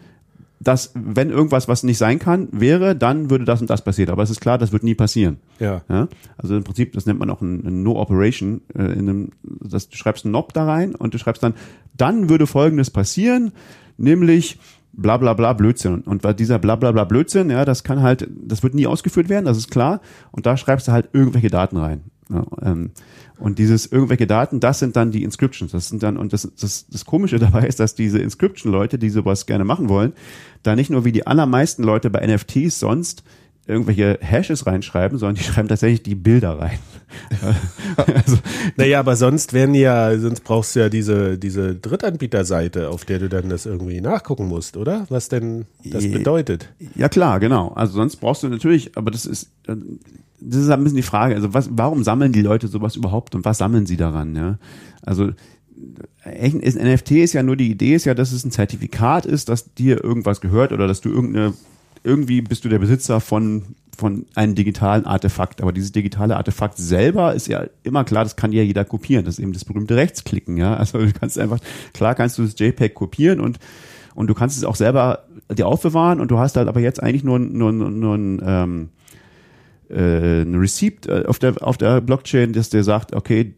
[0.63, 4.11] dass wenn irgendwas, was nicht sein kann, wäre, dann würde das und das passieren.
[4.11, 5.37] Aber es ist klar, das wird nie passieren.
[5.59, 5.81] Ja.
[5.89, 6.07] ja?
[6.37, 8.61] Also im Prinzip, das nennt man auch ein, ein No-Operation.
[8.75, 11.53] Äh, in einem, das, du schreibst einen Knob da rein und du schreibst dann,
[11.95, 13.51] dann würde Folgendes passieren,
[13.97, 14.59] nämlich
[14.93, 16.01] bla bla bla Blödsinn.
[16.01, 19.29] Und weil dieser bla bla bla Blödsinn, ja, das kann halt, das wird nie ausgeführt
[19.29, 20.01] werden, das ist klar.
[20.31, 22.01] Und da schreibst du halt irgendwelche Daten rein.
[22.61, 22.91] Ähm,
[23.39, 25.71] und dieses irgendwelche Daten, das sind dann die Inscriptions.
[25.71, 29.45] Das sind dann, und das, das, das Komische dabei ist, dass diese Inscription-Leute, die sowas
[29.45, 30.13] gerne machen wollen,
[30.63, 33.23] da nicht nur wie die allermeisten Leute bei NFTs sonst
[33.65, 36.79] irgendwelche Hashes reinschreiben, sondern die schreiben tatsächlich die Bilder rein.
[37.97, 38.37] also,
[38.75, 43.29] naja, aber sonst werden ja, sonst brauchst du ja diese, diese Drittanbieterseite, auf der du
[43.29, 45.05] dann das irgendwie nachgucken musst, oder?
[45.09, 46.69] Was denn das bedeutet?
[46.95, 47.69] Ja klar, genau.
[47.69, 49.51] Also sonst brauchst du natürlich, aber das ist,
[50.45, 53.45] das ist ein bisschen die Frage, also was, warum sammeln die Leute sowas überhaupt und
[53.45, 54.57] was sammeln sie daran, ja?
[55.01, 55.31] Also,
[56.23, 59.73] ein NFT ist ja nur die Idee ist ja, dass es ein Zertifikat ist, dass
[59.73, 61.53] dir irgendwas gehört oder dass du irgendeine
[62.05, 65.61] irgendwie bist du der Besitzer von von einem digitalen Artefakt.
[65.61, 69.23] Aber dieses digitale Artefakt selber ist ja immer klar, das kann ja jeder kopieren.
[69.23, 70.75] Das ist eben das berühmte Rechtsklicken, ja.
[70.75, 71.59] Also du kannst einfach,
[71.93, 73.59] klar kannst du das JPEG kopieren und
[74.15, 77.23] und du kannst es auch selber dir aufbewahren und du hast halt aber jetzt eigentlich
[77.23, 78.89] nur, nur, nur, nur ein, ähm,
[79.89, 83.55] äh, ein Receipt äh, auf der auf der Blockchain, dass der sagt, okay,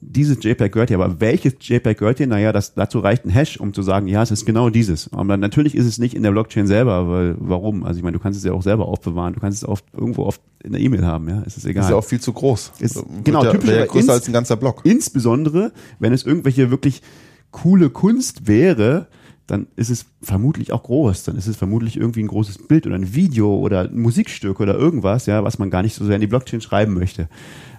[0.00, 2.26] dieses JPEG gehört hier, aber welches JPEG gehört hier?
[2.26, 5.12] Naja, das, dazu reicht ein Hash, um zu sagen, ja, es ist genau dieses.
[5.12, 7.84] Aber natürlich ist es nicht in der Blockchain selber, weil warum?
[7.84, 10.24] Also ich meine, du kannst es ja auch selber aufbewahren, du kannst es oft irgendwo
[10.24, 11.84] oft in der E-Mail haben, ja, es ist egal.
[11.84, 12.72] Ist ja auch viel zu groß.
[12.78, 14.82] Ist, genau, ja, typisch ja größer als ein ganzer Block.
[14.84, 17.02] Insbesondere, wenn es irgendwelche wirklich
[17.50, 19.08] coole Kunst wäre,
[19.46, 21.24] dann ist es vermutlich auch groß.
[21.24, 24.74] Dann ist es vermutlich irgendwie ein großes Bild oder ein Video oder ein Musikstück oder
[24.74, 27.28] irgendwas, ja, was man gar nicht so sehr in die Blockchain schreiben möchte.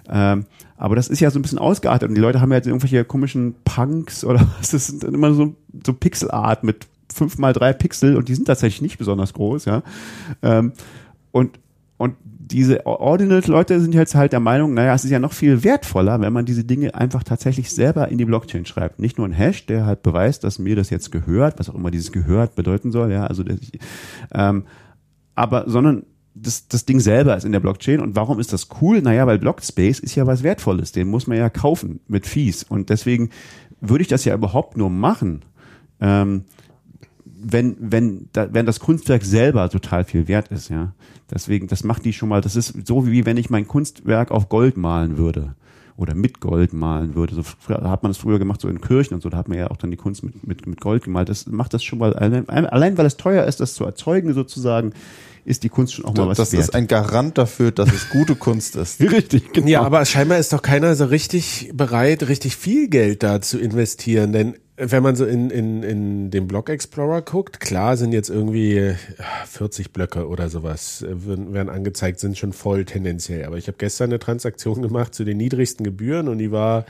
[0.08, 0.44] Ähm,
[0.76, 3.04] aber das ist ja so ein bisschen ausgeartet und die Leute haben ja jetzt irgendwelche
[3.04, 7.72] komischen Punks oder was, das sind dann immer so, so Pixelart mit fünf mal drei
[7.72, 9.82] Pixel und die sind tatsächlich nicht besonders groß, ja.
[10.42, 10.72] Ähm,
[11.32, 11.58] und,
[11.96, 12.14] und
[12.52, 16.32] diese Ordinal-Leute sind jetzt halt der Meinung, naja, es ist ja noch viel wertvoller, wenn
[16.32, 19.00] man diese Dinge einfach tatsächlich selber in die Blockchain schreibt.
[19.00, 21.90] Nicht nur ein Hash, der halt beweist, dass mir das jetzt gehört, was auch immer
[21.90, 23.58] dieses gehört bedeuten soll, ja, also das,
[24.32, 24.64] ähm,
[25.34, 28.00] aber, sondern das, das Ding selber ist in der Blockchain.
[28.00, 29.00] Und warum ist das cool?
[29.00, 30.92] Naja, weil Blockspace ist ja was Wertvolles.
[30.92, 32.62] Den muss man ja kaufen mit Fees.
[32.62, 33.30] Und deswegen
[33.80, 35.44] würde ich das ja überhaupt nur machen,
[36.00, 36.44] ähm,
[37.48, 40.92] wenn, wenn, da, wenn das Kunstwerk selber total viel wert ist, ja.
[41.30, 44.48] Deswegen, das macht die schon mal, das ist so wie wenn ich mein Kunstwerk auf
[44.48, 45.54] Gold malen würde
[45.96, 47.34] oder mit Gold malen würde.
[47.34, 49.70] So hat man das früher gemacht, so in Kirchen und so, da hat man ja
[49.70, 51.28] auch dann die Kunst mit, mit, mit Gold gemalt.
[51.28, 54.92] Das macht das schon mal, allein, allein weil es teuer ist, das zu erzeugen sozusagen,
[55.44, 56.62] ist die Kunst schon auch mal was das wert.
[56.62, 59.00] Das ist ein Garant dafür, dass es gute Kunst ist.
[59.00, 59.68] Richtig, genau.
[59.68, 64.32] Ja, aber scheinbar ist doch keiner so richtig bereit, richtig viel Geld da zu investieren,
[64.32, 68.94] denn wenn man so in, in, in den Block Explorer guckt, klar sind jetzt irgendwie
[69.46, 73.44] 40 Blöcke oder sowas, äh, werden, werden angezeigt, sind schon voll tendenziell.
[73.44, 76.84] Aber ich habe gestern eine Transaktion gemacht zu den niedrigsten Gebühren und die war,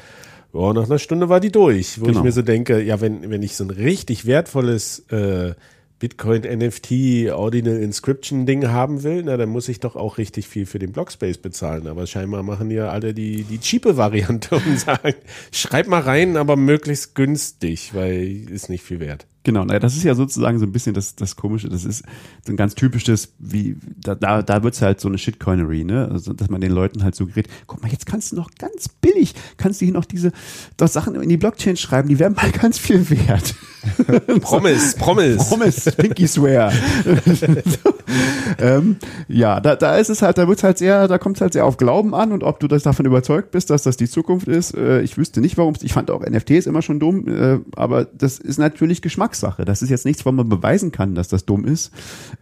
[0.53, 2.19] oh, nach einer Stunde war die durch, wo Genau.
[2.19, 5.55] ich mir so denke, ja, wenn, wenn ich so ein richtig wertvolles äh,
[5.99, 10.67] Bitcoin NFT Ordinal Inscription Ding haben will, na, dann muss ich doch auch richtig viel
[10.67, 11.87] für den Blockspace bezahlen.
[11.87, 15.15] Aber scheinbar machen ja alle die, die cheape Variante und sagen,
[15.53, 19.27] schreib mal rein, aber möglichst günstig, weil ist nicht viel wert.
[19.47, 22.03] Genau, naja, das ist ja sozusagen so ein bisschen das, das Komische, das ist
[22.45, 26.09] so ein ganz typisches, wie, da, da, da wird's halt so eine Shitcoinery, ne?
[26.11, 29.35] Also, dass man den Leuten halt suggeriert, guck mal, jetzt kannst du noch ganz billig,
[29.57, 30.33] kannst du hier noch diese
[30.77, 33.55] doch Sachen in die Blockchain schreiben, die werden mal ganz viel wert.
[34.41, 35.39] Promise, Promise.
[35.49, 36.73] Promise, Pinky Swear.
[38.59, 38.97] ähm,
[39.29, 41.65] ja, da, da ist es halt, da wird's halt sehr, da kommt es halt sehr
[41.65, 44.75] auf Glauben an und ob du das davon überzeugt bist, dass das die Zukunft ist.
[44.75, 45.75] Äh, ich wüsste nicht, warum.
[45.83, 49.03] Ich fand auch NFTs immer schon dumm, äh, aber das ist natürlich
[49.37, 49.65] Geschmackssache.
[49.65, 51.93] Das ist jetzt nichts, wo man beweisen kann, dass das dumm ist.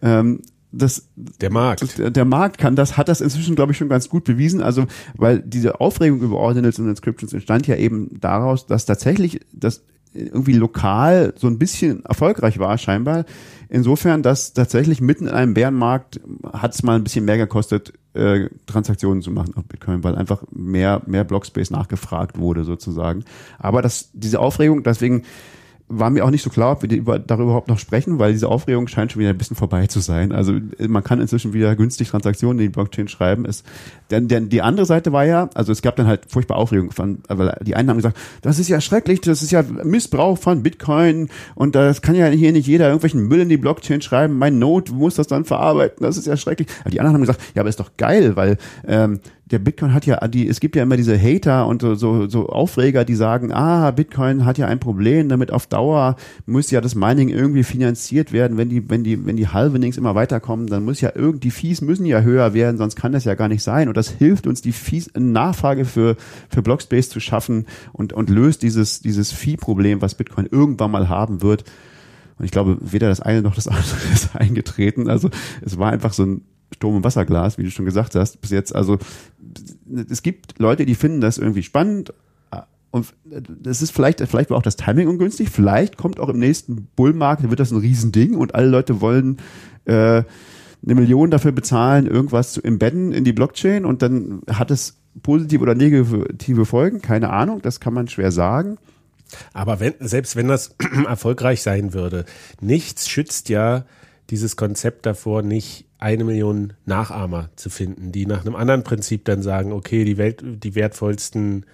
[0.03, 0.41] Ähm,
[0.73, 1.09] das,
[1.41, 1.99] Der Markt.
[1.99, 4.61] der, der Markt kann das, hat das inzwischen, glaube ich, schon ganz gut bewiesen.
[4.61, 9.85] Also, weil diese Aufregung über Ordinals und Inscriptions entstand ja eben daraus, dass tatsächlich das
[10.13, 13.25] irgendwie lokal so ein bisschen erfolgreich war, scheinbar.
[13.69, 16.21] Insofern, dass tatsächlich mitten in einem Bärenmarkt
[16.53, 20.45] hat es mal ein bisschen mehr gekostet, äh, Transaktionen zu machen auf Bitcoin, weil einfach
[20.53, 23.25] mehr, mehr Blockspace nachgefragt wurde, sozusagen.
[23.59, 25.23] Aber das, diese Aufregung, deswegen
[25.89, 28.89] war mir auch nicht so klar, ob wir darüber überhaupt noch sprechen, weil diese Aufregung
[28.89, 30.33] scheint schon wieder ein bisschen vorbei zu sein.
[30.33, 33.45] Also äh, man kann inzwischen wieder günstig Transaktionen in die Blockchain schreiben.
[33.45, 33.65] Es,
[34.11, 37.19] denn, denn die andere Seite war ja, also es gab dann halt furchtbar Aufregung von,
[37.29, 41.29] weil die einen haben gesagt, das ist ja schrecklich, das ist ja Missbrauch von Bitcoin
[41.55, 44.39] und das kann ja hier nicht jeder irgendwelchen Müll in die Blockchain schreiben.
[44.39, 46.69] Mein Node muss das dann verarbeiten, das ist ja schrecklich.
[46.81, 48.57] Aber die anderen haben gesagt, ja, aber ist doch geil, weil
[48.87, 52.29] ähm, der Bitcoin hat ja, die, es gibt ja immer diese Hater und so, so,
[52.29, 56.17] so Aufreger, die sagen, ah, Bitcoin hat ja ein Problem, damit auf Dauer
[56.47, 60.15] muss ja das Mining irgendwie finanziert werden, wenn die, wenn die, wenn die Halvenings immer
[60.15, 63.35] weiterkommen, dann muss ja irgendwie, die Fees müssen ja höher werden, sonst kann das ja
[63.35, 63.89] gar nicht sein.
[63.89, 66.17] Und das hilft uns, die Fees, Nachfrage für,
[66.49, 71.43] für Blockspace zu schaffen und, und löst dieses, dieses Fee-Problem, was Bitcoin irgendwann mal haben
[71.43, 71.65] wird.
[72.39, 75.11] Und ich glaube, weder das eine noch das andere ist eingetreten.
[75.11, 75.29] Also
[75.61, 76.43] es war einfach so ein
[76.75, 78.75] Sturm- und Wasserglas, wie du schon gesagt hast, bis jetzt.
[78.75, 78.99] Also
[80.11, 82.13] es gibt Leute, die finden das irgendwie spannend.
[82.91, 85.51] Und das ist vielleicht, vielleicht war auch das Timing ungünstig.
[85.51, 89.39] Vielleicht kommt auch im nächsten Bullmarkt, wird das ein Riesending und alle Leute wollen
[89.85, 90.23] äh,
[90.85, 95.63] eine Million dafür bezahlen, irgendwas zu embedden in die Blockchain und dann hat es positive
[95.63, 97.01] oder negative Folgen.
[97.03, 98.79] Keine Ahnung, das kann man schwer sagen.
[99.53, 100.77] Aber wenn, selbst wenn das
[101.09, 102.25] erfolgreich sein würde,
[102.61, 103.87] nichts schützt ja
[104.31, 109.41] dieses Konzept davor, nicht eine Million Nachahmer zu finden, die nach einem anderen Prinzip dann
[109.41, 111.65] sagen, okay, die Welt, die wertvollsten,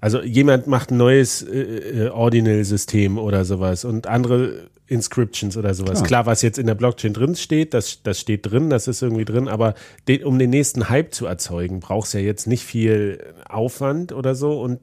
[0.00, 5.98] also jemand macht ein neues äh, äh, Ordinal-System oder sowas und andere Inscriptions oder sowas.
[5.98, 6.06] Klar.
[6.06, 9.24] Klar, was jetzt in der Blockchain drin steht, das, das steht drin, das ist irgendwie
[9.24, 9.74] drin, aber
[10.08, 14.60] den, um den nächsten Hype zu erzeugen, brauchst ja jetzt nicht viel Aufwand oder so
[14.60, 14.80] und,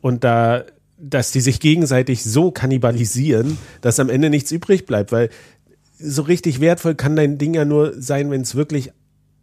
[0.00, 0.62] und da,
[0.96, 5.28] dass die sich gegenseitig so kannibalisieren, dass am Ende nichts übrig bleibt, weil
[5.98, 8.92] so richtig wertvoll kann dein Ding ja nur sein, wenn es wirklich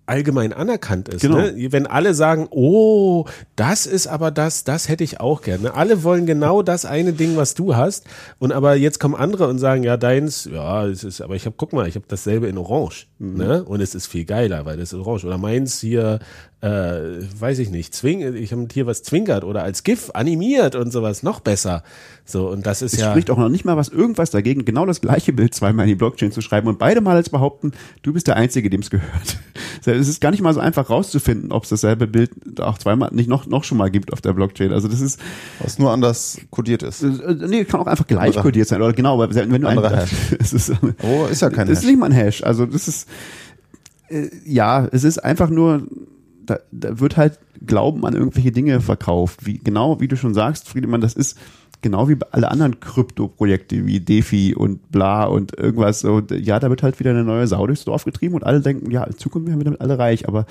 [0.07, 1.21] allgemein anerkannt ist.
[1.21, 1.37] Genau.
[1.37, 1.71] Ne?
[1.71, 3.25] Wenn alle sagen, oh,
[3.55, 5.73] das ist aber das, das hätte ich auch gerne.
[5.73, 8.05] Alle wollen genau das eine Ding, was du hast.
[8.39, 11.55] Und aber jetzt kommen andere und sagen, ja, deins, ja, es ist, aber ich habe,
[11.57, 13.07] guck mal, ich habe dasselbe in Orange.
[13.17, 13.63] Ne?
[13.63, 15.25] Und es ist viel geiler, weil das ist Orange.
[15.25, 16.19] Oder meins hier,
[16.59, 16.67] äh,
[17.39, 21.23] weiß ich nicht, zwing, ich habe hier was zwinkert oder als GIF animiert und sowas,
[21.23, 21.83] noch besser.
[22.25, 23.11] So, und das ist Es ja.
[23.11, 25.95] spricht auch noch nicht mal was irgendwas dagegen, genau das gleiche Bild zweimal in die
[25.95, 27.71] Blockchain zu schreiben und beide Mal jetzt behaupten,
[28.01, 29.37] du bist der Einzige, dem es gehört.
[29.87, 33.29] Es ist gar nicht mal so einfach rauszufinden, ob es dasselbe Bild auch zweimal nicht
[33.29, 34.71] noch, noch schon mal gibt auf der Blockchain.
[34.71, 35.19] Also das ist,
[35.59, 37.03] Was nur anders kodiert ist.
[37.03, 38.81] äh, nee, kann auch einfach gleich kodiert sein.
[38.81, 40.11] Oder genau, aber wenn du Anderer ein, Hash.
[40.39, 40.71] es ist,
[41.03, 41.91] Oh, ist ja kein das ist Hash.
[41.91, 42.43] nicht mal ein Hash.
[42.43, 43.04] Also das ist,
[44.09, 45.83] äh, ja, es ist einfach nur,
[46.45, 49.45] da, da wird halt Glauben an irgendwelche Dinge verkauft.
[49.45, 51.37] Wie, genau wie du schon sagst, Friedemann, das ist
[51.81, 56.03] genau wie alle anderen Krypto-Projekte wie DeFi und bla und irgendwas.
[56.03, 58.91] Und, ja, da wird halt wieder eine neue Sau durchs Dorf getrieben und alle denken,
[58.91, 60.27] ja, in Zukunft werden wir damit alle reich.
[60.27, 60.45] Aber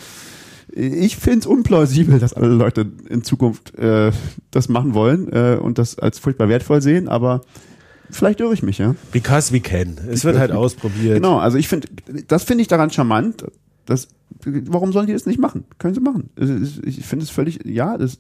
[0.73, 4.13] ich finde es unplausibel, dass alle Leute in Zukunft äh,
[4.51, 7.43] das machen wollen äh, und das als furchtbar wertvoll sehen, aber
[8.11, 8.95] vielleicht irre ich mich, ja.
[9.13, 9.99] Because we can.
[10.09, 11.17] Es wird halt ausprobiert.
[11.17, 11.89] Genau, also ich finde,
[12.29, 13.45] das finde ich daran charmant.
[13.87, 14.09] Das,
[14.45, 15.65] warum sollen die das nicht machen?
[15.79, 16.31] Können sie machen.
[16.85, 18.19] Ich finde es völlig, ja, es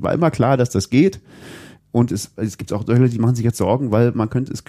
[0.00, 1.20] war immer klar, dass das geht.
[1.92, 4.64] Und es, es gibt auch Leute, die machen sich jetzt Sorgen, weil man könnte, es,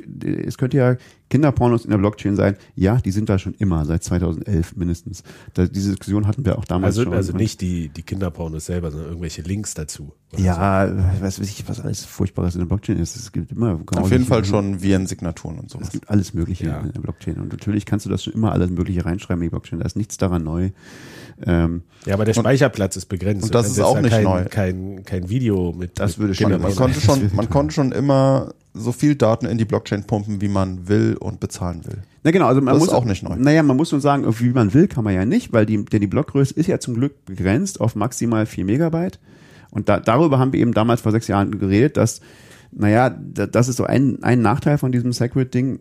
[0.45, 0.97] es könnte ja
[1.29, 2.57] Kinderpornos in der Blockchain sein.
[2.75, 5.23] Ja, die sind da schon immer, seit 2011 mindestens.
[5.53, 7.13] Da, diese Diskussion hatten wir auch damals Also, schon.
[7.13, 10.11] also nicht die, die Kinderpornos selber, sondern irgendwelche Links dazu.
[10.37, 10.91] Ja,
[11.21, 13.15] was weiß ich, was alles Furchtbares in der Blockchain ist.
[13.15, 15.91] Es gibt immer Auf jeden Fall schon Virensignaturen und Es sowas.
[15.91, 16.79] gibt alles Mögliche Ja.
[16.81, 17.35] in der Blockchain.
[17.39, 19.79] Und natürlich kannst du das schon immer alles Mögliche reinschreiben in die Blockchain.
[19.79, 20.71] Da ist nichts daran neu.
[21.45, 22.09] Ähm, so.
[22.09, 23.45] Ja, aber der Speicherplatz ist begrenzt.
[23.45, 24.45] und das Du ist kannst auch jetzt nicht kein, neu.
[24.49, 25.99] Kein, kein Video mit.
[25.99, 29.57] Das mit würde schon Man, konnte schon, man konnte schon immer so viel Daten in
[29.57, 31.99] die Blockchain pumpen, wie man will und bezahlen will.
[32.23, 33.35] na genau, also man Das muss ist auch nicht neu.
[33.37, 36.01] Naja, man muss nur sagen, wie man will, kann man ja nicht, weil die, denn
[36.01, 39.19] die Blockgröße ist ja zum Glück begrenzt auf maximal 4 Megabyte.
[39.69, 42.21] Und da, darüber haben wir eben damals vor sechs Jahren geredet, dass,
[42.71, 45.79] naja, da- das ist so ein, ein Nachteil von diesem Segwit-Ding.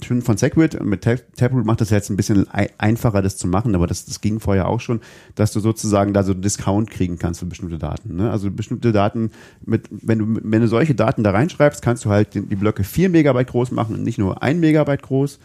[0.00, 3.48] Schon von Segwit mit Tap- Taproot macht das jetzt ein bisschen ei- einfacher, das zu
[3.48, 5.00] machen, aber das, das ging vorher auch schon,
[5.34, 8.14] dass du sozusagen da so einen Discount kriegen kannst für bestimmte Daten.
[8.14, 8.30] Ne?
[8.30, 9.32] Also bestimmte Daten,
[9.66, 13.08] mit, wenn du, wenn du solche Daten da reinschreibst, kannst du halt die, Blöcke 4
[13.08, 15.40] Megabyte groß machen und nicht nur 1 Megabyte groß.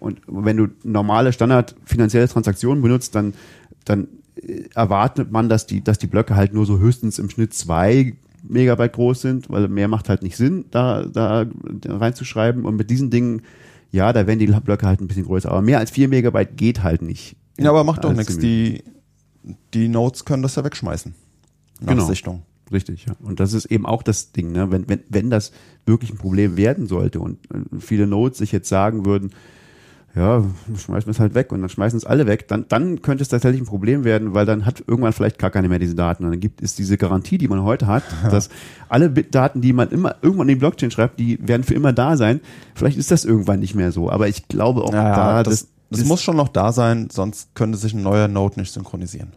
[0.00, 3.34] Und wenn du normale Standard finanzielle Transaktionen benutzt, dann,
[3.84, 7.52] dann äh, erwartet man, dass die, dass die Blöcke halt nur so höchstens im Schnitt
[7.52, 8.14] zwei
[8.48, 11.44] Megabyte groß sind, weil mehr macht halt nicht Sinn, da, da
[11.84, 12.64] reinzuschreiben.
[12.64, 13.42] Und mit diesen Dingen,
[13.90, 15.50] ja, da werden die Blöcke halt ein bisschen größer.
[15.50, 17.36] Aber mehr als vier Megabyte geht halt nicht.
[17.58, 18.38] Ja, aber macht doch nichts.
[18.38, 18.84] Die,
[19.74, 21.14] die Nodes können das ja wegschmeißen.
[21.80, 22.06] Nach Genau.
[22.06, 22.42] Sichtung.
[22.70, 23.14] Richtig, ja.
[23.20, 24.70] Und das ist eben auch das Ding, ne?
[24.70, 25.52] wenn, wenn, wenn das
[25.86, 29.30] wirklich ein Problem werden sollte und äh, viele Nodes sich jetzt sagen würden,
[30.14, 30.42] ja,
[30.76, 33.28] schmeißen wir es halt weg und dann schmeißen es alle weg, dann, dann könnte es
[33.28, 36.24] tatsächlich ein Problem werden, weil dann hat irgendwann vielleicht gar keine mehr diese Daten.
[36.24, 38.48] Und dann gibt es diese Garantie, die man heute hat, dass
[38.88, 42.16] alle Daten, die man immer irgendwann in die Blockchain schreibt, die werden für immer da
[42.16, 42.40] sein.
[42.74, 44.10] Vielleicht ist das irgendwann nicht mehr so.
[44.10, 47.94] Aber ich glaube auch da, das, das, muss schon noch da sein, sonst könnte sich
[47.94, 49.32] ein neuer Node nicht synchronisieren.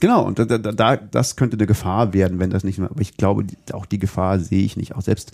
[0.00, 3.00] Genau, und da, da, da, das könnte eine Gefahr werden, wenn das nicht mehr, aber
[3.00, 4.96] ich glaube, auch die Gefahr sehe ich nicht.
[4.96, 5.32] Auch selbst,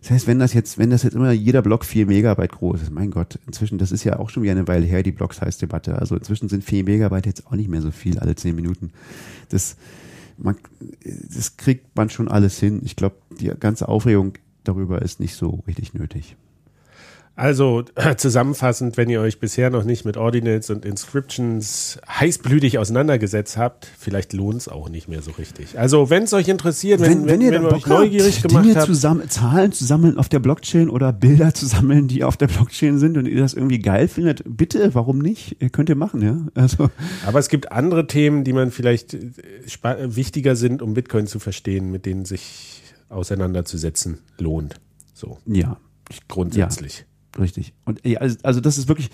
[0.00, 2.90] das heißt, wenn das jetzt, wenn das jetzt immer jeder Block 4 Megabyte groß ist,
[2.90, 5.98] mein Gott, inzwischen, das ist ja auch schon wieder eine Weile her, die Block-Size-Debatte.
[5.98, 8.92] Also inzwischen sind 4 Megabyte jetzt auch nicht mehr so viel, alle 10 Minuten.
[9.50, 9.76] Das,
[10.38, 10.56] man,
[11.04, 12.80] das kriegt man schon alles hin.
[12.82, 16.36] Ich glaube, die ganze Aufregung darüber ist nicht so richtig nötig.
[17.36, 23.56] Also äh, zusammenfassend, wenn ihr euch bisher noch nicht mit Ordinals und Inscriptions heißblütig auseinandergesetzt
[23.56, 25.78] habt, vielleicht lohnt es auch nicht mehr so richtig.
[25.78, 28.64] Also wenn es euch interessiert, wenn, wenn, wenn, dann ihr euch Bock habt, neugierig gemacht
[28.64, 32.36] Dinge habt, zusammen, Zahlen zu sammeln auf der Blockchain oder Bilder zu sammeln, die auf
[32.36, 35.56] der Blockchain sind und ihr das irgendwie geil findet, bitte, warum nicht?
[35.60, 36.36] Ihr könnt ihr machen, ja.
[36.54, 36.90] Also
[37.26, 41.90] aber es gibt andere Themen, die man vielleicht äh, wichtiger sind, um Bitcoin zu verstehen,
[41.90, 44.80] mit denen sich auseinanderzusetzen lohnt.
[45.14, 45.78] So ja,
[46.28, 47.06] grundsätzlich.
[47.38, 47.72] Richtig.
[47.84, 49.10] Und also, also das ist wirklich,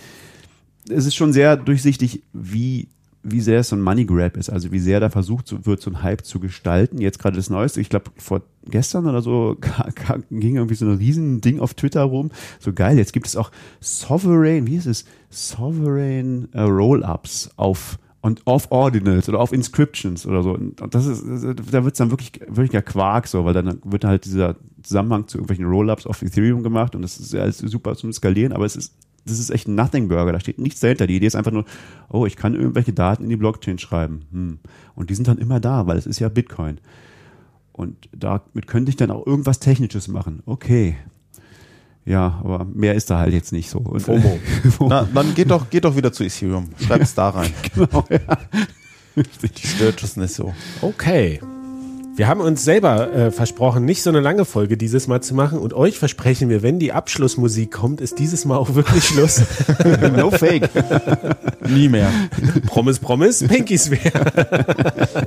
[0.89, 2.89] es ist schon sehr durchsichtig, wie
[3.29, 5.91] wie sehr es so ein Money Grab ist, also wie sehr da versucht wird, so
[5.91, 7.01] ein Hype zu gestalten.
[7.01, 9.57] Jetzt gerade das Neueste, ich glaube vor gestern oder so
[10.31, 12.31] ging irgendwie so ein riesen Ding auf Twitter rum.
[12.61, 15.05] So geil, jetzt gibt es auch Sovereign, wie ist es?
[15.29, 20.53] Sovereign äh, Roll-Ups auf und auf Ordinals oder auf Inscriptions oder so.
[20.53, 24.05] Und das ist, da wird es dann wirklich, wirklich ja Quark so, weil dann wird
[24.05, 27.95] halt dieser Zusammenhang zu irgendwelchen Rollups auf Ethereum gemacht und das ist ja alles super
[27.95, 28.97] zum Skalieren, aber es ist,
[29.27, 31.07] das ist echt ein Nothing Burger, da steht nichts dahinter.
[31.07, 31.67] Die Idee ist einfach nur,
[32.09, 34.23] oh, ich kann irgendwelche Daten in die Blockchain schreiben.
[34.33, 34.59] Hm.
[34.97, 36.81] Und die sind dann immer da, weil es ist ja Bitcoin.
[37.73, 40.43] Und damit könnte ich dann auch irgendwas Technisches machen.
[40.47, 40.97] Okay.
[42.07, 43.81] Ja, aber mehr ist da halt jetzt nicht so.
[43.81, 44.39] Und, FOMO.
[44.89, 46.71] Na, dann geht doch, geht doch wieder zu Ethereum.
[46.79, 47.53] Schreibt's da rein.
[47.75, 48.39] genau, ja.
[49.17, 50.55] Die stört es nicht so.
[50.83, 51.41] Okay.
[52.17, 55.59] Wir haben uns selber äh, versprochen, nicht so eine lange Folge dieses Mal zu machen
[55.59, 59.43] und euch versprechen wir, wenn die Abschlussmusik kommt, ist dieses Mal auch wirklich Schluss.
[60.17, 60.71] no fake.
[61.69, 62.11] Nie mehr.
[62.67, 64.33] Promis, Promis, Pinky Swear.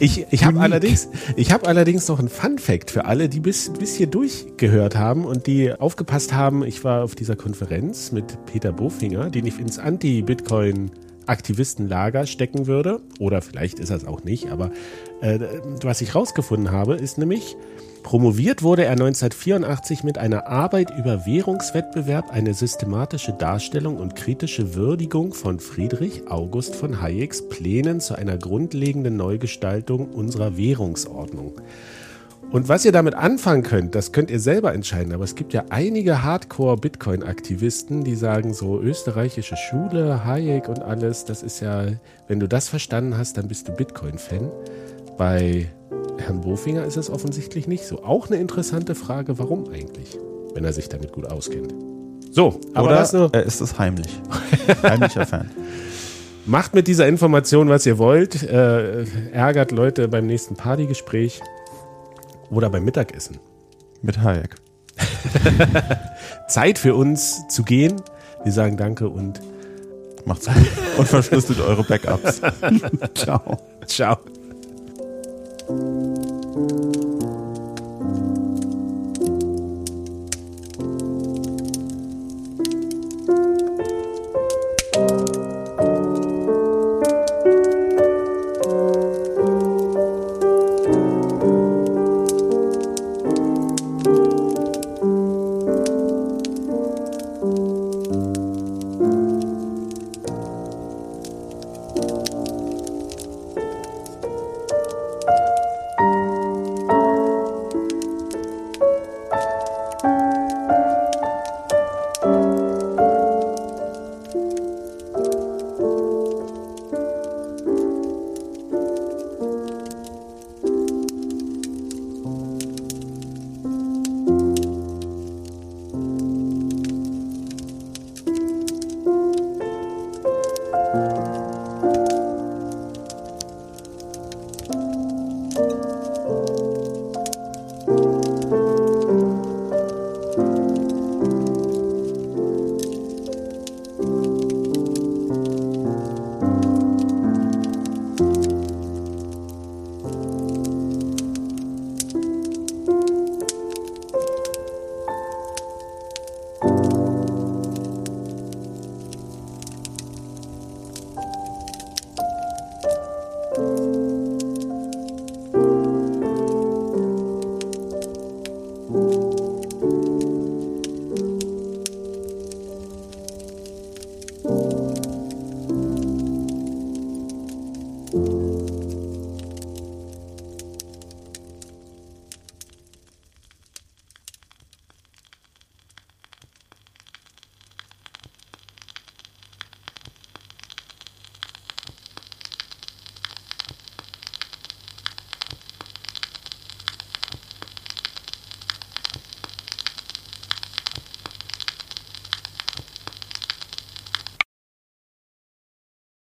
[0.00, 3.70] ich ich habe allerdings, ich habe allerdings noch einen Fun Fact für alle, die bis,
[3.78, 6.64] bis hier durchgehört haben und die aufgepasst haben.
[6.64, 10.90] Ich war auf dieser Konferenz mit Peter Bofinger, den ich ins Anti-Bitcoin
[11.26, 13.00] Aktivistenlager stecken würde.
[13.18, 14.70] Oder vielleicht ist er es auch nicht, aber
[15.20, 15.38] äh,
[15.82, 17.56] was ich rausgefunden habe, ist nämlich,
[18.02, 25.32] promoviert wurde er 1984 mit einer Arbeit über Währungswettbewerb, eine systematische Darstellung und kritische Würdigung
[25.32, 31.60] von Friedrich August von Hayeks Plänen zu einer grundlegenden Neugestaltung unserer Währungsordnung.
[32.54, 35.12] Und was ihr damit anfangen könnt, das könnt ihr selber entscheiden.
[35.12, 41.42] Aber es gibt ja einige Hardcore-Bitcoin-Aktivisten, die sagen so, österreichische Schule, Hayek und alles, das
[41.42, 41.86] ist ja,
[42.28, 44.52] wenn du das verstanden hast, dann bist du Bitcoin-Fan.
[45.18, 45.68] Bei
[46.18, 48.04] Herrn Bofinger ist es offensichtlich nicht so.
[48.04, 50.16] Auch eine interessante Frage, warum eigentlich,
[50.54, 51.74] wenn er sich damit gut auskennt.
[52.30, 54.20] So, aber Oder das nur, er ist es heimlich.
[54.84, 55.50] Heimlicher Fan.
[56.46, 59.02] macht mit dieser Information, was ihr wollt, äh,
[59.32, 61.40] ärgert Leute beim nächsten Partygespräch
[62.50, 63.38] oder beim Mittagessen.
[64.02, 64.54] Mit Hayek.
[66.48, 68.00] Zeit für uns zu gehen.
[68.44, 69.40] Wir sagen Danke und
[70.24, 70.56] Macht's gut
[70.96, 72.40] und verschlüsselt eure Backups.
[73.14, 73.58] Ciao.
[73.86, 74.18] ciao.